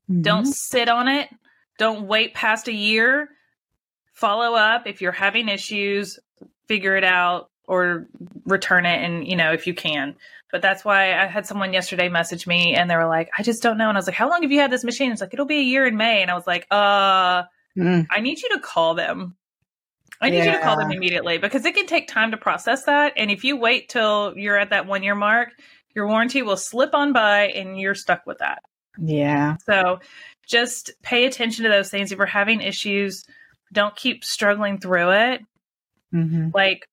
Mm-hmm. 0.10 0.24
Don't 0.24 0.47
sit 0.47 0.89
on 0.89 1.08
it. 1.08 1.30
Don't 1.78 2.08
wait 2.08 2.34
past 2.34 2.67
a 2.67 2.74
year. 2.74 3.30
Follow 4.21 4.53
up. 4.53 4.86
If 4.86 5.01
you're 5.01 5.12
having 5.12 5.49
issues, 5.49 6.19
figure 6.67 6.95
it 6.95 7.03
out 7.03 7.49
or 7.67 8.07
return 8.45 8.86
it 8.86 9.03
and 9.03 9.27
you 9.27 9.36
know 9.36 9.51
if 9.51 9.65
you 9.65 9.73
can. 9.73 10.15
But 10.51 10.62
that's 10.62 10.86
why 10.86 11.13
i 11.19 11.25
had 11.25 11.47
someone 11.47 11.73
yesterday 11.73 12.07
message 12.07 12.45
me 12.45 12.75
and 12.75 12.89
they 12.89 12.95
were 12.95 13.07
like 13.07 13.29
i 13.36 13.41
just 13.41 13.63
don't 13.63 13.79
know. 13.79 13.89
And 13.89 13.97
i 13.97 13.99
was 13.99 14.05
like 14.05 14.15
how 14.15 14.29
long 14.29 14.43
have 14.43 14.51
you 14.51 14.60
had 14.60 14.71
this 14.71 14.84
machine? 14.84 15.12
It's 15.12 15.21
like 15.21 15.34
it'll 15.34 15.47
be 15.47 15.57
a 15.57 15.63
year 15.63 15.88
in 15.88 15.97
may. 15.97 16.21
And 16.21 16.29
i 16.29 16.36
was 16.36 16.45
like 16.45 16.67
uh 16.69 17.43
mm. 17.75 18.05
i 18.12 18.19
need 18.19 18.39
you 18.41 18.49
to 18.49 18.60
call 18.60 18.93
them. 18.93 19.36
I 20.21 20.29
need 20.29 20.38
yeah. 20.38 20.45
you 20.45 20.51
to 20.51 20.60
call 20.60 20.77
them 20.77 20.91
immediately 20.91 21.39
because 21.39 21.65
it 21.65 21.73
can 21.73 21.88
take 21.88 22.07
time 22.07 22.29
to 22.29 22.38
process 22.38 22.84
that. 22.84 23.13
And 23.17 23.31
if 23.31 23.43
you 23.43 23.57
wait 23.57 23.89
till 23.89 24.38
you're 24.38 24.57
at 24.57 24.69
that 24.69 24.86
one 24.86 25.01
year 25.01 25.15
mark 25.15 25.49
your 25.95 26.07
warranty 26.07 26.41
will 26.41 26.57
slip 26.57 26.93
on 26.93 27.12
by 27.12 27.47
and 27.47 27.79
you're 27.79 27.95
stuck 27.95 28.25
with 28.25 28.38
that. 28.38 28.62
Yeah. 28.97 29.57
So 29.65 29.99
just 30.45 30.91
pay 31.01 31.25
attention 31.25 31.63
to 31.63 31.69
those 31.69 31.89
things. 31.89 32.12
If 32.12 32.17
you're 32.17 32.27
having 32.27 32.62
issues 32.62 33.25
don't 33.71 33.95
keep 33.95 34.23
struggling 34.23 34.79
through 34.79 35.12
it 35.12 35.41
mm-hmm. 36.13 36.49
like 36.53 36.88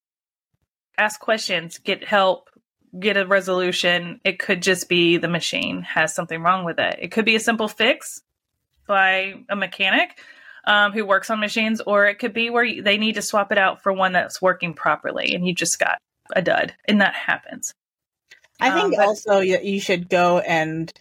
ask 0.97 1.21
questions, 1.21 1.79
get 1.79 2.05
help, 2.05 2.51
get 2.99 3.17
a 3.17 3.27
resolution. 3.27 4.21
It 4.25 4.39
could 4.39 4.63
just 4.63 4.89
be 4.89 5.17
the 5.17 5.29
machine 5.29 5.83
has 5.83 6.15
something 6.15 6.43
wrong 6.43 6.65
with 6.65 6.79
it. 6.79 6.99
It 7.01 7.13
could 7.13 7.25
be 7.25 7.37
a 7.37 7.41
simple 7.41 7.69
fix 7.69 8.23
by 8.87 9.35
a 9.49 9.57
mechanic 9.57 10.19
um, 10.67 10.93
who 10.93 11.05
works 11.05 11.31
on 11.31 11.41
machines, 11.41 11.81
or 11.81 12.07
it 12.07 12.19
could 12.19 12.33
be 12.33 12.51
where 12.51 12.83
they 12.83 12.99
need 12.99 13.15
to 13.15 13.23
swap 13.23 13.53
it 13.53 13.59
out 13.59 13.83
for 13.83 13.93
one 13.93 14.13
that's 14.13 14.43
working 14.43 14.75
properly 14.75 15.35
and 15.35 15.47
you 15.47 15.55
just 15.55 15.79
got 15.79 15.99
a 16.35 16.43
dud, 16.43 16.75
and 16.87 17.01
that 17.01 17.15
happens. 17.15 17.73
I 18.61 18.73
think 18.73 18.87
um, 18.87 18.91
but- 18.97 19.07
also 19.07 19.41
you, 19.41 19.59
you 19.63 19.81
should 19.81 20.09
go 20.09 20.39
and 20.41 20.93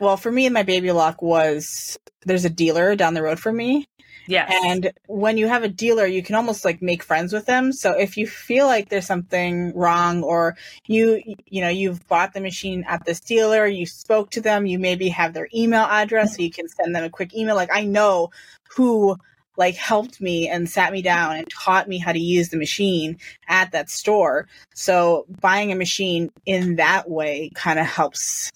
well, 0.00 0.16
for 0.16 0.32
me, 0.32 0.48
my 0.48 0.62
baby 0.62 0.92
lock 0.92 1.20
was 1.20 1.98
there's 2.24 2.46
a 2.46 2.50
dealer 2.50 2.96
down 2.96 3.12
the 3.12 3.22
road 3.22 3.38
from 3.38 3.56
me 3.56 3.86
Yes. 4.26 4.52
And 4.64 4.92
when 5.06 5.38
you 5.38 5.48
have 5.48 5.62
a 5.62 5.68
dealer, 5.68 6.06
you 6.06 6.22
can 6.22 6.34
almost 6.34 6.64
like 6.64 6.80
make 6.80 7.02
friends 7.02 7.32
with 7.32 7.46
them. 7.46 7.72
So 7.72 7.92
if 7.92 8.16
you 8.16 8.26
feel 8.26 8.66
like 8.66 8.88
there's 8.88 9.06
something 9.06 9.72
wrong 9.74 10.22
or 10.22 10.56
you 10.86 11.22
you 11.46 11.60
know, 11.60 11.68
you've 11.68 12.06
bought 12.06 12.32
the 12.32 12.40
machine 12.40 12.84
at 12.88 13.04
this 13.04 13.20
dealer, 13.20 13.66
you 13.66 13.86
spoke 13.86 14.30
to 14.30 14.40
them, 14.40 14.66
you 14.66 14.78
maybe 14.78 15.08
have 15.08 15.32
their 15.32 15.48
email 15.54 15.84
address 15.84 16.36
so 16.36 16.42
you 16.42 16.50
can 16.50 16.68
send 16.68 16.94
them 16.94 17.04
a 17.04 17.10
quick 17.10 17.34
email 17.34 17.56
like 17.56 17.70
I 17.72 17.84
know 17.84 18.30
who 18.76 19.16
like 19.56 19.74
helped 19.74 20.20
me 20.20 20.48
and 20.48 20.70
sat 20.70 20.92
me 20.92 21.02
down 21.02 21.36
and 21.36 21.46
taught 21.50 21.88
me 21.88 21.98
how 21.98 22.12
to 22.12 22.18
use 22.18 22.48
the 22.48 22.56
machine 22.56 23.18
at 23.48 23.72
that 23.72 23.90
store. 23.90 24.48
So 24.74 25.26
buying 25.40 25.70
a 25.70 25.76
machine 25.76 26.30
in 26.46 26.76
that 26.76 27.10
way 27.10 27.50
kind 27.54 27.78
of 27.78 27.86
helps 27.86 28.50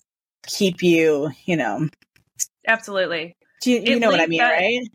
keep 0.46 0.82
you, 0.82 1.30
you 1.44 1.56
know. 1.56 1.88
Absolutely. 2.66 3.36
Do 3.60 3.70
you, 3.70 3.80
you 3.80 4.00
know 4.00 4.10
what 4.10 4.20
I 4.20 4.26
mean, 4.26 4.38
that, 4.38 4.52
right? 4.52 4.88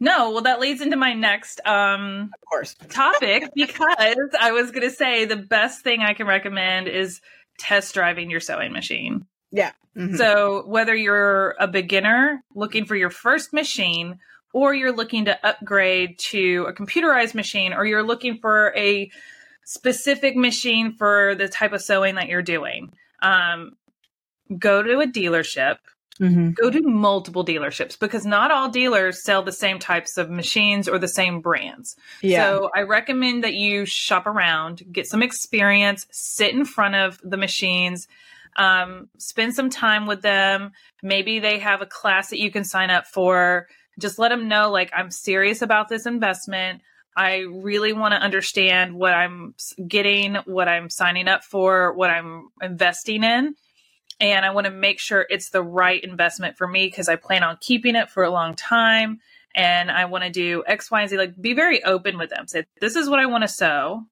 No, 0.00 0.30
well, 0.30 0.42
that 0.42 0.60
leads 0.60 0.80
into 0.80 0.96
my 0.96 1.14
next 1.14 1.60
um, 1.66 2.30
of 2.34 2.48
course 2.48 2.74
topic 2.88 3.50
because 3.54 4.28
I 4.40 4.52
was 4.52 4.70
going 4.70 4.88
to 4.88 4.94
say 4.94 5.24
the 5.24 5.36
best 5.36 5.82
thing 5.82 6.00
I 6.00 6.14
can 6.14 6.26
recommend 6.26 6.88
is 6.88 7.20
test 7.58 7.94
driving 7.94 8.30
your 8.30 8.40
sewing 8.40 8.72
machine. 8.72 9.26
Yeah. 9.52 9.72
Mm-hmm. 9.96 10.16
So 10.16 10.64
whether 10.66 10.94
you're 10.94 11.54
a 11.60 11.68
beginner 11.68 12.42
looking 12.54 12.84
for 12.84 12.96
your 12.96 13.10
first 13.10 13.52
machine, 13.52 14.18
or 14.52 14.74
you're 14.74 14.94
looking 14.94 15.24
to 15.26 15.46
upgrade 15.46 16.18
to 16.18 16.66
a 16.68 16.72
computerized 16.72 17.34
machine, 17.34 17.72
or 17.72 17.84
you're 17.84 18.02
looking 18.02 18.38
for 18.38 18.72
a 18.76 19.10
specific 19.64 20.36
machine 20.36 20.94
for 20.96 21.34
the 21.34 21.48
type 21.48 21.72
of 21.72 21.82
sewing 21.82 22.16
that 22.16 22.28
you're 22.28 22.42
doing, 22.42 22.92
um, 23.22 23.76
go 24.58 24.82
to 24.82 25.00
a 25.00 25.06
dealership 25.06 25.76
Mm-hmm. 26.20 26.50
Go 26.50 26.70
to 26.70 26.80
multiple 26.82 27.44
dealerships 27.44 27.98
because 27.98 28.24
not 28.24 28.52
all 28.52 28.68
dealers 28.68 29.22
sell 29.24 29.42
the 29.42 29.50
same 29.50 29.80
types 29.80 30.16
of 30.16 30.30
machines 30.30 30.88
or 30.88 30.98
the 30.98 31.08
same 31.08 31.40
brands. 31.40 31.96
Yeah. 32.22 32.44
So 32.44 32.70
I 32.74 32.82
recommend 32.82 33.42
that 33.42 33.54
you 33.54 33.84
shop 33.84 34.26
around, 34.26 34.82
get 34.92 35.08
some 35.08 35.22
experience, 35.22 36.06
sit 36.12 36.54
in 36.54 36.64
front 36.64 36.94
of 36.94 37.20
the 37.24 37.36
machines, 37.36 38.06
um, 38.56 39.08
spend 39.18 39.54
some 39.54 39.70
time 39.70 40.06
with 40.06 40.22
them. 40.22 40.70
Maybe 41.02 41.40
they 41.40 41.58
have 41.58 41.82
a 41.82 41.86
class 41.86 42.30
that 42.30 42.38
you 42.38 42.52
can 42.52 42.62
sign 42.62 42.90
up 42.90 43.06
for. 43.06 43.66
Just 43.98 44.18
let 44.18 44.28
them 44.28 44.46
know, 44.48 44.70
like, 44.70 44.92
I'm 44.94 45.10
serious 45.10 45.62
about 45.62 45.88
this 45.88 46.06
investment. 46.06 46.82
I 47.16 47.38
really 47.38 47.92
want 47.92 48.12
to 48.12 48.20
understand 48.20 48.94
what 48.94 49.14
I'm 49.14 49.54
getting, 49.86 50.36
what 50.46 50.68
I'm 50.68 50.90
signing 50.90 51.26
up 51.26 51.44
for, 51.44 51.92
what 51.94 52.10
I'm 52.10 52.50
investing 52.60 53.24
in 53.24 53.56
and 54.20 54.44
I 54.44 54.50
want 54.50 54.66
to 54.66 54.70
make 54.70 55.00
sure 55.00 55.26
it's 55.28 55.50
the 55.50 55.62
right 55.62 56.02
investment 56.02 56.56
for 56.56 56.66
me 56.66 56.86
because 56.86 57.08
I 57.08 57.16
plan 57.16 57.42
on 57.42 57.58
keeping 57.60 57.96
it 57.96 58.10
for 58.10 58.24
a 58.24 58.30
long 58.30 58.54
time 58.54 59.20
and 59.54 59.90
I 59.90 60.06
want 60.06 60.24
to 60.24 60.30
do 60.30 60.64
X, 60.66 60.90
Y, 60.90 61.00
and 61.00 61.10
Z. 61.10 61.16
Like, 61.16 61.40
be 61.40 61.54
very 61.54 61.82
open 61.84 62.18
with 62.18 62.30
them. 62.30 62.46
Say, 62.46 62.64
this 62.80 62.96
is 62.96 63.08
what 63.08 63.20
I 63.20 63.26
want 63.26 63.42
to 63.42 63.48
sew, 63.48 64.04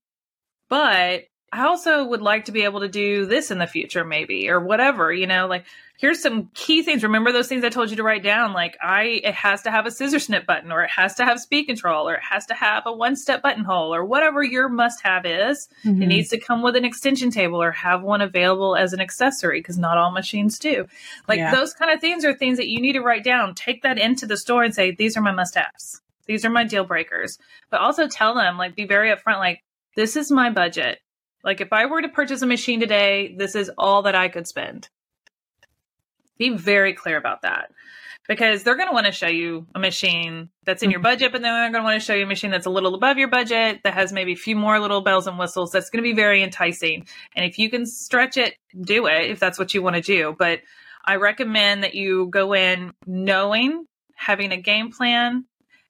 but 0.68 1.24
I 1.52 1.64
also 1.64 2.02
would 2.04 2.22
like 2.22 2.46
to 2.46 2.52
be 2.52 2.62
able 2.62 2.80
to 2.80 2.88
do 2.88 3.26
this 3.26 3.50
in 3.50 3.58
the 3.58 3.66
future, 3.66 4.04
maybe, 4.04 4.48
or 4.48 4.58
whatever, 4.58 5.12
you 5.12 5.26
know, 5.26 5.46
like 5.46 5.66
here's 5.98 6.22
some 6.22 6.48
key 6.54 6.82
things. 6.82 7.02
Remember 7.02 7.30
those 7.30 7.46
things 7.46 7.62
I 7.62 7.68
told 7.68 7.90
you 7.90 7.96
to 7.96 8.02
write 8.02 8.22
down? 8.22 8.54
Like 8.54 8.78
I, 8.82 9.20
it 9.22 9.34
has 9.34 9.60
to 9.62 9.70
have 9.70 9.84
a 9.84 9.90
scissor 9.90 10.18
snip 10.18 10.46
button, 10.46 10.72
or 10.72 10.82
it 10.82 10.90
has 10.90 11.14
to 11.16 11.26
have 11.26 11.38
speed 11.38 11.66
control, 11.66 12.08
or 12.08 12.14
it 12.14 12.22
has 12.22 12.46
to 12.46 12.54
have 12.54 12.84
a 12.86 12.92
one 12.92 13.16
step 13.16 13.42
buttonhole, 13.42 13.94
or 13.94 14.02
whatever 14.02 14.42
your 14.42 14.70
must 14.70 15.02
have 15.02 15.26
is. 15.26 15.68
Mm-hmm. 15.84 16.02
It 16.02 16.06
needs 16.06 16.30
to 16.30 16.40
come 16.40 16.62
with 16.62 16.74
an 16.74 16.86
extension 16.86 17.30
table 17.30 17.62
or 17.62 17.70
have 17.70 18.02
one 18.02 18.22
available 18.22 18.74
as 18.74 18.94
an 18.94 19.00
accessory 19.00 19.60
because 19.60 19.76
not 19.76 19.98
all 19.98 20.10
machines 20.10 20.58
do. 20.58 20.86
Like 21.28 21.38
yeah. 21.38 21.54
those 21.54 21.74
kind 21.74 21.92
of 21.92 22.00
things 22.00 22.24
are 22.24 22.34
things 22.34 22.56
that 22.56 22.68
you 22.68 22.80
need 22.80 22.94
to 22.94 23.02
write 23.02 23.24
down. 23.24 23.54
Take 23.54 23.82
that 23.82 23.98
into 23.98 24.24
the 24.24 24.38
store 24.38 24.64
and 24.64 24.74
say, 24.74 24.90
these 24.90 25.18
are 25.18 25.22
my 25.22 25.32
must 25.32 25.54
haves. 25.54 26.00
These 26.26 26.46
are 26.46 26.50
my 26.50 26.64
deal 26.64 26.84
breakers. 26.84 27.38
But 27.68 27.80
also 27.80 28.08
tell 28.08 28.34
them, 28.34 28.56
like, 28.56 28.74
be 28.74 28.86
very 28.86 29.14
upfront, 29.14 29.38
like, 29.38 29.62
this 29.96 30.16
is 30.16 30.30
my 30.30 30.50
budget. 30.50 30.98
Like, 31.44 31.60
if 31.60 31.72
I 31.72 31.86
were 31.86 32.02
to 32.02 32.08
purchase 32.08 32.42
a 32.42 32.46
machine 32.46 32.80
today, 32.80 33.34
this 33.36 33.54
is 33.54 33.70
all 33.76 34.02
that 34.02 34.14
I 34.14 34.28
could 34.28 34.46
spend. 34.46 34.88
Be 36.38 36.50
very 36.50 36.94
clear 36.94 37.16
about 37.16 37.42
that 37.42 37.70
because 38.28 38.62
they're 38.62 38.76
going 38.76 38.88
to 38.88 38.94
want 38.94 39.06
to 39.06 39.12
show 39.12 39.28
you 39.28 39.66
a 39.74 39.78
machine 39.78 40.48
that's 40.64 40.82
in 40.82 40.90
your 40.90 41.00
mm-hmm. 41.00 41.04
budget, 41.04 41.32
but 41.32 41.42
then 41.42 41.52
they're 41.52 41.70
going 41.70 41.82
to 41.82 41.84
want 41.84 42.00
to 42.00 42.04
show 42.04 42.14
you 42.14 42.24
a 42.24 42.28
machine 42.28 42.50
that's 42.50 42.66
a 42.66 42.70
little 42.70 42.94
above 42.94 43.18
your 43.18 43.28
budget 43.28 43.80
that 43.84 43.94
has 43.94 44.12
maybe 44.12 44.32
a 44.32 44.36
few 44.36 44.56
more 44.56 44.78
little 44.78 45.00
bells 45.00 45.26
and 45.26 45.38
whistles. 45.38 45.72
That's 45.72 45.90
going 45.90 46.02
to 46.02 46.08
be 46.08 46.14
very 46.14 46.42
enticing. 46.42 47.06
And 47.34 47.44
if 47.44 47.58
you 47.58 47.70
can 47.70 47.86
stretch 47.86 48.36
it, 48.36 48.54
do 48.80 49.06
it 49.06 49.30
if 49.30 49.40
that's 49.40 49.58
what 49.58 49.74
you 49.74 49.82
want 49.82 49.96
to 49.96 50.02
do. 50.02 50.34
But 50.38 50.60
I 51.04 51.16
recommend 51.16 51.82
that 51.82 51.94
you 51.94 52.28
go 52.28 52.54
in 52.54 52.92
knowing, 53.06 53.86
having 54.14 54.52
a 54.52 54.56
game 54.56 54.92
plan, 54.92 55.46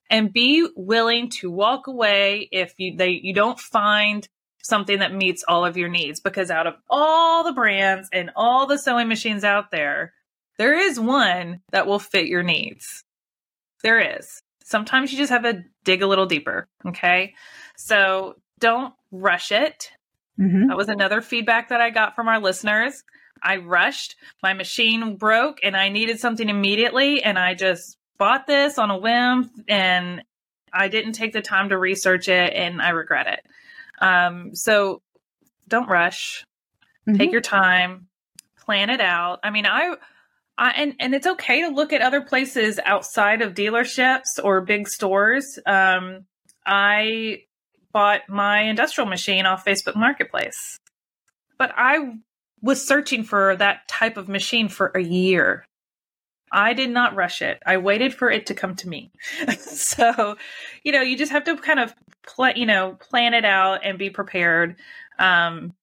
and 0.09 0.33
be 0.33 0.69
willing 0.75 1.31
to 1.31 1.51
walk 1.51 1.87
away 1.87 2.49
if 2.51 2.75
you 2.79 2.97
they 2.97 3.21
you 3.23 3.35
don't 3.35 3.59
find 3.59 4.27
something 4.63 5.01
that 5.01 5.15
meets 5.15 5.45
all 5.47 5.65
of 5.65 5.77
your 5.77 5.89
needs 5.89 6.21
because 6.21 6.51
out 6.51 6.67
of 6.67 6.75
all 6.89 7.45
the 7.45 7.53
brands 7.53 8.09
and 8.13 8.31
all 8.37 8.67
the 8.67 8.79
sewing 8.79 9.09
machines 9.09 9.45
out 9.45 9.71
there 9.71 10.13
there 10.59 10.79
is 10.79 11.01
one 11.01 11.61
that 11.73 11.87
will 11.87 11.99
fit 11.99 12.27
your 12.27 12.43
needs. 12.43 13.05
There 13.83 14.17
is. 14.19 14.43
Sometimes 14.65 15.11
you 15.11 15.19
just 15.19 15.33
have 15.33 15.43
to 15.43 15.65
dig 15.85 16.03
a 16.03 16.07
little 16.07 16.27
deeper 16.27 16.69
okay? 16.87 17.35
So 17.77 18.37
don't 18.59 18.95
rush 19.11 19.53
it. 19.53 19.91
Mm-hmm. 20.41 20.69
that 20.69 20.79
was 20.79 20.89
another 20.89 21.21
feedback 21.21 21.69
that 21.69 21.83
i 21.83 21.91
got 21.91 22.15
from 22.15 22.27
our 22.27 22.41
listeners. 22.41 23.05
I 23.43 23.57
rushed 23.57 24.17
my 24.43 24.55
machine 24.55 25.17
broke 25.17 25.59
and 25.63 25.77
i 25.77 25.91
needed 25.91 26.21
something 26.21 26.49
immediately 26.49 27.23
and 27.23 27.39
i 27.39 27.53
just 27.53 27.99
bought 28.17 28.47
this 28.47 28.79
on 28.79 28.91
a 28.91 28.97
whim 28.97 29.51
and 29.69 30.23
I 30.73 30.89
didn't 30.89 31.13
take 31.13 31.33
the 31.33 31.43
time 31.43 31.69
to 31.69 31.79
research 31.79 32.29
it 32.29 32.55
and 32.55 32.81
I 32.81 32.91
regret 32.91 33.27
it. 33.27 33.41
Um, 34.03 34.55
so 34.55 35.01
don't 35.69 35.89
rush. 35.89 36.45
Mm-hmm. 37.09 37.19
Take 37.19 37.33
your 37.33 37.41
time, 37.41 38.09
plan 38.59 38.91
it 38.91 39.01
out. 39.01 39.41
I 39.43 39.51
mean, 39.51 39.65
I, 39.65 39.95
I 40.59 40.71
and 40.73 40.95
and 41.01 41.15
it's 41.15 41.27
okay 41.27 41.63
to 41.63 41.69
look 41.69 41.93
at 41.93 42.03
other 42.03 42.21
places 42.21 42.79
outside 42.85 43.41
of 43.41 43.55
dealerships 43.55 44.43
or 44.43 44.61
big 44.61 44.89
stores. 44.89 45.59
Um, 45.65 46.27
I 46.67 47.45
bought 47.93 48.23
my 48.29 48.63
industrial 48.63 49.09
machine 49.09 49.47
off 49.47 49.65
Facebook 49.65 49.97
Marketplace, 49.97 50.79
but 51.59 51.73
I 51.77 52.17
was 52.61 52.87
searching 52.87 53.25
for 53.25 53.57
that 53.57 53.89
type 53.89 54.17
of 54.17 54.29
machine 54.29 54.69
for 54.69 54.89
a 54.95 55.01
year. 55.01 55.65
I 56.53 56.75
did 56.75 56.91
not 56.91 57.17
rush 57.17 57.41
it. 57.41 57.61
I 57.65 57.79
waited 57.79 58.15
for 58.15 58.31
it 58.31 58.47
to 58.47 58.55
come 58.55 58.77
to 58.77 58.89
me. 58.89 59.11
so, 59.59 60.37
you 60.85 60.93
know, 60.93 61.01
you 61.01 61.17
just 61.17 61.33
have 61.33 61.45
to 61.45 61.57
kind 61.57 61.81
of 61.81 61.95
play, 62.27 62.55
you 62.57 62.67
know, 62.67 62.97
plan 62.99 63.35
it 63.35 63.45
out 63.45 63.81
and 63.85 63.99
be 63.99 64.11
prepared. 64.11 64.77
Um, 65.19 65.75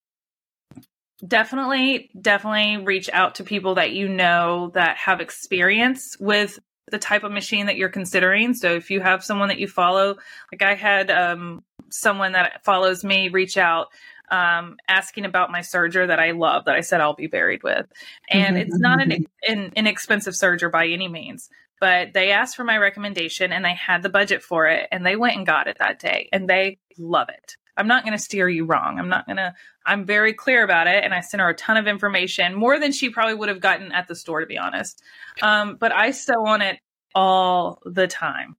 definitely, 1.26 2.10
definitely 2.20 2.84
reach 2.84 3.10
out 3.12 3.36
to 3.36 3.44
people 3.44 3.76
that 3.76 3.92
you 3.92 4.08
know 4.08 4.72
that 4.74 4.98
have 4.98 5.22
experience 5.22 6.18
with 6.20 6.60
the 6.92 7.00
type 7.00 7.24
of 7.24 7.32
machine 7.32 7.68
that 7.68 7.76
you're 7.76 7.90
considering. 7.90 8.54
So 8.54 8.76
if 8.76 8.90
you 8.90 9.00
have 9.00 9.24
someone 9.24 9.50
that 9.50 9.60
you 9.60 9.68
follow, 9.68 10.16
like 10.52 10.62
I 10.62 10.76
had 10.76 11.12
um, 11.12 11.64
someone 11.90 12.32
that 12.34 12.64
follows 12.64 13.04
me 13.04 13.30
reach 13.30 13.58
out 13.58 13.88
um, 14.32 14.78
asking 14.88 15.26
about 15.26 15.52
my 15.52 15.62
serger 15.62 16.08
that 16.08 16.20
I 16.20 16.32
love 16.32 16.66
that 16.66 16.76
I 16.76 16.82
said 16.82 17.02
I'll 17.02 17.16
be 17.16 17.28
buried 17.28 17.64
with. 17.64 17.86
And 18.30 18.56
mm-hmm. 18.56 18.68
it's 18.68 18.78
not 18.78 19.02
an, 19.02 19.10
mm-hmm. 19.10 19.52
an 19.52 19.72
inexpensive 19.76 20.34
serger 20.34 20.72
by 20.72 20.88
any 20.88 21.08
means, 21.08 21.50
but 21.80 22.14
they 22.14 22.32
asked 22.32 22.56
for 22.56 22.64
my 22.64 22.78
recommendation 22.78 23.52
and 23.52 23.64
they 23.64 23.74
had 23.74 24.04
the 24.04 24.10
budget 24.10 24.44
for 24.44 24.68
it 24.68 24.88
and 24.92 25.06
they 25.06 25.16
went 25.16 25.38
and 25.38 25.46
got 25.46 25.68
it 25.68 25.78
that 25.80 26.00
day 26.00 26.30
and 26.32 26.50
they 26.50 26.80
love 26.98 27.30
it. 27.30 27.58
I'm 27.78 27.88
not 27.88 28.04
going 28.04 28.18
to 28.18 28.24
steer 28.24 28.50
you 28.50 28.66
wrong. 28.66 29.00
I'm 29.00 29.08
not 29.08 29.26
going 29.26 29.38
to, 29.38 29.54
I'm 29.86 30.06
very 30.06 30.34
clear 30.34 30.64
about 30.64 30.88
it. 30.88 31.04
And 31.04 31.14
I 31.14 31.22
sent 31.22 31.40
her 31.40 31.50
a 31.50 31.56
ton 31.56 31.78
of 31.78 31.88
information, 31.88 32.54
more 32.54 32.78
than 32.78 32.92
she 32.92 33.10
probably 33.10 33.36
would 33.36 33.48
have 33.48 33.62
gotten 33.62 33.94
at 33.94 34.08
the 34.08 34.16
store, 34.16 34.42
to 34.42 34.46
be 34.46 34.58
honest. 34.58 35.02
Um, 35.42 35.78
but 35.80 35.94
I 35.94 36.12
sew 36.12 36.46
on 36.46 36.62
it 36.62 36.80
all 37.16 37.82
the 37.86 38.08
time. 38.08 38.58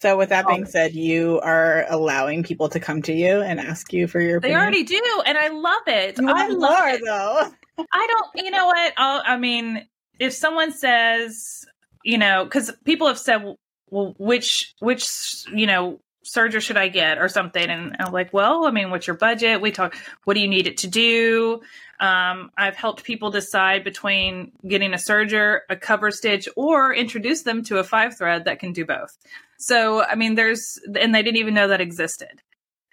So, 0.00 0.18
with 0.18 0.30
that 0.30 0.46
being 0.46 0.66
said, 0.66 0.94
you 0.94 1.40
are 1.40 1.86
allowing 1.88 2.42
people 2.42 2.68
to 2.70 2.80
come 2.80 3.00
to 3.02 3.12
you 3.14 3.40
and 3.40 3.58
ask 3.58 3.90
you 3.92 4.06
for 4.06 4.20
your. 4.20 4.36
Opinion? 4.36 4.58
They 4.58 4.62
already 4.62 4.82
do, 4.82 5.22
and 5.24 5.38
I 5.38 5.48
love 5.48 5.82
it. 5.86 6.18
You 6.18 6.28
I 6.28 6.48
love 6.48 6.58
more, 6.58 6.88
it. 6.88 7.00
though. 7.02 7.50
I 7.90 8.06
don't. 8.10 8.44
You 8.44 8.50
know 8.50 8.66
what? 8.66 8.92
I'll, 8.98 9.22
I 9.24 9.38
mean, 9.38 9.86
if 10.18 10.34
someone 10.34 10.72
says, 10.72 11.64
you 12.04 12.18
know, 12.18 12.44
because 12.44 12.70
people 12.84 13.08
have 13.08 13.18
said, 13.18 13.56
well, 13.90 14.14
which 14.18 14.74
which 14.78 15.44
you 15.52 15.66
know 15.66 16.00
serger 16.24 16.60
should 16.60 16.76
I 16.76 16.88
get 16.88 17.18
or 17.18 17.28
something, 17.28 17.68
and 17.68 17.96
I'm 17.98 18.12
like, 18.12 18.32
well, 18.32 18.66
I 18.66 18.70
mean, 18.70 18.90
what's 18.90 19.06
your 19.06 19.16
budget? 19.16 19.60
We 19.60 19.72
talk. 19.72 19.96
What 20.24 20.34
do 20.34 20.40
you 20.40 20.48
need 20.48 20.66
it 20.66 20.78
to 20.78 20.86
do? 20.86 21.60
Um, 22.00 22.50
I've 22.56 22.76
helped 22.76 23.04
people 23.04 23.30
decide 23.30 23.84
between 23.84 24.52
getting 24.66 24.92
a 24.92 24.96
serger, 24.96 25.60
a 25.70 25.76
cover 25.76 26.10
stitch, 26.10 26.48
or 26.56 26.92
introduce 26.94 27.42
them 27.42 27.62
to 27.64 27.78
a 27.78 27.84
five 27.84 28.16
thread 28.16 28.44
that 28.44 28.58
can 28.58 28.72
do 28.72 28.84
both. 28.84 29.16
So, 29.58 30.02
I 30.02 30.16
mean, 30.16 30.34
there's, 30.34 30.78
and 30.98 31.14
they 31.14 31.22
didn't 31.22 31.38
even 31.38 31.54
know 31.54 31.68
that 31.68 31.80
existed. 31.80 32.42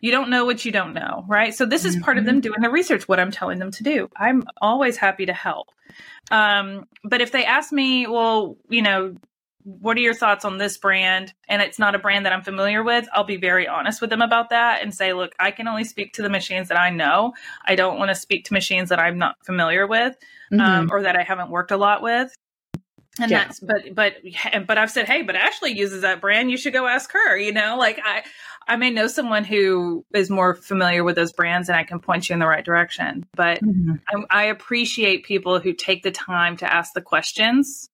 You 0.01 0.11
don't 0.11 0.29
know 0.29 0.45
what 0.45 0.65
you 0.65 0.71
don't 0.71 0.93
know, 0.93 1.23
right? 1.27 1.53
So, 1.53 1.65
this 1.65 1.85
is 1.85 1.95
part 1.97 2.17
of 2.17 2.25
them 2.25 2.35
mm-hmm. 2.35 2.41
doing 2.41 2.61
the 2.61 2.69
research, 2.69 3.07
what 3.07 3.19
I'm 3.19 3.31
telling 3.31 3.59
them 3.59 3.71
to 3.71 3.83
do. 3.83 4.09
I'm 4.15 4.43
always 4.61 4.97
happy 4.97 5.27
to 5.27 5.33
help. 5.33 5.69
Um, 6.29 6.87
but 7.03 7.21
if 7.21 7.31
they 7.31 7.45
ask 7.45 7.71
me, 7.71 8.07
well, 8.07 8.57
you 8.69 8.81
know, 8.81 9.15
what 9.63 9.97
are 9.97 10.01
your 10.01 10.13
thoughts 10.13 10.43
on 10.43 10.57
this 10.57 10.77
brand? 10.77 11.33
And 11.47 11.61
it's 11.61 11.77
not 11.77 11.95
a 11.95 11.99
brand 11.99 12.25
that 12.25 12.33
I'm 12.33 12.41
familiar 12.41 12.83
with, 12.83 13.07
I'll 13.13 13.23
be 13.23 13.37
very 13.37 13.67
honest 13.67 14.01
with 14.01 14.09
them 14.09 14.21
about 14.21 14.49
that 14.49 14.81
and 14.81 14.93
say, 14.93 15.13
look, 15.13 15.33
I 15.39 15.51
can 15.51 15.67
only 15.67 15.83
speak 15.83 16.13
to 16.13 16.21
the 16.21 16.29
machines 16.29 16.69
that 16.69 16.79
I 16.79 16.89
know. 16.89 17.33
I 17.65 17.75
don't 17.75 17.99
want 17.99 18.09
to 18.09 18.15
speak 18.15 18.45
to 18.45 18.53
machines 18.53 18.89
that 18.89 18.99
I'm 18.99 19.17
not 19.17 19.35
familiar 19.45 19.85
with 19.85 20.15
um, 20.51 20.59
mm-hmm. 20.59 20.61
um, 20.61 20.89
or 20.91 21.03
that 21.03 21.15
I 21.15 21.23
haven't 21.23 21.51
worked 21.51 21.71
a 21.71 21.77
lot 21.77 22.01
with 22.01 22.33
and 23.19 23.30
yeah. 23.30 23.45
that's 23.45 23.60
but 23.60 23.93
but 23.93 24.15
but 24.67 24.78
i've 24.78 24.91
said 24.91 25.08
hey 25.08 25.21
but 25.21 25.36
ashley 25.36 25.71
uses 25.71 26.02
that 26.02 26.21
brand. 26.21 26.50
You 26.50 26.58
should 26.58 26.74
go 26.74 26.88
ask 26.88 27.12
her 27.12 27.38
you 27.38 27.52
know? 27.52 27.78
Like 27.78 28.00
i 28.04 28.24
i 28.67 28.76
may 28.76 28.89
know 28.89 29.08
someone 29.08 29.43
who 29.43 30.06
is 30.13 30.30
more 30.30 30.56
familiar 30.56 31.04
with 31.04 31.15
those 31.15 31.34
brands 31.34 31.69
and 31.69 31.78
i 31.78 31.84
can 31.84 32.00
point 32.00 32.30
you 32.30 32.34
in 32.34 32.39
the 32.39 32.47
right 32.47 32.63
direction 32.63 33.26
but 33.34 33.62
mm-hmm. 33.62 34.24
I, 34.30 34.41
I, 34.41 34.43
appreciate 34.45 35.26
people 35.26 35.60
who 35.60 35.74
take 35.74 36.04
the 36.04 36.12
time 36.12 36.58
to 36.58 36.71
ask 36.71 36.93
the 36.93 37.02
questions. 37.02 37.89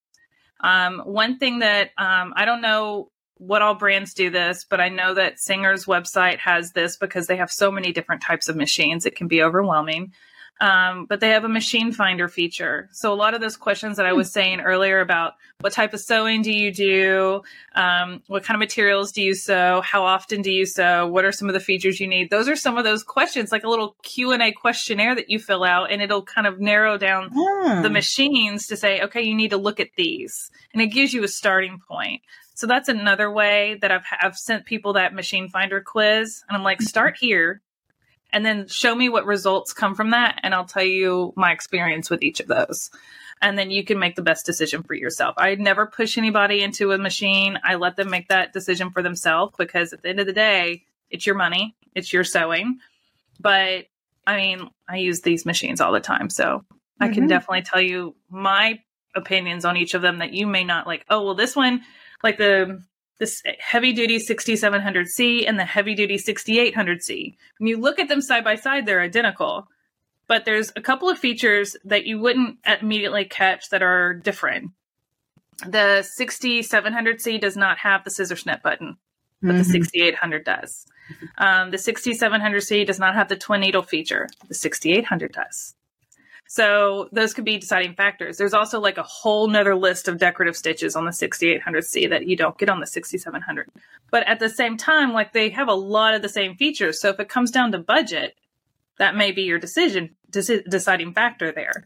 Um, 0.59 0.99
one 0.99 1.37
thing 1.37 1.59
that 1.59 1.91
um, 1.97 2.33
i 2.35 2.45
don't 2.45 2.61
know 2.61 3.09
what 3.39 3.61
all 3.61 3.75
brands 3.75 4.13
do 4.13 4.29
this 4.29 4.65
but 4.69 4.81
i 4.81 4.89
know 4.89 5.13
that 5.13 5.39
singer's 5.39 5.85
website 5.85 6.39
has 6.39 6.71
this 6.71 6.97
because 6.97 7.27
they 7.27 7.37
have 7.37 7.51
so 7.51 7.71
many 7.71 7.91
different 7.91 8.21
types 8.21 8.49
of 8.49 8.55
machines. 8.55 9.05
It 9.05 9.15
can 9.15 9.27
be 9.27 9.43
overwhelming 9.43 10.13
um, 10.59 11.05
but 11.05 11.19
they 11.19 11.29
have 11.29 11.43
a 11.43 11.49
machine 11.49 11.91
finder 11.91 12.27
feature. 12.27 12.89
So 12.91 13.13
a 13.13 13.15
lot 13.15 13.33
of 13.33 13.41
those 13.41 13.57
questions 13.57 13.97
that 13.97 14.05
I 14.05 14.13
was 14.13 14.31
saying 14.31 14.59
earlier 14.61 14.99
about 14.99 15.35
what 15.59 15.73
type 15.73 15.93
of 15.93 15.99
sewing 15.99 16.41
do 16.41 16.51
you 16.51 16.71
do, 16.71 17.41
um, 17.75 18.21
what 18.27 18.43
kind 18.43 18.55
of 18.55 18.59
materials 18.59 19.11
do 19.11 19.21
you 19.21 19.35
sew, 19.35 19.81
how 19.81 20.03
often 20.03 20.41
do 20.41 20.51
you 20.51 20.65
sew, 20.65 21.07
what 21.07 21.25
are 21.25 21.31
some 21.31 21.47
of 21.47 21.53
the 21.53 21.59
features 21.59 21.99
you 21.99 22.07
need? 22.07 22.29
Those 22.29 22.47
are 22.47 22.55
some 22.55 22.77
of 22.77 22.83
those 22.83 23.03
questions, 23.03 23.51
like 23.51 23.63
a 23.63 23.69
little 23.69 23.95
Q 24.03 24.31
and 24.31 24.41
A 24.41 24.51
questionnaire 24.51 25.15
that 25.15 25.29
you 25.29 25.39
fill 25.39 25.63
out, 25.63 25.91
and 25.91 26.01
it'll 26.01 26.23
kind 26.23 26.47
of 26.47 26.59
narrow 26.59 26.97
down 26.97 27.29
hmm. 27.33 27.81
the 27.81 27.89
machines 27.89 28.67
to 28.67 28.77
say, 28.77 29.01
okay, 29.01 29.21
you 29.21 29.35
need 29.35 29.51
to 29.51 29.57
look 29.57 29.79
at 29.79 29.89
these, 29.95 30.51
and 30.73 30.81
it 30.81 30.87
gives 30.87 31.13
you 31.13 31.23
a 31.23 31.27
starting 31.27 31.79
point. 31.87 32.21
So 32.55 32.65
that's 32.65 32.89
another 32.89 33.31
way 33.31 33.77
that 33.81 33.91
I've, 33.91 34.05
I've 34.19 34.35
sent 34.35 34.65
people 34.65 34.93
that 34.93 35.13
machine 35.13 35.49
finder 35.49 35.79
quiz, 35.81 36.43
and 36.49 36.57
I'm 36.57 36.63
like, 36.63 36.81
start 36.81 37.15
here 37.19 37.61
and 38.31 38.45
then 38.45 38.67
show 38.67 38.93
me 38.93 39.09
what 39.09 39.25
results 39.25 39.73
come 39.73 39.95
from 39.95 40.11
that 40.11 40.39
and 40.43 40.53
I'll 40.53 40.65
tell 40.65 40.83
you 40.83 41.33
my 41.35 41.51
experience 41.51 42.09
with 42.09 42.23
each 42.23 42.39
of 42.39 42.47
those. 42.47 42.89
And 43.41 43.57
then 43.57 43.69
you 43.69 43.83
can 43.83 43.99
make 43.99 44.15
the 44.15 44.23
best 44.23 44.45
decision 44.45 44.81
for 44.83 44.95
yourself. 44.95 45.35
I 45.37 45.55
never 45.55 45.85
push 45.85 46.17
anybody 46.17 46.63
into 46.63 46.91
a 46.91 46.97
machine. 46.97 47.59
I 47.63 47.75
let 47.75 47.95
them 47.95 48.09
make 48.09 48.29
that 48.29 48.51
decision 48.51 48.89
for 48.89 49.03
themselves 49.03 49.53
because 49.57 49.93
at 49.93 50.01
the 50.01 50.09
end 50.09 50.19
of 50.19 50.25
the 50.25 50.33
day, 50.33 50.83
it's 51.09 51.25
your 51.25 51.35
money, 51.35 51.75
it's 51.93 52.11
your 52.11 52.23
sewing. 52.23 52.79
But 53.39 53.85
I 54.25 54.37
mean, 54.37 54.69
I 54.89 54.97
use 54.97 55.21
these 55.21 55.45
machines 55.45 55.79
all 55.81 55.93
the 55.93 55.99
time, 55.99 56.29
so 56.29 56.43
mm-hmm. 56.43 57.03
I 57.03 57.07
can 57.07 57.15
mm-hmm. 57.15 57.27
definitely 57.27 57.61
tell 57.61 57.81
you 57.81 58.15
my 58.29 58.79
opinions 59.15 59.65
on 59.65 59.77
each 59.77 59.93
of 59.93 60.01
them 60.01 60.19
that 60.19 60.33
you 60.33 60.47
may 60.47 60.63
not 60.63 60.87
like. 60.87 61.05
Oh, 61.09 61.23
well, 61.23 61.35
this 61.35 61.55
one, 61.55 61.83
like 62.23 62.37
the 62.37 62.83
this 63.19 63.41
heavy 63.59 63.93
duty 63.93 64.17
6700C 64.17 65.47
and 65.47 65.59
the 65.59 65.65
heavy 65.65 65.95
duty 65.95 66.17
6800C. 66.17 67.35
When 67.57 67.67
you 67.67 67.77
look 67.77 67.99
at 67.99 68.09
them 68.09 68.21
side 68.21 68.43
by 68.43 68.55
side, 68.55 68.85
they're 68.85 69.01
identical, 69.01 69.67
but 70.27 70.45
there's 70.45 70.71
a 70.75 70.81
couple 70.81 71.09
of 71.09 71.17
features 71.17 71.75
that 71.85 72.05
you 72.05 72.19
wouldn't 72.19 72.57
immediately 72.81 73.25
catch 73.25 73.69
that 73.69 73.81
are 73.81 74.13
different. 74.13 74.71
The 75.65 76.07
6700C 76.19 77.41
does 77.41 77.57
not 77.57 77.79
have 77.79 78.03
the 78.03 78.11
scissor 78.11 78.35
snip 78.35 78.61
button, 78.61 78.97
but 79.41 79.49
mm-hmm. 79.49 79.57
the 79.57 79.63
6800 79.63 80.45
does. 80.45 80.85
Um, 81.37 81.71
the 81.71 81.77
6700C 81.77 82.85
does 82.85 82.99
not 82.99 83.15
have 83.15 83.29
the 83.29 83.35
twin 83.35 83.61
needle 83.61 83.81
feature. 83.81 84.27
The 84.47 84.53
6800 84.53 85.31
does. 85.31 85.73
So 86.47 87.09
those 87.11 87.33
could 87.33 87.45
be 87.45 87.57
deciding 87.57 87.95
factors. 87.95 88.37
There's 88.37 88.53
also 88.53 88.79
like 88.79 88.97
a 88.97 89.03
whole 89.03 89.47
nother 89.47 89.75
list 89.75 90.07
of 90.07 90.17
decorative 90.17 90.55
stitches 90.55 90.95
on 90.95 91.05
the 91.05 91.11
6800C 91.11 92.09
that 92.09 92.27
you 92.27 92.37
don't 92.37 92.57
get 92.57 92.69
on 92.69 92.79
the 92.79 92.87
6700. 92.87 93.69
But 94.11 94.27
at 94.27 94.39
the 94.39 94.49
same 94.49 94.77
time, 94.77 95.13
like 95.13 95.33
they 95.33 95.49
have 95.49 95.67
a 95.67 95.73
lot 95.73 96.13
of 96.13 96.21
the 96.21 96.29
same 96.29 96.55
features. 96.55 97.01
So 97.01 97.09
if 97.09 97.19
it 97.19 97.29
comes 97.29 97.51
down 97.51 97.73
to 97.73 97.79
budget, 97.79 98.35
that 98.97 99.15
may 99.15 99.31
be 99.31 99.43
your 99.43 99.59
decision, 99.59 100.15
deci- 100.31 100.63
deciding 100.69 101.13
factor 101.13 101.51
there. 101.51 101.85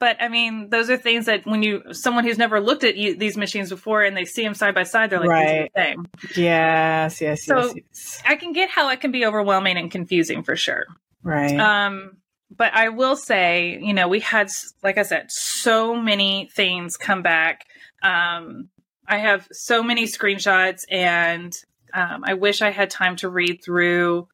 But 0.00 0.16
I 0.20 0.26
mean, 0.26 0.68
those 0.70 0.90
are 0.90 0.96
things 0.96 1.26
that 1.26 1.46
when 1.46 1.62
you 1.62 1.94
someone 1.94 2.24
who's 2.24 2.38
never 2.38 2.60
looked 2.60 2.82
at 2.82 2.96
you, 2.96 3.16
these 3.16 3.36
machines 3.36 3.70
before 3.70 4.02
and 4.02 4.16
they 4.16 4.24
see 4.24 4.42
them 4.42 4.54
side 4.54 4.74
by 4.74 4.82
side, 4.82 5.10
they're 5.10 5.20
like, 5.20 5.28
right. 5.28 5.70
the 5.72 5.80
same. 5.80 6.08
Yes, 6.34 7.20
yes, 7.20 7.44
so 7.44 7.66
yes, 7.66 7.74
yes. 7.76 8.22
I 8.26 8.34
can 8.34 8.52
get 8.52 8.68
how 8.68 8.88
it 8.88 9.00
can 9.00 9.12
be 9.12 9.24
overwhelming 9.24 9.76
and 9.76 9.92
confusing 9.92 10.42
for 10.42 10.56
sure. 10.56 10.86
Right. 11.22 11.56
Um, 11.56 12.16
but 12.56 12.74
I 12.74 12.90
will 12.90 13.16
say, 13.16 13.78
you 13.80 13.94
know, 13.94 14.08
we 14.08 14.20
had, 14.20 14.48
like 14.82 14.98
I 14.98 15.02
said, 15.02 15.30
so 15.30 15.96
many 15.96 16.50
things 16.54 16.96
come 16.96 17.22
back. 17.22 17.66
Um, 18.02 18.68
I 19.06 19.18
have 19.18 19.48
so 19.52 19.82
many 19.82 20.04
screenshots, 20.04 20.82
and 20.90 21.56
um, 21.94 22.24
I 22.24 22.34
wish 22.34 22.62
I 22.62 22.70
had 22.70 22.90
time 22.90 23.16
to 23.16 23.28
read 23.28 23.62
through 23.64 24.28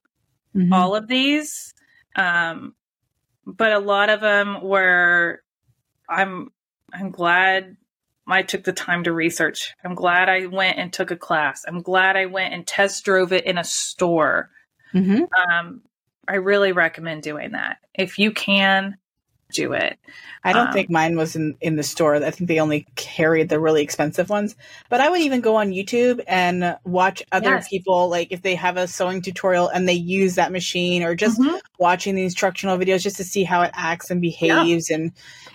mm-hmm. 0.54 0.72
all 0.72 0.94
of 0.94 1.06
these. 1.06 1.74
Um, 2.16 2.74
but 3.46 3.72
a 3.72 3.78
lot 3.78 4.10
of 4.10 4.20
them 4.20 4.62
were, 4.62 5.42
I'm, 6.08 6.50
I'm 6.92 7.10
glad 7.10 7.76
I 8.26 8.42
took 8.42 8.64
the 8.64 8.72
time 8.72 9.04
to 9.04 9.12
research. 9.12 9.74
I'm 9.84 9.94
glad 9.94 10.28
I 10.28 10.46
went 10.46 10.78
and 10.78 10.92
took 10.92 11.10
a 11.10 11.16
class. 11.16 11.64
I'm 11.66 11.80
glad 11.80 12.16
I 12.16 12.26
went 12.26 12.52
and 12.52 12.66
test 12.66 13.04
drove 13.04 13.32
it 13.32 13.46
in 13.46 13.58
a 13.58 13.64
store. 13.64 14.50
Mm-hmm. 14.92 15.24
Um, 15.50 15.82
I 16.28 16.34
really 16.34 16.72
recommend 16.72 17.22
doing 17.22 17.52
that. 17.52 17.78
If 17.94 18.18
you 18.18 18.32
can, 18.32 18.96
do 19.52 19.72
it. 19.72 19.98
I 20.44 20.52
don't 20.52 20.68
um, 20.68 20.72
think 20.72 20.90
mine 20.90 21.16
was 21.16 21.34
in, 21.34 21.56
in 21.60 21.76
the 21.76 21.82
store. 21.82 22.16
I 22.16 22.30
think 22.30 22.48
they 22.48 22.60
only 22.60 22.86
carried 22.96 23.48
the 23.48 23.58
really 23.58 23.82
expensive 23.82 24.28
ones. 24.28 24.54
But 24.88 25.00
I 25.00 25.08
would 25.08 25.20
even 25.20 25.40
go 25.40 25.56
on 25.56 25.70
YouTube 25.70 26.22
and 26.26 26.76
watch 26.84 27.22
other 27.32 27.54
yes. 27.54 27.68
people, 27.68 28.08
like 28.08 28.30
if 28.30 28.42
they 28.42 28.54
have 28.54 28.76
a 28.76 28.86
sewing 28.86 29.22
tutorial 29.22 29.68
and 29.68 29.88
they 29.88 29.94
use 29.94 30.34
that 30.34 30.52
machine, 30.52 31.02
or 31.02 31.14
just 31.14 31.40
mm-hmm. 31.40 31.56
watching 31.78 32.14
the 32.14 32.24
instructional 32.24 32.78
videos 32.78 33.02
just 33.02 33.16
to 33.16 33.24
see 33.24 33.44
how 33.44 33.62
it 33.62 33.70
acts 33.74 34.10
and 34.10 34.20
behaves, 34.20 34.90
yeah. 34.90 34.96
and 34.96 35.12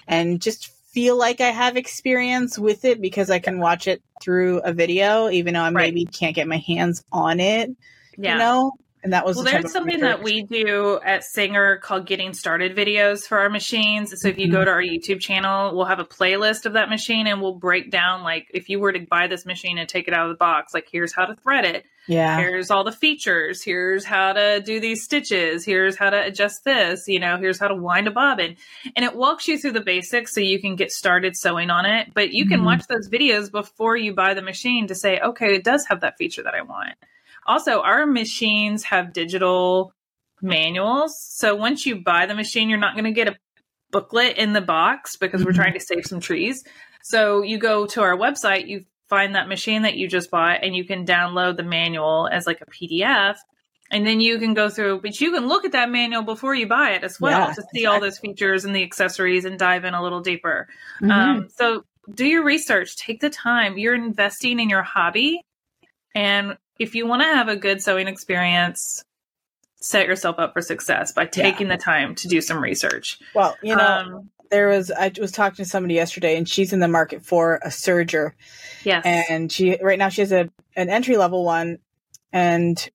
and 0.07 0.41
just 0.41 0.71
feel 0.91 1.17
like 1.17 1.41
I 1.41 1.49
have 1.49 1.77
experience 1.77 2.57
with 2.57 2.85
it 2.85 3.01
because 3.01 3.29
I 3.29 3.39
can 3.39 3.59
watch 3.59 3.87
it 3.87 4.01
through 4.21 4.59
a 4.59 4.73
video, 4.73 5.29
even 5.29 5.53
though 5.53 5.61
I 5.61 5.65
right. 5.65 5.73
maybe 5.73 6.05
can't 6.05 6.35
get 6.35 6.47
my 6.47 6.57
hands 6.57 7.03
on 7.11 7.39
it. 7.39 7.69
Yeah. 8.17 8.33
You 8.33 8.39
know, 8.39 8.71
and 9.03 9.11
that 9.11 9.25
was 9.25 9.35
well. 9.35 9.45
The 9.45 9.51
there's 9.51 9.71
something 9.71 9.99
that 9.99 10.23
we 10.23 10.43
do 10.43 10.99
at 11.03 11.23
Singer 11.23 11.77
called 11.77 12.05
"Getting 12.05 12.33
Started" 12.33 12.75
videos 12.75 13.27
for 13.27 13.39
our 13.39 13.49
machines. 13.49 14.13
So 14.21 14.29
if 14.29 14.37
you 14.37 14.45
mm-hmm. 14.45 14.53
go 14.53 14.65
to 14.65 14.71
our 14.71 14.81
YouTube 14.81 15.19
channel, 15.19 15.75
we'll 15.75 15.85
have 15.85 15.99
a 15.99 16.05
playlist 16.05 16.65
of 16.65 16.73
that 16.73 16.89
machine, 16.89 17.27
and 17.27 17.41
we'll 17.41 17.55
break 17.55 17.91
down 17.91 18.23
like 18.23 18.47
if 18.53 18.69
you 18.69 18.79
were 18.79 18.93
to 18.93 18.99
buy 18.99 19.27
this 19.27 19.45
machine 19.45 19.77
and 19.77 19.89
take 19.89 20.07
it 20.07 20.13
out 20.13 20.25
of 20.27 20.29
the 20.29 20.37
box, 20.37 20.73
like 20.73 20.87
here's 20.89 21.13
how 21.13 21.25
to 21.25 21.35
thread 21.35 21.65
it. 21.65 21.85
Yeah. 22.07 22.37
Here's 22.37 22.69
all 22.69 22.83
the 22.83 22.91
features. 22.91 23.61
Here's 23.61 24.03
how 24.03 24.33
to 24.33 24.61
do 24.61 24.79
these 24.79 25.03
stitches. 25.03 25.63
Here's 25.63 25.95
how 25.95 26.09
to 26.09 26.21
adjust 26.21 26.65
this. 26.65 27.07
You 27.07 27.19
know, 27.19 27.37
here's 27.37 27.59
how 27.59 27.67
to 27.67 27.75
wind 27.75 28.07
a 28.07 28.11
bobbin, 28.11 28.55
and 28.95 29.03
it 29.03 29.15
walks 29.15 29.47
you 29.49 29.57
through 29.57 29.73
the 29.73 29.81
basics 29.81 30.33
so 30.33 30.39
you 30.39 30.61
can 30.61 30.75
get 30.75 30.91
started 30.91 31.35
sewing 31.35 31.69
on 31.69 31.85
it. 31.85 32.13
But 32.13 32.31
you 32.31 32.47
can 32.47 32.59
mm-hmm. 32.59 32.67
watch 32.67 32.87
those 32.87 33.09
videos 33.09 33.51
before 33.51 33.97
you 33.97 34.13
buy 34.13 34.33
the 34.33 34.41
machine 34.41 34.87
to 34.87 34.95
say, 34.95 35.19
okay, 35.19 35.55
it 35.55 35.65
does 35.65 35.85
have 35.87 36.01
that 36.01 36.17
feature 36.17 36.43
that 36.43 36.55
I 36.55 36.61
want. 36.61 36.95
Also, 37.45 37.81
our 37.81 38.05
machines 38.05 38.83
have 38.83 39.13
digital 39.13 39.93
manuals. 40.41 41.19
So 41.19 41.55
once 41.55 41.85
you 41.85 42.01
buy 42.01 42.25
the 42.25 42.35
machine, 42.35 42.69
you're 42.69 42.77
not 42.77 42.95
going 42.95 43.05
to 43.05 43.11
get 43.11 43.27
a 43.27 43.37
booklet 43.91 44.37
in 44.37 44.53
the 44.53 44.61
box 44.61 45.15
because 45.15 45.41
mm-hmm. 45.41 45.47
we're 45.47 45.53
trying 45.53 45.73
to 45.73 45.79
save 45.79 46.05
some 46.05 46.19
trees. 46.19 46.63
So 47.01 47.41
you 47.41 47.57
go 47.57 47.85
to 47.87 48.01
our 48.01 48.17
website, 48.17 48.67
you 48.67 48.85
find 49.09 49.35
that 49.35 49.47
machine 49.47 49.83
that 49.83 49.95
you 49.95 50.07
just 50.07 50.31
bought, 50.31 50.63
and 50.63 50.75
you 50.75 50.85
can 50.85 51.05
download 51.05 51.57
the 51.57 51.63
manual 51.63 52.27
as 52.31 52.47
like 52.47 52.61
a 52.61 52.65
PDF. 52.65 53.35
And 53.91 54.07
then 54.07 54.21
you 54.21 54.39
can 54.39 54.55
go 54.55 54.69
through, 54.69 55.01
but 55.01 55.19
you 55.21 55.31
can 55.31 55.47
look 55.47 55.65
at 55.65 55.73
that 55.73 55.89
manual 55.89 56.23
before 56.23 56.55
you 56.55 56.67
buy 56.67 56.91
it 56.91 57.03
as 57.03 57.21
well 57.21 57.39
yeah, 57.39 57.47
to 57.47 57.53
see 57.53 57.59
exactly. 57.61 57.85
all 57.85 57.99
those 57.99 58.17
features 58.17 58.65
and 58.65 58.75
the 58.75 58.81
accessories 58.81 59.45
and 59.45 59.59
dive 59.59 59.85
in 59.85 59.93
a 59.93 60.01
little 60.01 60.21
deeper. 60.21 60.67
Mm-hmm. 61.01 61.11
Um, 61.11 61.49
so 61.55 61.83
do 62.11 62.25
your 62.25 62.43
research, 62.43 62.97
take 62.97 63.19
the 63.19 63.29
time. 63.29 63.77
You're 63.77 63.93
investing 63.93 64.59
in 64.59 64.69
your 64.69 64.81
hobby. 64.81 65.41
And 66.15 66.57
if 66.79 66.95
you 66.95 67.07
want 67.07 67.21
to 67.21 67.27
have 67.27 67.47
a 67.47 67.55
good 67.55 67.81
sewing 67.81 68.07
experience, 68.07 69.03
set 69.75 70.07
yourself 70.07 70.39
up 70.39 70.53
for 70.53 70.61
success 70.61 71.11
by 71.11 71.25
taking 71.25 71.67
yeah. 71.67 71.75
the 71.75 71.81
time 71.81 72.15
to 72.15 72.27
do 72.27 72.41
some 72.41 72.61
research. 72.61 73.19
Well, 73.35 73.55
you 73.61 73.75
know, 73.75 73.85
um, 73.85 74.29
there 74.49 74.69
was 74.69 74.91
I 74.91 75.11
was 75.19 75.31
talking 75.31 75.57
to 75.57 75.65
somebody 75.65 75.95
yesterday, 75.95 76.37
and 76.37 76.47
she's 76.47 76.73
in 76.73 76.79
the 76.79 76.87
market 76.87 77.25
for 77.25 77.55
a 77.63 77.69
serger. 77.69 78.31
Yes, 78.83 79.03
and 79.05 79.51
she 79.51 79.77
right 79.81 79.99
now 79.99 80.09
she 80.09 80.21
has 80.21 80.31
a 80.31 80.49
an 80.75 80.89
entry 80.89 81.17
level 81.17 81.43
one, 81.43 81.79
and 82.31 82.89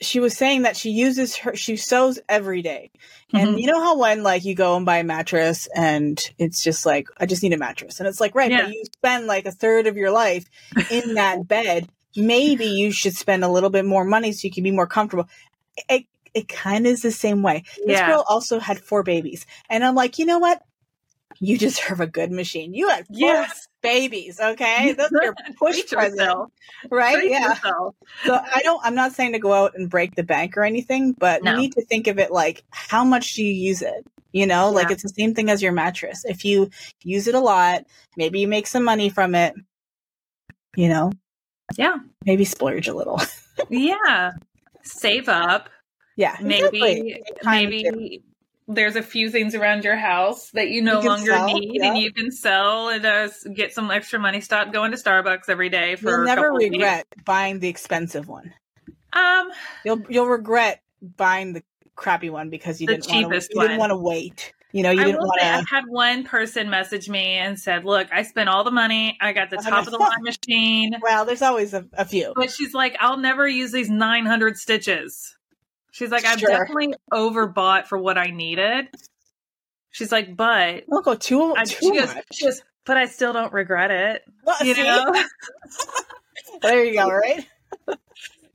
she 0.00 0.18
was 0.18 0.36
saying 0.36 0.62
that 0.62 0.76
she 0.76 0.90
uses 0.90 1.36
her 1.36 1.54
she 1.54 1.76
sews 1.76 2.18
every 2.28 2.62
day. 2.62 2.90
and 3.32 3.50
mm-hmm. 3.50 3.58
you 3.58 3.66
know 3.66 3.80
how 3.80 3.98
when 3.98 4.22
like 4.22 4.44
you 4.44 4.54
go 4.54 4.76
and 4.76 4.86
buy 4.86 4.98
a 4.98 5.04
mattress 5.04 5.68
and 5.74 6.32
it's 6.38 6.64
just 6.64 6.86
like 6.86 7.06
i 7.18 7.26
just 7.26 7.42
need 7.42 7.52
a 7.52 7.58
mattress 7.58 8.00
and 8.00 8.08
it's 8.08 8.20
like 8.20 8.34
right 8.34 8.50
yeah. 8.50 8.62
but 8.62 8.72
you 8.72 8.82
spend 8.84 9.26
like 9.26 9.44
a 9.44 9.52
third 9.52 9.86
of 9.86 9.96
your 9.96 10.10
life 10.10 10.46
in 10.90 11.14
that 11.14 11.46
bed 11.46 11.88
maybe 12.16 12.66
you 12.66 12.92
should 12.92 13.14
spend 13.14 13.44
a 13.44 13.48
little 13.48 13.70
bit 13.70 13.84
more 13.84 14.04
money 14.04 14.32
so 14.32 14.46
you 14.46 14.52
can 14.52 14.64
be 14.64 14.70
more 14.70 14.86
comfortable. 14.86 15.28
It, 15.88 16.06
it 16.34 16.48
kind 16.48 16.86
of 16.86 16.92
is 16.92 17.02
the 17.02 17.10
same 17.10 17.42
way. 17.42 17.64
This 17.86 17.98
yeah. 17.98 18.08
girl 18.08 18.24
also 18.28 18.58
had 18.58 18.78
four 18.78 19.02
babies. 19.02 19.46
And 19.68 19.84
I'm 19.84 19.94
like, 19.94 20.18
you 20.18 20.26
know 20.26 20.38
what? 20.38 20.62
You 21.38 21.56
deserve 21.58 22.00
a 22.00 22.06
good 22.06 22.30
machine. 22.30 22.74
You 22.74 22.88
had 22.88 23.06
four 23.06 23.16
yes. 23.16 23.68
babies, 23.82 24.40
okay? 24.40 24.92
That's 24.92 25.12
your 25.12 25.34
push 25.58 25.86
present. 25.86 26.52
Right? 26.90 27.16
Treat 27.16 27.30
yeah. 27.30 27.50
Yourself. 27.50 27.94
So 28.24 28.34
I 28.34 28.60
don't 28.62 28.80
I'm 28.84 28.94
not 28.94 29.12
saying 29.12 29.32
to 29.32 29.38
go 29.38 29.52
out 29.52 29.72
and 29.74 29.88
break 29.88 30.16
the 30.16 30.22
bank 30.22 30.56
or 30.56 30.64
anything, 30.64 31.12
but 31.12 31.42
no. 31.42 31.52
you 31.52 31.58
need 31.58 31.72
to 31.74 31.84
think 31.84 32.06
of 32.08 32.18
it 32.18 32.30
like 32.30 32.64
how 32.70 33.04
much 33.04 33.34
do 33.34 33.44
you 33.44 33.52
use 33.52 33.82
it? 33.82 34.06
You 34.32 34.46
know, 34.46 34.68
yeah. 34.68 34.74
like 34.76 34.90
it's 34.90 35.02
the 35.02 35.08
same 35.08 35.34
thing 35.34 35.50
as 35.50 35.62
your 35.62 35.72
mattress. 35.72 36.24
If 36.24 36.44
you 36.44 36.70
use 37.02 37.26
it 37.26 37.34
a 37.34 37.40
lot, 37.40 37.84
maybe 38.16 38.40
you 38.40 38.48
make 38.48 38.66
some 38.66 38.84
money 38.84 39.08
from 39.08 39.34
it, 39.34 39.54
you 40.76 40.88
know, 40.88 41.10
yeah. 41.76 41.96
Maybe 42.24 42.44
splurge 42.44 42.88
a 42.88 42.94
little. 42.94 43.20
yeah. 43.68 44.32
Save 44.82 45.28
up. 45.28 45.68
Yeah. 46.16 46.36
Maybe 46.40 47.22
maybe 47.44 48.22
there's 48.68 48.96
a 48.96 49.02
few 49.02 49.30
things 49.30 49.54
around 49.54 49.84
your 49.84 49.96
house 49.96 50.50
that 50.50 50.68
you 50.68 50.82
no 50.82 51.00
you 51.00 51.08
longer 51.08 51.32
sell, 51.32 51.46
need 51.46 51.70
yeah. 51.74 51.88
and 51.88 51.98
you 51.98 52.12
can 52.12 52.30
sell 52.30 52.88
and 52.88 53.04
uh, 53.04 53.28
get 53.54 53.72
some 53.72 53.90
extra 53.90 54.18
money. 54.18 54.40
Stop 54.40 54.72
going 54.72 54.90
to 54.92 54.96
Starbucks 54.96 55.48
every 55.48 55.68
day 55.68 55.96
for 55.96 56.10
You'll 56.10 56.24
never 56.24 56.52
regret 56.52 57.06
buying 57.24 57.58
the 57.58 57.68
expensive 57.68 58.28
one. 58.28 58.52
Um 59.12 59.50
you'll 59.84 60.02
you'll 60.08 60.28
regret 60.28 60.82
buying 61.02 61.52
the 61.52 61.62
crappy 61.96 62.30
one 62.30 62.50
because 62.50 62.80
you 62.80 62.86
didn't 62.86 63.08
want 63.08 63.42
to 63.42 63.48
you 63.52 63.60
didn't 63.60 63.78
want 63.78 63.90
to 63.90 63.96
wait. 63.96 64.52
You 64.72 64.84
know, 64.84 64.90
you 64.90 65.00
I 65.00 65.04
didn't 65.04 65.18
want 65.18 65.40
to. 65.40 65.46
I've 65.46 65.68
had 65.68 65.84
one 65.88 66.24
person 66.24 66.70
message 66.70 67.08
me 67.08 67.34
and 67.34 67.58
said, 67.58 67.84
"Look, 67.84 68.08
I 68.12 68.22
spent 68.22 68.48
all 68.48 68.62
the 68.62 68.70
money. 68.70 69.18
I 69.20 69.32
got 69.32 69.50
the 69.50 69.58
oh 69.58 69.68
top 69.68 69.86
of 69.86 69.92
the 69.92 69.98
line 69.98 70.22
machine." 70.22 70.96
Well, 71.02 71.24
there's 71.24 71.42
always 71.42 71.74
a, 71.74 71.86
a, 71.94 72.04
few. 72.04 72.32
But 72.36 72.52
she's 72.52 72.72
like, 72.72 72.96
"I'll 73.00 73.16
never 73.16 73.48
use 73.48 73.72
these 73.72 73.90
900 73.90 74.56
stitches." 74.56 75.36
She's 75.90 76.10
like, 76.10 76.24
"I've 76.24 76.38
definitely 76.38 76.94
overbought 77.12 77.86
for 77.86 77.98
what 77.98 78.16
I 78.16 78.26
needed." 78.26 78.88
She's 79.90 80.12
like, 80.12 80.36
"But 80.36 80.84
I'll 80.92 81.02
go 81.02 81.16
too, 81.16 81.54
I, 81.56 81.64
too 81.64 81.76
she 81.80 81.98
goes, 81.98 82.14
much." 82.14 82.24
She 82.32 82.44
goes, 82.44 82.62
"But 82.86 82.96
I 82.96 83.06
still 83.06 83.32
don't 83.32 83.52
regret 83.52 83.90
it." 83.90 84.22
Well, 84.44 84.56
you 84.62 84.74
see? 84.74 84.84
know. 84.84 85.24
there 86.62 86.84
you 86.84 86.94
go. 86.94 87.08
Right. 87.08 87.44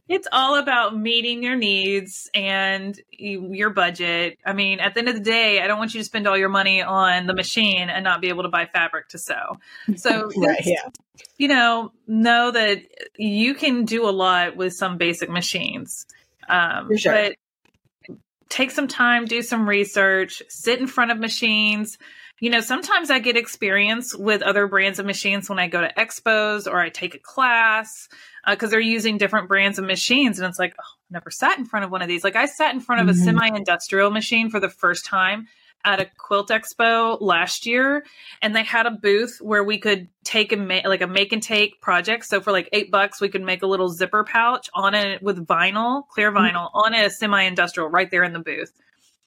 It's 0.08 0.28
all 0.32 0.58
about 0.58 0.96
meeting 0.96 1.42
your 1.42 1.56
needs 1.56 2.30
and 2.34 3.00
your 3.12 3.72
budget. 3.72 4.38
I 4.46 4.54
mean, 4.54 4.80
at 4.80 4.94
the 4.94 5.00
end 5.00 5.10
of 5.10 5.16
the 5.16 5.22
day, 5.22 5.62
I 5.62 5.68
don't 5.68 5.80
want 5.80 5.96
you 5.96 6.00
to 6.00 6.06
spend 6.06 6.28
all 6.28 6.38
your 6.38 6.50
money 6.50 6.84
on 6.84 7.26
the 7.26 7.34
machine 7.34 7.90
and 7.90 8.04
not 8.04 8.22
be 8.22 8.30
able 8.30 8.44
to 8.44 8.50
buy 8.50 8.68
fabric 8.68 9.10
to 9.10 9.18
sew. 9.18 9.58
So, 9.96 10.30
right, 10.38 10.62
yeah. 10.64 10.90
you 11.38 11.48
know, 11.48 11.92
know 12.06 12.52
that 12.52 12.84
you 13.18 13.56
can 13.56 13.86
do 13.86 14.08
a 14.08 14.12
lot 14.12 14.56
with 14.56 14.74
some 14.74 14.98
basic 14.98 15.30
machines. 15.30 16.06
Um, 16.48 16.96
sure. 16.96 17.12
But 17.12 18.18
take 18.48 18.70
some 18.70 18.88
time, 18.88 19.26
do 19.26 19.42
some 19.42 19.68
research, 19.68 20.44
sit 20.50 20.80
in 20.80 20.86
front 20.86 21.10
of 21.10 21.18
machines, 21.18 21.98
you 22.40 22.50
know, 22.50 22.60
sometimes 22.60 23.10
I 23.10 23.20
get 23.20 23.38
experience 23.38 24.16
with 24.16 24.42
other 24.42 24.68
brands 24.68 25.00
of 25.00 25.06
machines 25.06 25.50
when 25.50 25.60
I 25.60 25.68
go 25.68 25.82
to 25.82 25.94
expos 25.94 26.68
or 26.68 26.80
I 26.80 26.90
take 26.90 27.16
a 27.16 27.20
class 27.20 28.10
because 28.48 28.70
uh, 28.70 28.72
they're 28.72 28.80
using 28.82 29.18
different 29.18 29.48
brands 29.48 29.80
of 29.80 29.86
machines. 29.86 30.40
And 30.40 30.48
it's 30.48 30.60
like, 30.60 30.76
oh, 30.78 30.84
I 30.84 31.14
never 31.14 31.32
sat 31.32 31.58
in 31.58 31.66
front 31.66 31.86
of 31.86 31.92
one 31.92 32.02
of 32.02 32.08
these. 32.08 32.24
Like 32.24 32.36
I 32.36 32.46
sat 32.46 32.74
in 32.74 32.82
front 32.82 33.02
of 33.02 33.16
mm-hmm. 33.16 33.22
a 33.22 33.26
semi 33.26 33.48
industrial 33.48 34.12
machine 34.12 34.50
for 34.50 34.60
the 34.60 34.70
first 34.70 35.06
time 35.06 35.48
at 35.86 36.02
a 36.02 36.10
quilt 36.18 36.50
expo 36.50 37.18
last 37.22 37.66
year 37.66 38.04
and 38.42 38.56
they 38.56 38.64
had 38.64 38.88
a 38.88 38.92
booth 38.92 39.38
where 39.40 39.64
we 39.64 39.78
could 39.78 40.10
take 40.24 40.52
a 40.52 40.58
ma- 40.58 40.82
like 40.84 41.02
a 41.02 41.08
make 41.08 41.32
and 41.32 41.44
take 41.44 41.80
project 41.80 42.26
so 42.26 42.42
for 42.42 42.52
like 42.52 42.68
eight 42.74 42.90
bucks 42.90 43.22
we 43.22 43.30
could 43.30 43.44
make 43.44 43.62
a 43.62 43.68
little 43.68 43.88
zipper 43.88 44.24
pouch 44.24 44.68
on 44.74 44.96
it 44.96 45.22
with 45.22 45.46
vinyl 45.46 46.08
clear 46.08 46.32
mm-hmm. 46.32 46.40
vinyl 46.40 46.72
mm-hmm. 46.72 46.78
on 46.78 46.96
a 46.96 47.10
semi-industrial 47.10 47.88
right 47.88 48.10
there 48.10 48.24
in 48.24 48.34
the 48.34 48.40
booth 48.40 48.74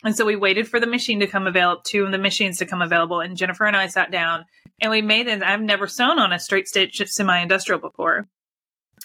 and 0.04 0.16
so 0.16 0.24
we 0.24 0.36
waited 0.36 0.68
for 0.68 0.78
the 0.78 0.86
machine 0.86 1.20
to 1.20 1.26
come 1.26 1.46
available, 1.46 1.82
two 1.84 2.04
of 2.04 2.12
the 2.12 2.18
machines 2.18 2.58
to 2.58 2.66
come 2.66 2.82
available. 2.82 3.20
And 3.20 3.36
Jennifer 3.36 3.64
and 3.64 3.76
I 3.76 3.88
sat 3.88 4.10
down 4.10 4.44
and 4.80 4.90
we 4.90 5.02
made 5.02 5.26
it. 5.26 5.42
I've 5.42 5.60
never 5.60 5.88
sewn 5.88 6.18
on 6.18 6.32
a 6.32 6.38
straight 6.38 6.68
stitch 6.68 7.02
semi 7.06 7.38
industrial 7.38 7.80
before. 7.80 8.28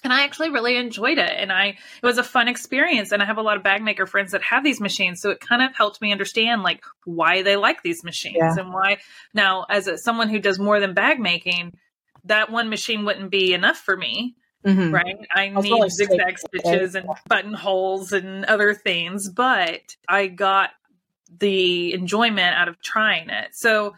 And 0.03 0.11
I 0.11 0.23
actually 0.23 0.49
really 0.49 0.75
enjoyed 0.75 1.17
it. 1.17 1.31
And 1.35 1.51
I, 1.51 1.67
it 1.67 2.03
was 2.03 2.17
a 2.17 2.23
fun 2.23 2.47
experience. 2.47 3.11
And 3.11 3.21
I 3.23 3.25
have 3.25 3.37
a 3.37 3.41
lot 3.41 3.57
of 3.57 3.63
bag 3.63 3.81
maker 3.81 4.05
friends 4.05 4.31
that 4.33 4.43
have 4.43 4.63
these 4.63 4.81
machines. 4.81 5.21
So 5.21 5.29
it 5.29 5.39
kind 5.39 5.61
of 5.61 5.75
helped 5.75 6.01
me 6.01 6.11
understand 6.11 6.61
like 6.61 6.83
why 7.05 7.41
they 7.41 7.55
like 7.55 7.81
these 7.83 8.03
machines 8.03 8.37
yeah. 8.37 8.55
and 8.57 8.73
why 8.73 8.97
now 9.33 9.65
as 9.69 9.87
a, 9.87 9.97
someone 9.97 10.29
who 10.29 10.39
does 10.39 10.59
more 10.59 10.79
than 10.79 10.93
bag 10.93 11.19
making, 11.19 11.73
that 12.25 12.51
one 12.51 12.69
machine 12.69 13.05
wouldn't 13.05 13.31
be 13.31 13.53
enough 13.53 13.77
for 13.77 13.95
me. 13.95 14.35
Mm-hmm. 14.65 14.93
Right. 14.93 15.17
I 15.33 15.49
need 15.49 15.91
zigzag 15.91 16.39
stitches 16.39 16.95
and 16.95 17.07
buttonholes 17.27 18.13
and 18.13 18.45
other 18.45 18.73
things, 18.73 19.29
but 19.29 19.81
I 20.07 20.27
got 20.27 20.69
the 21.39 21.93
enjoyment 21.93 22.55
out 22.55 22.67
of 22.67 22.81
trying 22.81 23.29
it. 23.29 23.49
So, 23.53 23.95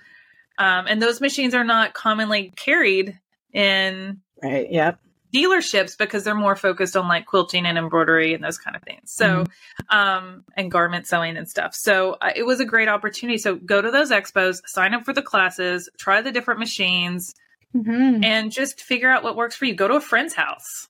um, 0.57 0.85
and 0.87 1.01
those 1.01 1.21
machines 1.21 1.53
are 1.53 1.63
not 1.63 1.93
commonly 1.93 2.53
carried 2.55 3.19
in 3.53 4.21
right. 4.41 4.71
Yep. 4.71 4.99
Dealerships 5.33 5.97
because 5.97 6.23
they're 6.23 6.33
more 6.33 6.55
focused 6.55 6.95
on 6.95 7.09
like 7.09 7.25
quilting 7.25 7.65
and 7.65 7.77
embroidery 7.77 8.33
and 8.33 8.43
those 8.43 8.57
kind 8.57 8.75
of 8.75 8.83
things. 8.83 9.11
So, 9.11 9.43
mm-hmm. 9.43 9.97
um, 9.97 10.45
and 10.55 10.71
garment 10.71 11.07
sewing 11.07 11.35
and 11.35 11.49
stuff. 11.49 11.75
So 11.75 12.13
uh, 12.21 12.31
it 12.33 12.43
was 12.43 12.61
a 12.61 12.65
great 12.65 12.87
opportunity. 12.87 13.37
So 13.37 13.55
go 13.55 13.81
to 13.81 13.91
those 13.91 14.11
expos, 14.11 14.61
sign 14.65 14.93
up 14.93 15.03
for 15.03 15.11
the 15.11 15.21
classes, 15.21 15.89
try 15.97 16.21
the 16.21 16.31
different 16.31 16.61
machines, 16.61 17.35
mm-hmm. 17.75 18.23
and 18.23 18.49
just 18.49 18.79
figure 18.79 19.09
out 19.09 19.23
what 19.23 19.35
works 19.35 19.57
for 19.57 19.65
you. 19.65 19.75
Go 19.75 19.89
to 19.89 19.95
a 19.95 20.01
friend's 20.01 20.33
house 20.33 20.87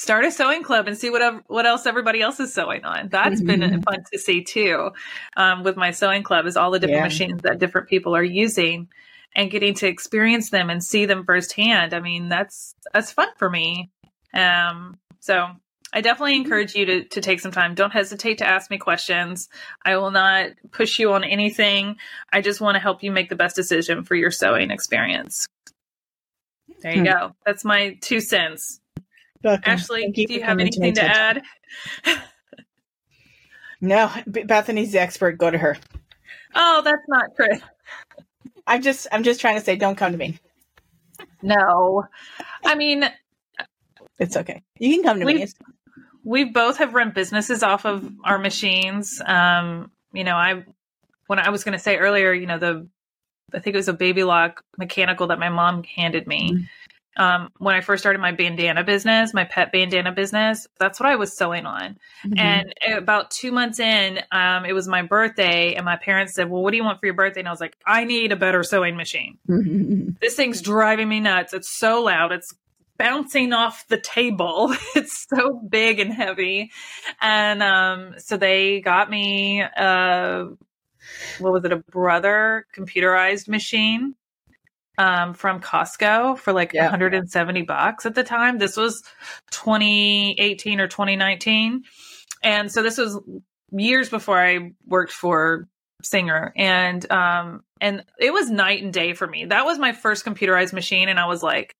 start 0.00 0.24
a 0.24 0.30
sewing 0.30 0.62
club 0.62 0.88
and 0.88 0.96
see 0.96 1.10
what 1.10 1.44
what 1.48 1.66
else 1.66 1.84
everybody 1.84 2.22
else 2.22 2.40
is 2.40 2.54
sewing 2.54 2.84
on. 2.84 3.08
That's 3.10 3.42
mm-hmm. 3.42 3.60
been 3.60 3.82
fun 3.82 4.02
to 4.10 4.18
see 4.18 4.42
too. 4.42 4.92
Um, 5.36 5.62
with 5.62 5.76
my 5.76 5.90
sewing 5.90 6.22
club, 6.22 6.46
is 6.46 6.56
all 6.56 6.70
the 6.70 6.78
different 6.78 7.00
yeah. 7.00 7.04
machines 7.04 7.42
that 7.42 7.58
different 7.58 7.88
people 7.88 8.16
are 8.16 8.24
using, 8.24 8.88
and 9.36 9.50
getting 9.50 9.74
to 9.74 9.86
experience 9.86 10.48
them 10.48 10.70
and 10.70 10.82
see 10.82 11.04
them 11.04 11.24
firsthand. 11.26 11.92
I 11.92 12.00
mean, 12.00 12.30
that's 12.30 12.74
that's 12.94 13.12
fun 13.12 13.28
for 13.36 13.50
me. 13.50 13.90
Um, 14.32 14.98
so 15.20 15.48
I 15.92 16.00
definitely 16.00 16.32
mm-hmm. 16.34 16.44
encourage 16.44 16.74
you 16.74 16.86
to 16.86 17.04
to 17.04 17.20
take 17.20 17.40
some 17.40 17.52
time. 17.52 17.74
Don't 17.74 17.92
hesitate 17.92 18.38
to 18.38 18.46
ask 18.46 18.70
me 18.70 18.78
questions. 18.78 19.50
I 19.84 19.98
will 19.98 20.12
not 20.12 20.52
push 20.72 20.98
you 20.98 21.12
on 21.12 21.24
anything. 21.24 21.96
I 22.32 22.40
just 22.40 22.62
want 22.62 22.76
to 22.76 22.80
help 22.80 23.02
you 23.02 23.12
make 23.12 23.28
the 23.28 23.36
best 23.36 23.54
decision 23.54 24.04
for 24.04 24.14
your 24.14 24.30
sewing 24.30 24.70
experience. 24.70 25.46
There 26.80 26.92
you 26.92 27.00
hmm. 27.00 27.04
go. 27.04 27.36
That's 27.44 27.66
my 27.66 27.98
two 28.00 28.20
cents. 28.20 28.80
Welcome. 29.42 29.72
Ashley, 29.72 30.10
do 30.12 30.22
you 30.28 30.42
have 30.42 30.58
anything 30.58 30.94
to, 30.94 31.00
to 31.00 31.06
add? 31.06 31.42
no, 33.80 34.10
Bethany's 34.26 34.92
the 34.92 35.00
expert. 35.00 35.38
Go 35.38 35.50
to 35.50 35.58
her. 35.58 35.78
Oh, 36.54 36.82
that's 36.84 37.02
not 37.08 37.34
true. 37.36 37.58
I'm 38.66 38.82
just 38.82 39.06
I'm 39.12 39.22
just 39.22 39.40
trying 39.40 39.58
to 39.58 39.64
say 39.64 39.76
don't 39.76 39.96
come 39.96 40.12
to 40.12 40.18
me. 40.18 40.38
No. 41.42 42.06
I 42.64 42.74
mean 42.74 43.04
it's 44.18 44.36
okay. 44.36 44.62
You 44.78 44.94
can 44.94 45.02
come 45.02 45.20
to 45.20 45.26
me. 45.26 45.46
We 46.22 46.44
both 46.44 46.76
have 46.76 46.92
run 46.92 47.12
businesses 47.12 47.62
off 47.62 47.86
of 47.86 48.12
our 48.24 48.38
machines. 48.38 49.22
Um, 49.24 49.90
you 50.12 50.22
know, 50.22 50.36
I 50.36 50.64
when 51.26 51.38
I 51.38 51.48
was 51.48 51.64
going 51.64 51.72
to 51.72 51.78
say 51.78 51.96
earlier, 51.96 52.32
you 52.32 52.46
know, 52.46 52.58
the 52.58 52.86
I 53.54 53.58
think 53.58 53.74
it 53.74 53.78
was 53.78 53.88
a 53.88 53.94
baby 53.94 54.22
lock 54.22 54.62
mechanical 54.76 55.28
that 55.28 55.38
my 55.38 55.48
mom 55.48 55.82
handed 55.82 56.26
me. 56.26 56.68
Um, 57.16 57.50
when 57.58 57.74
I 57.74 57.80
first 57.80 58.02
started 58.02 58.20
my 58.20 58.32
bandana 58.32 58.84
business, 58.84 59.34
my 59.34 59.44
pet 59.44 59.72
bandana 59.72 60.12
business, 60.12 60.68
that's 60.78 61.00
what 61.00 61.08
I 61.08 61.16
was 61.16 61.36
sewing 61.36 61.66
on. 61.66 61.98
Mm-hmm. 62.24 62.38
And 62.38 62.74
about 62.96 63.30
two 63.30 63.50
months 63.50 63.80
in, 63.80 64.20
um, 64.30 64.64
it 64.64 64.72
was 64.72 64.86
my 64.86 65.02
birthday, 65.02 65.74
and 65.74 65.84
my 65.84 65.96
parents 65.96 66.34
said, 66.34 66.48
Well, 66.48 66.62
what 66.62 66.70
do 66.70 66.76
you 66.76 66.84
want 66.84 67.00
for 67.00 67.06
your 67.06 67.14
birthday? 67.14 67.40
And 67.40 67.48
I 67.48 67.50
was 67.50 67.60
like, 67.60 67.76
I 67.84 68.04
need 68.04 68.32
a 68.32 68.36
better 68.36 68.62
sewing 68.62 68.96
machine. 68.96 69.38
Mm-hmm. 69.48 70.10
This 70.20 70.36
thing's 70.36 70.62
driving 70.62 71.08
me 71.08 71.20
nuts. 71.20 71.52
It's 71.52 71.70
so 71.70 72.02
loud. 72.02 72.32
It's 72.32 72.54
bouncing 73.00 73.54
off 73.54 73.86
the 73.88 73.98
table. 73.98 74.74
it's 74.94 75.26
so 75.34 75.58
big 75.68 76.00
and 76.00 76.12
heavy. 76.12 76.70
And 77.20 77.62
um, 77.62 78.14
so 78.18 78.36
they 78.36 78.80
got 78.82 79.10
me, 79.10 79.62
uh, 79.62 80.44
what 81.38 81.52
was 81.52 81.64
it, 81.64 81.72
a 81.72 81.76
brother 81.76 82.66
computerized 82.76 83.48
machine 83.48 84.14
um, 85.00 85.32
from 85.32 85.60
Costco 85.60 86.38
for 86.38 86.52
like 86.52 86.74
yeah. 86.74 86.82
170 86.82 87.62
bucks 87.62 88.04
at 88.04 88.14
the 88.14 88.22
time. 88.22 88.58
This 88.58 88.76
was 88.76 89.02
2018 89.50 90.78
or 90.78 90.88
2019. 90.88 91.84
And 92.42 92.70
so 92.70 92.82
this 92.82 92.98
was 92.98 93.18
years 93.72 94.10
before 94.10 94.38
I 94.38 94.72
worked 94.86 95.12
for 95.12 95.66
Singer 96.02 96.52
and 96.56 97.10
um 97.12 97.62
and 97.78 98.02
it 98.18 98.32
was 98.32 98.50
night 98.50 98.82
and 98.82 98.92
day 98.92 99.12
for 99.12 99.26
me. 99.26 99.44
That 99.44 99.66
was 99.66 99.78
my 99.78 99.92
first 99.92 100.24
computerized 100.24 100.72
machine 100.72 101.08
and 101.08 101.20
I 101.20 101.26
was 101.26 101.42
like 101.42 101.74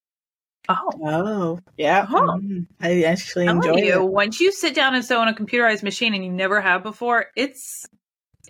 Oh. 0.68 0.91
Oh, 1.03 1.59
yeah. 1.79 2.07
Oh. 2.09 2.39
I 2.81 3.03
actually 3.05 3.47
enjoy 3.47 3.77
you, 3.77 4.05
it. 4.05 4.11
Once 4.11 4.41
you 4.41 4.53
sit 4.53 4.75
down 4.75 4.95
and 4.95 5.05
sew 5.05 5.21
on 5.21 5.27
a 5.27 5.35
computerized 5.35 5.83
machine 5.83 6.14
and 6.14 6.23
you 6.23 6.31
never 6.31 6.61
have 6.61 6.83
before, 6.83 7.27
it's 7.35 7.87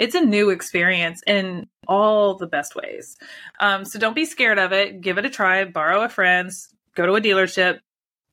it's 0.01 0.15
a 0.15 0.21
new 0.21 0.49
experience 0.49 1.23
in 1.27 1.69
all 1.87 2.35
the 2.35 2.47
best 2.47 2.75
ways. 2.75 3.19
Um, 3.61 3.85
so 3.85 3.99
don't 3.99 4.15
be 4.15 4.25
scared 4.25 4.59
of 4.59 4.73
it. 4.73 5.03
Give 5.03 5.19
it 5.19 5.27
a 5.27 5.31
try. 5.31 5.65
Borrow 5.67 6.03
a 6.03 6.09
friend's. 6.09 6.75
Go 6.95 7.05
to 7.05 7.15
a 7.17 7.21
dealership. 7.21 7.81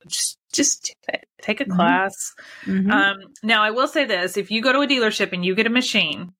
Just 0.07 0.39
just 0.53 0.95
take 1.41 1.59
a 1.59 1.65
mm-hmm. 1.65 1.75
class. 1.75 2.33
Mm-hmm. 2.65 2.89
Um, 2.89 3.17
now 3.43 3.63
I 3.63 3.71
will 3.71 3.89
say 3.89 4.05
this: 4.05 4.37
if 4.37 4.49
you 4.49 4.61
go 4.61 4.71
to 4.71 4.79
a 4.79 4.87
dealership 4.87 5.33
and 5.33 5.43
you 5.45 5.55
get 5.55 5.67
a 5.67 5.69
machine, 5.69 6.31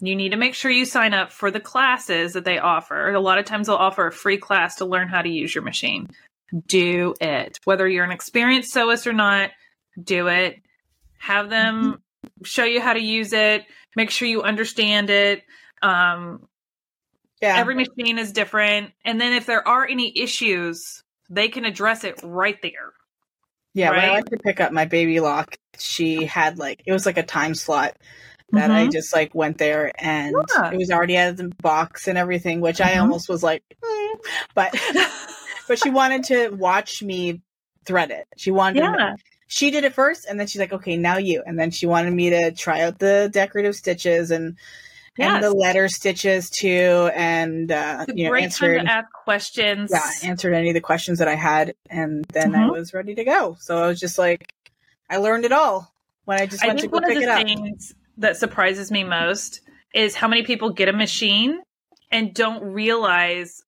you 0.00 0.16
need 0.16 0.30
to 0.30 0.36
make 0.36 0.54
sure 0.54 0.70
you 0.70 0.84
sign 0.84 1.14
up 1.14 1.30
for 1.30 1.52
the 1.52 1.60
classes 1.60 2.32
that 2.32 2.44
they 2.44 2.58
offer. 2.58 3.12
A 3.12 3.20
lot 3.20 3.38
of 3.38 3.44
times 3.44 3.68
they'll 3.68 3.76
offer 3.76 4.08
a 4.08 4.12
free 4.12 4.36
class 4.36 4.76
to 4.76 4.84
learn 4.84 5.06
how 5.06 5.22
to 5.22 5.28
use 5.28 5.54
your 5.54 5.62
machine. 5.62 6.08
Do 6.66 7.14
it. 7.20 7.60
Whether 7.62 7.86
you're 7.86 8.04
an 8.04 8.10
experienced 8.10 8.74
sewist 8.74 9.06
or 9.06 9.12
not, 9.12 9.50
do 10.02 10.26
it. 10.26 10.60
Have 11.18 11.50
them 11.50 11.82
mm-hmm 11.82 12.00
show 12.44 12.64
you 12.64 12.80
how 12.80 12.92
to 12.92 13.00
use 13.00 13.32
it, 13.32 13.64
make 13.94 14.10
sure 14.10 14.28
you 14.28 14.42
understand 14.42 15.10
it. 15.10 15.42
Um, 15.82 16.48
yeah. 17.40 17.56
Every 17.56 17.74
machine 17.74 18.18
is 18.18 18.32
different. 18.32 18.92
And 19.04 19.20
then 19.20 19.32
if 19.32 19.46
there 19.46 19.66
are 19.66 19.86
any 19.86 20.16
issues, 20.18 21.02
they 21.28 21.48
can 21.48 21.64
address 21.64 22.04
it 22.04 22.20
right 22.22 22.60
there. 22.62 22.92
Yeah, 23.74 23.90
right? 23.90 23.96
when 23.96 24.10
I 24.10 24.12
went 24.14 24.30
to 24.30 24.38
pick 24.38 24.60
up 24.60 24.72
my 24.72 24.86
baby 24.86 25.20
lock, 25.20 25.56
she 25.78 26.24
had 26.24 26.58
like 26.58 26.82
it 26.86 26.92
was 26.92 27.04
like 27.04 27.18
a 27.18 27.22
time 27.22 27.54
slot 27.54 27.94
that 28.52 28.70
mm-hmm. 28.70 28.72
I 28.72 28.88
just 28.88 29.12
like 29.12 29.34
went 29.34 29.58
there 29.58 29.92
and 29.98 30.34
yeah. 30.56 30.70
it 30.70 30.78
was 30.78 30.90
already 30.90 31.18
out 31.18 31.30
of 31.30 31.36
the 31.36 31.52
box 31.62 32.08
and 32.08 32.16
everything, 32.16 32.60
which 32.62 32.78
mm-hmm. 32.78 32.96
I 32.96 33.00
almost 33.00 33.28
was 33.28 33.42
like, 33.42 33.62
mm. 33.84 34.14
but 34.54 34.74
but 35.68 35.78
she 35.78 35.90
wanted 35.90 36.24
to 36.24 36.48
watch 36.50 37.02
me 37.02 37.42
thread 37.84 38.10
it. 38.10 38.26
She 38.36 38.50
wanted 38.50 38.80
yeah. 38.82 38.92
to 38.92 39.16
she 39.46 39.70
did 39.70 39.84
it 39.84 39.94
first 39.94 40.26
and 40.28 40.38
then 40.38 40.46
she's 40.46 40.60
like 40.60 40.72
okay 40.72 40.96
now 40.96 41.18
you. 41.18 41.42
And 41.46 41.58
then 41.58 41.70
she 41.70 41.86
wanted 41.86 42.12
me 42.12 42.30
to 42.30 42.52
try 42.52 42.82
out 42.82 42.98
the 42.98 43.30
decorative 43.32 43.74
stitches 43.74 44.30
and 44.30 44.56
yes. 45.16 45.34
and 45.34 45.44
the 45.44 45.52
letter 45.52 45.88
stitches 45.88 46.50
too 46.50 47.10
and 47.14 47.70
uh 47.70 48.06
you 48.14 48.28
know 48.28 48.34
answered 48.34 48.84
ask 48.86 49.10
questions. 49.12 49.90
Yeah 49.92 50.10
answered 50.28 50.54
any 50.54 50.70
of 50.70 50.74
the 50.74 50.80
questions 50.80 51.18
that 51.18 51.28
i 51.28 51.34
had 51.34 51.74
and 51.88 52.24
then 52.32 52.52
mm-hmm. 52.52 52.62
i 52.62 52.70
was 52.70 52.92
ready 52.92 53.14
to 53.14 53.24
go. 53.24 53.56
So 53.60 53.82
i 53.82 53.86
was 53.86 54.00
just 54.00 54.18
like 54.18 54.52
i 55.08 55.18
learned 55.18 55.44
it 55.44 55.52
all 55.52 55.92
when 56.24 56.40
i 56.40 56.46
just 56.46 56.64
went 56.66 56.78
I 56.78 56.82
to 56.82 56.88
go 56.88 57.00
pick 57.00 57.22
it 57.22 57.28
up. 57.28 57.46
that 58.18 58.36
surprises 58.36 58.90
me 58.90 59.04
most 59.04 59.60
is 59.94 60.14
how 60.14 60.28
many 60.28 60.42
people 60.42 60.70
get 60.70 60.88
a 60.88 60.92
machine 60.92 61.60
and 62.10 62.34
don't 62.34 62.62
realize 62.62 63.62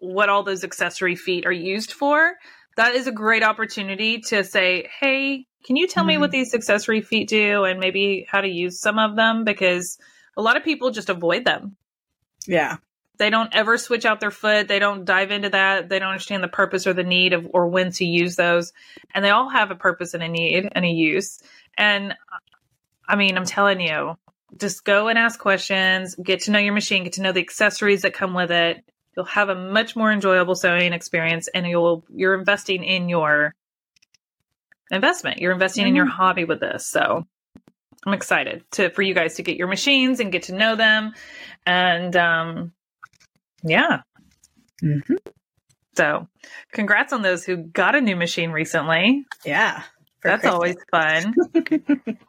what 0.00 0.28
all 0.28 0.42
those 0.42 0.64
accessory 0.64 1.16
feet 1.16 1.46
are 1.46 1.52
used 1.52 1.92
for 1.92 2.34
that 2.78 2.94
is 2.94 3.08
a 3.08 3.12
great 3.12 3.42
opportunity 3.42 4.20
to 4.20 4.44
say, 4.44 4.88
hey, 5.00 5.46
can 5.64 5.74
you 5.74 5.88
tell 5.88 6.02
mm-hmm. 6.02 6.08
me 6.08 6.18
what 6.18 6.30
mm-hmm. 6.30 6.38
these 6.38 6.54
accessory 6.54 7.00
feet 7.00 7.28
do 7.28 7.64
and 7.64 7.80
maybe 7.80 8.24
how 8.30 8.40
to 8.40 8.48
use 8.48 8.80
some 8.80 9.00
of 9.00 9.16
them? 9.16 9.42
Because 9.42 9.98
a 10.36 10.42
lot 10.42 10.56
of 10.56 10.62
people 10.62 10.92
just 10.92 11.10
avoid 11.10 11.44
them. 11.44 11.76
Yeah. 12.46 12.76
They 13.18 13.30
don't 13.30 13.52
ever 13.52 13.78
switch 13.78 14.06
out 14.06 14.20
their 14.20 14.30
foot. 14.30 14.68
They 14.68 14.78
don't 14.78 15.04
dive 15.04 15.32
into 15.32 15.48
that. 15.50 15.88
They 15.88 15.98
don't 15.98 16.10
understand 16.10 16.44
the 16.44 16.48
purpose 16.48 16.86
or 16.86 16.92
the 16.92 17.02
need 17.02 17.32
of 17.32 17.48
or 17.52 17.66
when 17.66 17.90
to 17.92 18.04
use 18.04 18.36
those. 18.36 18.72
And 19.12 19.24
they 19.24 19.30
all 19.30 19.48
have 19.48 19.72
a 19.72 19.74
purpose 19.74 20.14
and 20.14 20.22
a 20.22 20.28
need 20.28 20.68
and 20.70 20.84
a 20.84 20.88
use. 20.88 21.40
And 21.76 22.14
I 23.08 23.16
mean, 23.16 23.36
I'm 23.36 23.44
telling 23.44 23.80
you, 23.80 24.16
just 24.56 24.84
go 24.84 25.08
and 25.08 25.18
ask 25.18 25.40
questions, 25.40 26.14
get 26.14 26.42
to 26.42 26.52
know 26.52 26.60
your 26.60 26.74
machine, 26.74 27.02
get 27.02 27.14
to 27.14 27.22
know 27.22 27.32
the 27.32 27.40
accessories 27.40 28.02
that 28.02 28.14
come 28.14 28.34
with 28.34 28.52
it. 28.52 28.84
You'll 29.18 29.24
have 29.24 29.48
a 29.48 29.56
much 29.56 29.96
more 29.96 30.12
enjoyable 30.12 30.54
sewing 30.54 30.92
experience 30.92 31.48
and 31.48 31.66
you'll 31.66 32.04
you're 32.08 32.38
investing 32.38 32.84
in 32.84 33.08
your 33.08 33.52
investment. 34.92 35.40
You're 35.40 35.50
investing 35.50 35.82
mm-hmm. 35.82 35.88
in 35.88 35.96
your 35.96 36.06
mm-hmm. 36.06 36.14
hobby 36.14 36.44
with 36.44 36.60
this. 36.60 36.86
So 36.86 37.26
I'm 38.06 38.12
excited 38.12 38.62
to 38.72 38.90
for 38.90 39.02
you 39.02 39.14
guys 39.14 39.34
to 39.34 39.42
get 39.42 39.56
your 39.56 39.66
machines 39.66 40.20
and 40.20 40.30
get 40.30 40.44
to 40.44 40.54
know 40.54 40.76
them. 40.76 41.14
And 41.66 42.14
um 42.14 42.72
yeah. 43.64 44.02
Mm-hmm. 44.84 45.14
So 45.96 46.28
congrats 46.70 47.12
on 47.12 47.22
those 47.22 47.44
who 47.44 47.56
got 47.56 47.96
a 47.96 48.00
new 48.00 48.14
machine 48.14 48.52
recently. 48.52 49.24
Yeah. 49.44 49.82
That's 50.22 50.42
Christmas. 50.42 50.54
always 50.54 50.76
fun. 50.92 51.34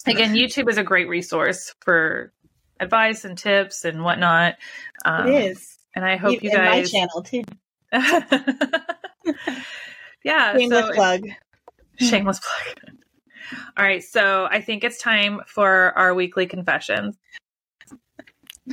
Again, 0.08 0.34
YouTube 0.34 0.72
is 0.72 0.80
a 0.80 0.84
great 0.84 1.08
resource 1.08 1.76
for 1.82 2.34
advice 2.80 3.26
and 3.26 3.38
tips 3.38 3.86
and 3.86 4.04
whatnot. 4.04 4.56
Um, 5.06 5.28
it 5.28 5.52
is. 5.52 5.79
And 6.00 6.08
I 6.08 6.16
hope 6.16 6.41
you 6.41 6.50
guys. 6.50 6.93
my 6.93 6.97
channel 6.97 7.24
too. 7.24 7.43
yeah. 10.24 10.56
Shameless 10.58 10.86
so, 10.86 10.93
plug. 10.93 11.28
Shameless 12.00 12.39
plug. 12.39 12.95
All 13.78 13.84
right. 13.84 14.02
So 14.02 14.47
I 14.50 14.62
think 14.62 14.86
it's 14.86 14.97
time 14.97 15.41
for 15.45 15.91
our 15.97 16.14
weekly 16.14 16.45
confessions. 16.45 17.18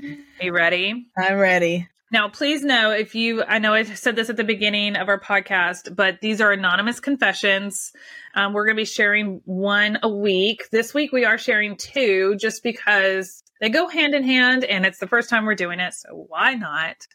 Are 0.01 0.05
you 0.41 0.53
ready? 0.53 1.09
I'm 1.19 1.39
ready. 1.39 1.89
Now, 2.13 2.29
please 2.29 2.63
know 2.63 2.93
if 2.93 3.17
you, 3.17 3.43
I 3.43 3.59
know 3.59 3.75
I 3.75 3.83
said 3.83 4.15
this 4.15 4.31
at 4.31 4.37
the 4.37 4.45
beginning 4.45 4.95
of 4.95 5.09
our 5.09 5.19
podcast, 5.19 5.97
but 5.97 6.21
these 6.21 6.41
are 6.41 6.53
anonymous 6.53 7.01
confessions. 7.01 7.91
Um, 8.37 8.53
we're 8.53 8.67
going 8.67 8.77
to 8.77 8.81
be 8.83 8.87
sharing 8.87 9.41
one 9.47 9.99
a 10.05 10.09
week. 10.09 10.69
This 10.71 10.95
week 10.95 11.11
we 11.11 11.25
are 11.25 11.39
sharing 11.39 11.77
two 11.77 12.37
just 12.37 12.63
because 12.63 13.43
they 13.61 13.69
go 13.69 13.89
hand 13.89 14.15
in 14.15 14.23
hand 14.23 14.65
and 14.65 14.85
it's 14.85 14.99
the 14.99 15.07
first 15.07 15.31
time 15.31 15.45
we're 15.45 15.55
doing 15.55 15.81
it. 15.81 15.95
So 15.95 16.27
why 16.29 16.55
not? 16.55 17.07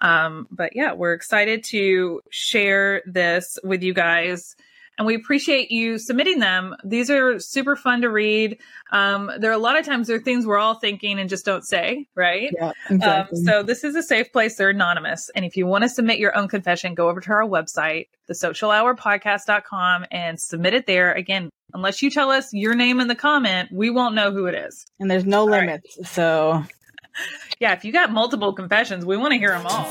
Um, 0.00 0.46
but 0.50 0.74
yeah, 0.74 0.92
we're 0.92 1.14
excited 1.14 1.64
to 1.64 2.20
share 2.30 3.02
this 3.06 3.58
with 3.64 3.82
you 3.82 3.94
guys 3.94 4.56
and 4.98 5.06
we 5.06 5.14
appreciate 5.14 5.70
you 5.70 5.96
submitting 5.98 6.40
them. 6.40 6.74
These 6.84 7.08
are 7.08 7.38
super 7.38 7.76
fun 7.76 8.02
to 8.02 8.10
read. 8.10 8.58
Um, 8.90 9.30
there 9.38 9.50
are 9.50 9.54
a 9.54 9.58
lot 9.58 9.78
of 9.78 9.86
times 9.86 10.08
there 10.08 10.16
are 10.16 10.20
things 10.20 10.44
we're 10.44 10.58
all 10.58 10.74
thinking 10.74 11.20
and 11.20 11.30
just 11.30 11.46
don't 11.46 11.64
say, 11.64 12.08
right? 12.16 12.52
Yeah, 12.52 12.72
exactly. 12.90 13.38
Um, 13.38 13.44
so 13.44 13.62
this 13.62 13.84
is 13.84 13.94
a 13.94 14.02
safe 14.02 14.32
place. 14.32 14.56
They're 14.56 14.70
anonymous. 14.70 15.30
And 15.36 15.44
if 15.44 15.56
you 15.56 15.66
want 15.66 15.82
to 15.82 15.88
submit 15.88 16.18
your 16.18 16.36
own 16.36 16.48
confession, 16.48 16.94
go 16.94 17.08
over 17.08 17.20
to 17.20 17.30
our 17.30 17.46
website, 17.46 18.08
thesewcialhourpodcast.com 18.28 20.06
and 20.10 20.40
submit 20.40 20.74
it 20.74 20.86
there. 20.86 21.12
Again, 21.12 21.50
unless 21.74 22.02
you 22.02 22.10
tell 22.10 22.30
us 22.30 22.52
your 22.52 22.74
name 22.74 23.00
in 23.00 23.08
the 23.08 23.14
comment, 23.14 23.70
we 23.72 23.90
won't 23.90 24.14
know 24.14 24.30
who 24.30 24.46
it 24.46 24.54
is. 24.54 24.86
And 25.00 25.10
there's 25.10 25.24
no 25.24 25.40
all 25.40 25.46
limits. 25.46 25.96
Right. 25.98 26.06
So 26.06 26.64
yeah, 27.60 27.72
if 27.72 27.84
you 27.84 27.92
got 27.92 28.12
multiple 28.12 28.52
confessions, 28.52 29.04
we 29.04 29.16
want 29.16 29.32
to 29.32 29.38
hear 29.38 29.50
them 29.50 29.66
all 29.66 29.88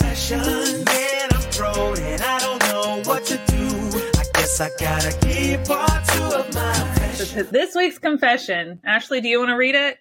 guess 4.48 4.62
I 4.62 4.70
gotta 4.80 5.18
keep 5.20 5.66
part 5.66 6.06
two 6.08 6.24
of 6.24 6.54
my 6.54 7.52
This 7.52 7.76
week's 7.76 8.00
confession. 8.00 8.80
Ashley, 8.86 9.22
do 9.22 9.28
you 9.28 9.40
want 9.40 9.50
to 9.50 9.56
read 9.56 9.76
it? 9.76 9.98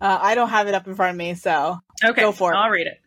Uh, 0.00 0.18
I 0.20 0.34
don't 0.34 0.48
have 0.48 0.68
it 0.68 0.74
up 0.74 0.86
in 0.86 0.94
front 0.94 1.10
of 1.10 1.16
me, 1.16 1.34
so 1.34 1.78
okay, 2.04 2.22
go 2.22 2.32
for 2.32 2.52
it. 2.52 2.56
I'll 2.56 2.70
read 2.70 2.86
it. 2.86 2.98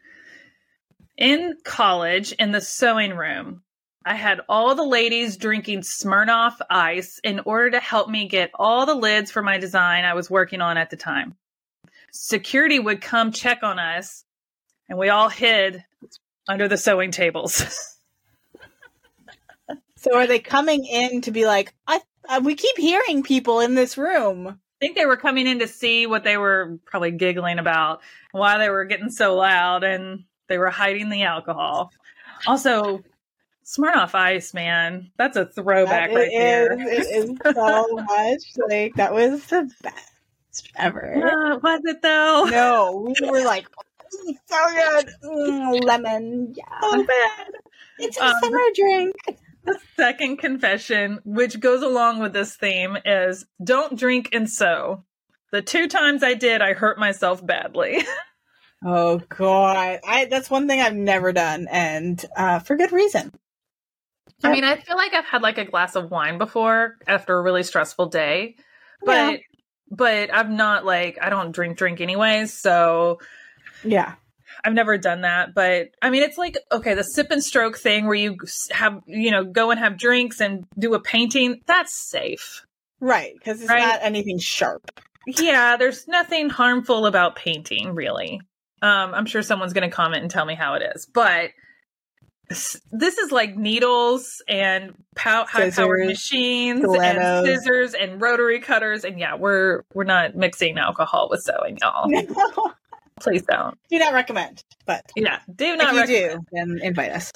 In 1.17 1.57
college, 1.63 2.31
in 2.33 2.51
the 2.51 2.61
sewing 2.61 3.15
room, 3.15 3.61
I 4.05 4.15
had 4.15 4.41
all 4.49 4.75
the 4.75 4.83
ladies 4.83 5.37
drinking 5.37 5.81
Smirnoff 5.81 6.57
ice 6.69 7.19
in 7.23 7.39
order 7.45 7.71
to 7.71 7.79
help 7.79 8.09
me 8.09 8.27
get 8.27 8.51
all 8.55 8.85
the 8.85 8.95
lids 8.95 9.31
for 9.31 9.41
my 9.41 9.57
design 9.57 10.03
I 10.03 10.13
was 10.13 10.29
working 10.29 10.61
on 10.61 10.77
at 10.77 10.89
the 10.89 10.97
time. 10.97 11.35
Security 12.11 12.79
would 12.79 13.01
come 13.01 13.31
check 13.31 13.63
on 13.63 13.79
us, 13.79 14.25
and 14.89 14.99
we 14.99 15.09
all 15.09 15.29
hid 15.29 15.83
under 16.47 16.67
the 16.67 16.77
sewing 16.77 17.11
tables. 17.11 17.89
So 20.03 20.17
are 20.17 20.27
they 20.27 20.39
coming 20.39 20.83
in 20.83 21.21
to 21.21 21.31
be 21.31 21.45
like, 21.45 21.73
I, 21.87 22.01
uh, 22.27 22.41
we 22.43 22.55
keep 22.55 22.77
hearing 22.77 23.23
people 23.23 23.61
in 23.61 23.73
this 23.73 23.97
room? 23.97 24.47
I 24.49 24.85
think 24.85 24.97
they 24.97 25.05
were 25.05 25.15
coming 25.15 25.47
in 25.47 25.59
to 25.59 25.67
see 25.67 26.07
what 26.07 26.25
they 26.25 26.35
were 26.35 26.77
probably 26.83 27.11
giggling 27.11 27.57
about, 27.57 28.01
why 28.33 28.57
they 28.57 28.69
were 28.69 28.83
getting 28.83 29.09
so 29.09 29.35
loud, 29.35 29.85
and 29.85 30.25
they 30.49 30.57
were 30.57 30.69
hiding 30.69 31.09
the 31.09 31.23
alcohol. 31.23 31.89
Also, 32.45 33.01
Smirnoff 33.65 34.13
Ice, 34.15 34.53
man, 34.53 35.11
that's 35.17 35.37
a 35.37 35.45
throwback 35.45 36.09
that 36.11 36.15
right 36.15 36.27
is, 36.27 36.33
there. 36.33 36.71
It 36.73 37.29
is 37.29 37.37
so 37.53 37.87
much 37.93 38.43
like 38.69 38.95
that 38.95 39.13
was 39.13 39.45
the 39.45 39.71
best 39.81 40.69
ever. 40.75 41.13
Uh, 41.15 41.57
was 41.59 41.81
it 41.85 42.01
though? 42.01 42.45
No, 42.49 43.13
we 43.19 43.29
were 43.29 43.43
like, 43.43 43.67
mm, 43.69 44.33
so 44.45 44.57
good, 44.69 45.09
mm, 45.23 45.83
lemon, 45.83 46.53
yeah, 46.55 46.81
so 46.81 47.03
bad. 47.03 47.51
It's 47.99 48.17
a 48.17 48.25
um, 48.25 48.35
summer 48.41 48.59
drink 48.75 49.15
the 49.65 49.79
second 49.95 50.37
confession, 50.37 51.19
which 51.23 51.59
goes 51.59 51.81
along 51.81 52.19
with 52.19 52.33
this 52.33 52.55
theme, 52.55 52.97
is 53.05 53.45
don't 53.63 53.97
drink 53.97 54.29
and 54.33 54.49
sew. 54.49 55.03
The 55.51 55.61
two 55.61 55.87
times 55.87 56.23
I 56.23 56.33
did, 56.33 56.61
I 56.61 56.73
hurt 56.73 56.97
myself 56.99 57.45
badly. 57.45 58.03
oh 58.85 59.19
god, 59.29 59.99
I 60.05 60.25
that's 60.25 60.49
one 60.49 60.67
thing 60.67 60.81
I've 60.81 60.95
never 60.95 61.31
done, 61.31 61.67
and 61.69 62.23
uh, 62.35 62.59
for 62.59 62.75
good 62.75 62.91
reason. 62.91 63.31
I 64.43 64.51
mean, 64.51 64.63
I 64.63 64.77
feel 64.77 64.97
like 64.97 65.13
I've 65.13 65.25
had 65.25 65.41
like 65.41 65.57
a 65.57 65.65
glass 65.65 65.95
of 65.95 66.11
wine 66.11 66.37
before 66.37 66.97
after 67.07 67.37
a 67.37 67.41
really 67.41 67.63
stressful 67.63 68.07
day, 68.07 68.55
but 69.03 69.31
yeah. 69.31 69.37
but 69.89 70.33
I'm 70.33 70.57
not 70.57 70.85
like 70.85 71.17
I 71.21 71.29
don't 71.29 71.51
drink 71.51 71.77
drink 71.77 72.01
anyways, 72.01 72.53
so 72.53 73.19
yeah. 73.83 74.15
I've 74.63 74.73
never 74.73 74.97
done 74.97 75.21
that, 75.21 75.53
but 75.53 75.89
I 76.01 76.09
mean, 76.09 76.23
it's 76.23 76.37
like, 76.37 76.57
okay, 76.71 76.93
the 76.93 77.03
sip 77.03 77.31
and 77.31 77.43
stroke 77.43 77.77
thing 77.77 78.05
where 78.05 78.15
you 78.15 78.37
have, 78.71 79.01
you 79.07 79.31
know, 79.31 79.43
go 79.43 79.71
and 79.71 79.79
have 79.79 79.97
drinks 79.97 80.39
and 80.39 80.65
do 80.77 80.93
a 80.93 81.01
painting, 81.01 81.61
that's 81.65 81.93
safe. 81.93 82.65
Right. 82.99 83.33
Because 83.37 83.59
it's 83.59 83.69
right? 83.69 83.81
not 83.81 83.99
anything 84.01 84.39
sharp. 84.39 84.89
Yeah. 85.27 85.75
There's 85.77 86.07
nothing 86.07 86.49
harmful 86.49 87.05
about 87.05 87.35
painting, 87.35 87.93
really. 87.93 88.39
Um, 88.81 89.13
I'm 89.13 89.25
sure 89.25 89.41
someone's 89.41 89.73
going 89.73 89.89
to 89.89 89.93
comment 89.93 90.21
and 90.21 90.31
tell 90.31 90.45
me 90.45 90.55
how 90.55 90.75
it 90.75 90.83
is, 90.95 91.05
but 91.05 91.49
this 92.91 93.17
is 93.17 93.31
like 93.31 93.55
needles 93.55 94.41
and 94.47 94.93
pow- 95.15 95.45
high 95.45 95.71
powered 95.71 96.07
machines 96.07 96.81
stilettos. 96.81 97.23
and 97.23 97.45
scissors 97.45 97.93
and 97.93 98.21
rotary 98.21 98.59
cutters. 98.59 99.03
And 99.03 99.19
yeah, 99.19 99.35
we're, 99.35 99.83
we're 99.93 100.03
not 100.03 100.35
mixing 100.35 100.77
alcohol 100.77 101.27
with 101.29 101.41
sewing, 101.41 101.77
y'all. 101.81 102.09
No. 102.55 102.73
Please 103.19 103.43
don't. 103.43 103.77
Do 103.89 103.99
not 103.99 104.13
recommend. 104.13 104.63
But 104.85 105.03
yeah, 105.15 105.39
do 105.55 105.75
not. 105.75 105.95
If 105.95 106.09
you 106.09 106.15
recommend. 106.15 106.41
do, 106.41 106.47
then 106.51 106.79
invite 106.81 107.11
us. 107.11 107.31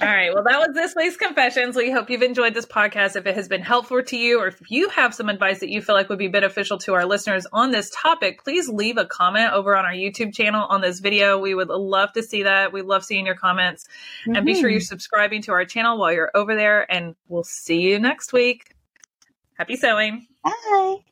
All 0.00 0.08
right. 0.08 0.32
Well, 0.32 0.44
that 0.44 0.58
was 0.58 0.74
this 0.74 0.94
week's 0.96 1.16
confessions. 1.16 1.76
We 1.76 1.90
hope 1.90 2.08
you've 2.08 2.22
enjoyed 2.22 2.54
this 2.54 2.66
podcast. 2.66 3.16
If 3.16 3.26
it 3.26 3.34
has 3.34 3.48
been 3.48 3.62
helpful 3.62 4.02
to 4.02 4.16
you, 4.16 4.40
or 4.40 4.48
if 4.48 4.60
you 4.70 4.88
have 4.88 5.14
some 5.14 5.28
advice 5.28 5.60
that 5.60 5.68
you 5.68 5.82
feel 5.82 5.94
like 5.94 6.08
would 6.08 6.18
be 6.18 6.28
beneficial 6.28 6.78
to 6.78 6.94
our 6.94 7.04
listeners 7.04 7.46
on 7.52 7.70
this 7.70 7.90
topic, 7.90 8.42
please 8.42 8.68
leave 8.68 8.96
a 8.96 9.04
comment 9.04 9.52
over 9.52 9.76
on 9.76 9.84
our 9.84 9.92
YouTube 9.92 10.34
channel 10.34 10.66
on 10.68 10.80
this 10.80 11.00
video. 11.00 11.38
We 11.38 11.54
would 11.54 11.68
love 11.68 12.12
to 12.14 12.22
see 12.22 12.44
that. 12.44 12.72
We 12.72 12.82
love 12.82 13.04
seeing 13.04 13.26
your 13.26 13.36
comments. 13.36 13.86
Mm-hmm. 14.26 14.36
And 14.36 14.46
be 14.46 14.54
sure 14.54 14.70
you're 14.70 14.80
mm-hmm. 14.80 14.86
subscribing 14.86 15.42
to 15.42 15.52
our 15.52 15.64
channel 15.64 15.98
while 15.98 16.12
you're 16.12 16.30
over 16.34 16.56
there. 16.56 16.90
And 16.90 17.14
we'll 17.28 17.44
see 17.44 17.80
you 17.80 17.98
next 17.98 18.32
week. 18.32 18.74
Happy 19.58 19.76
sewing. 19.76 20.26
Bye. 20.42 21.11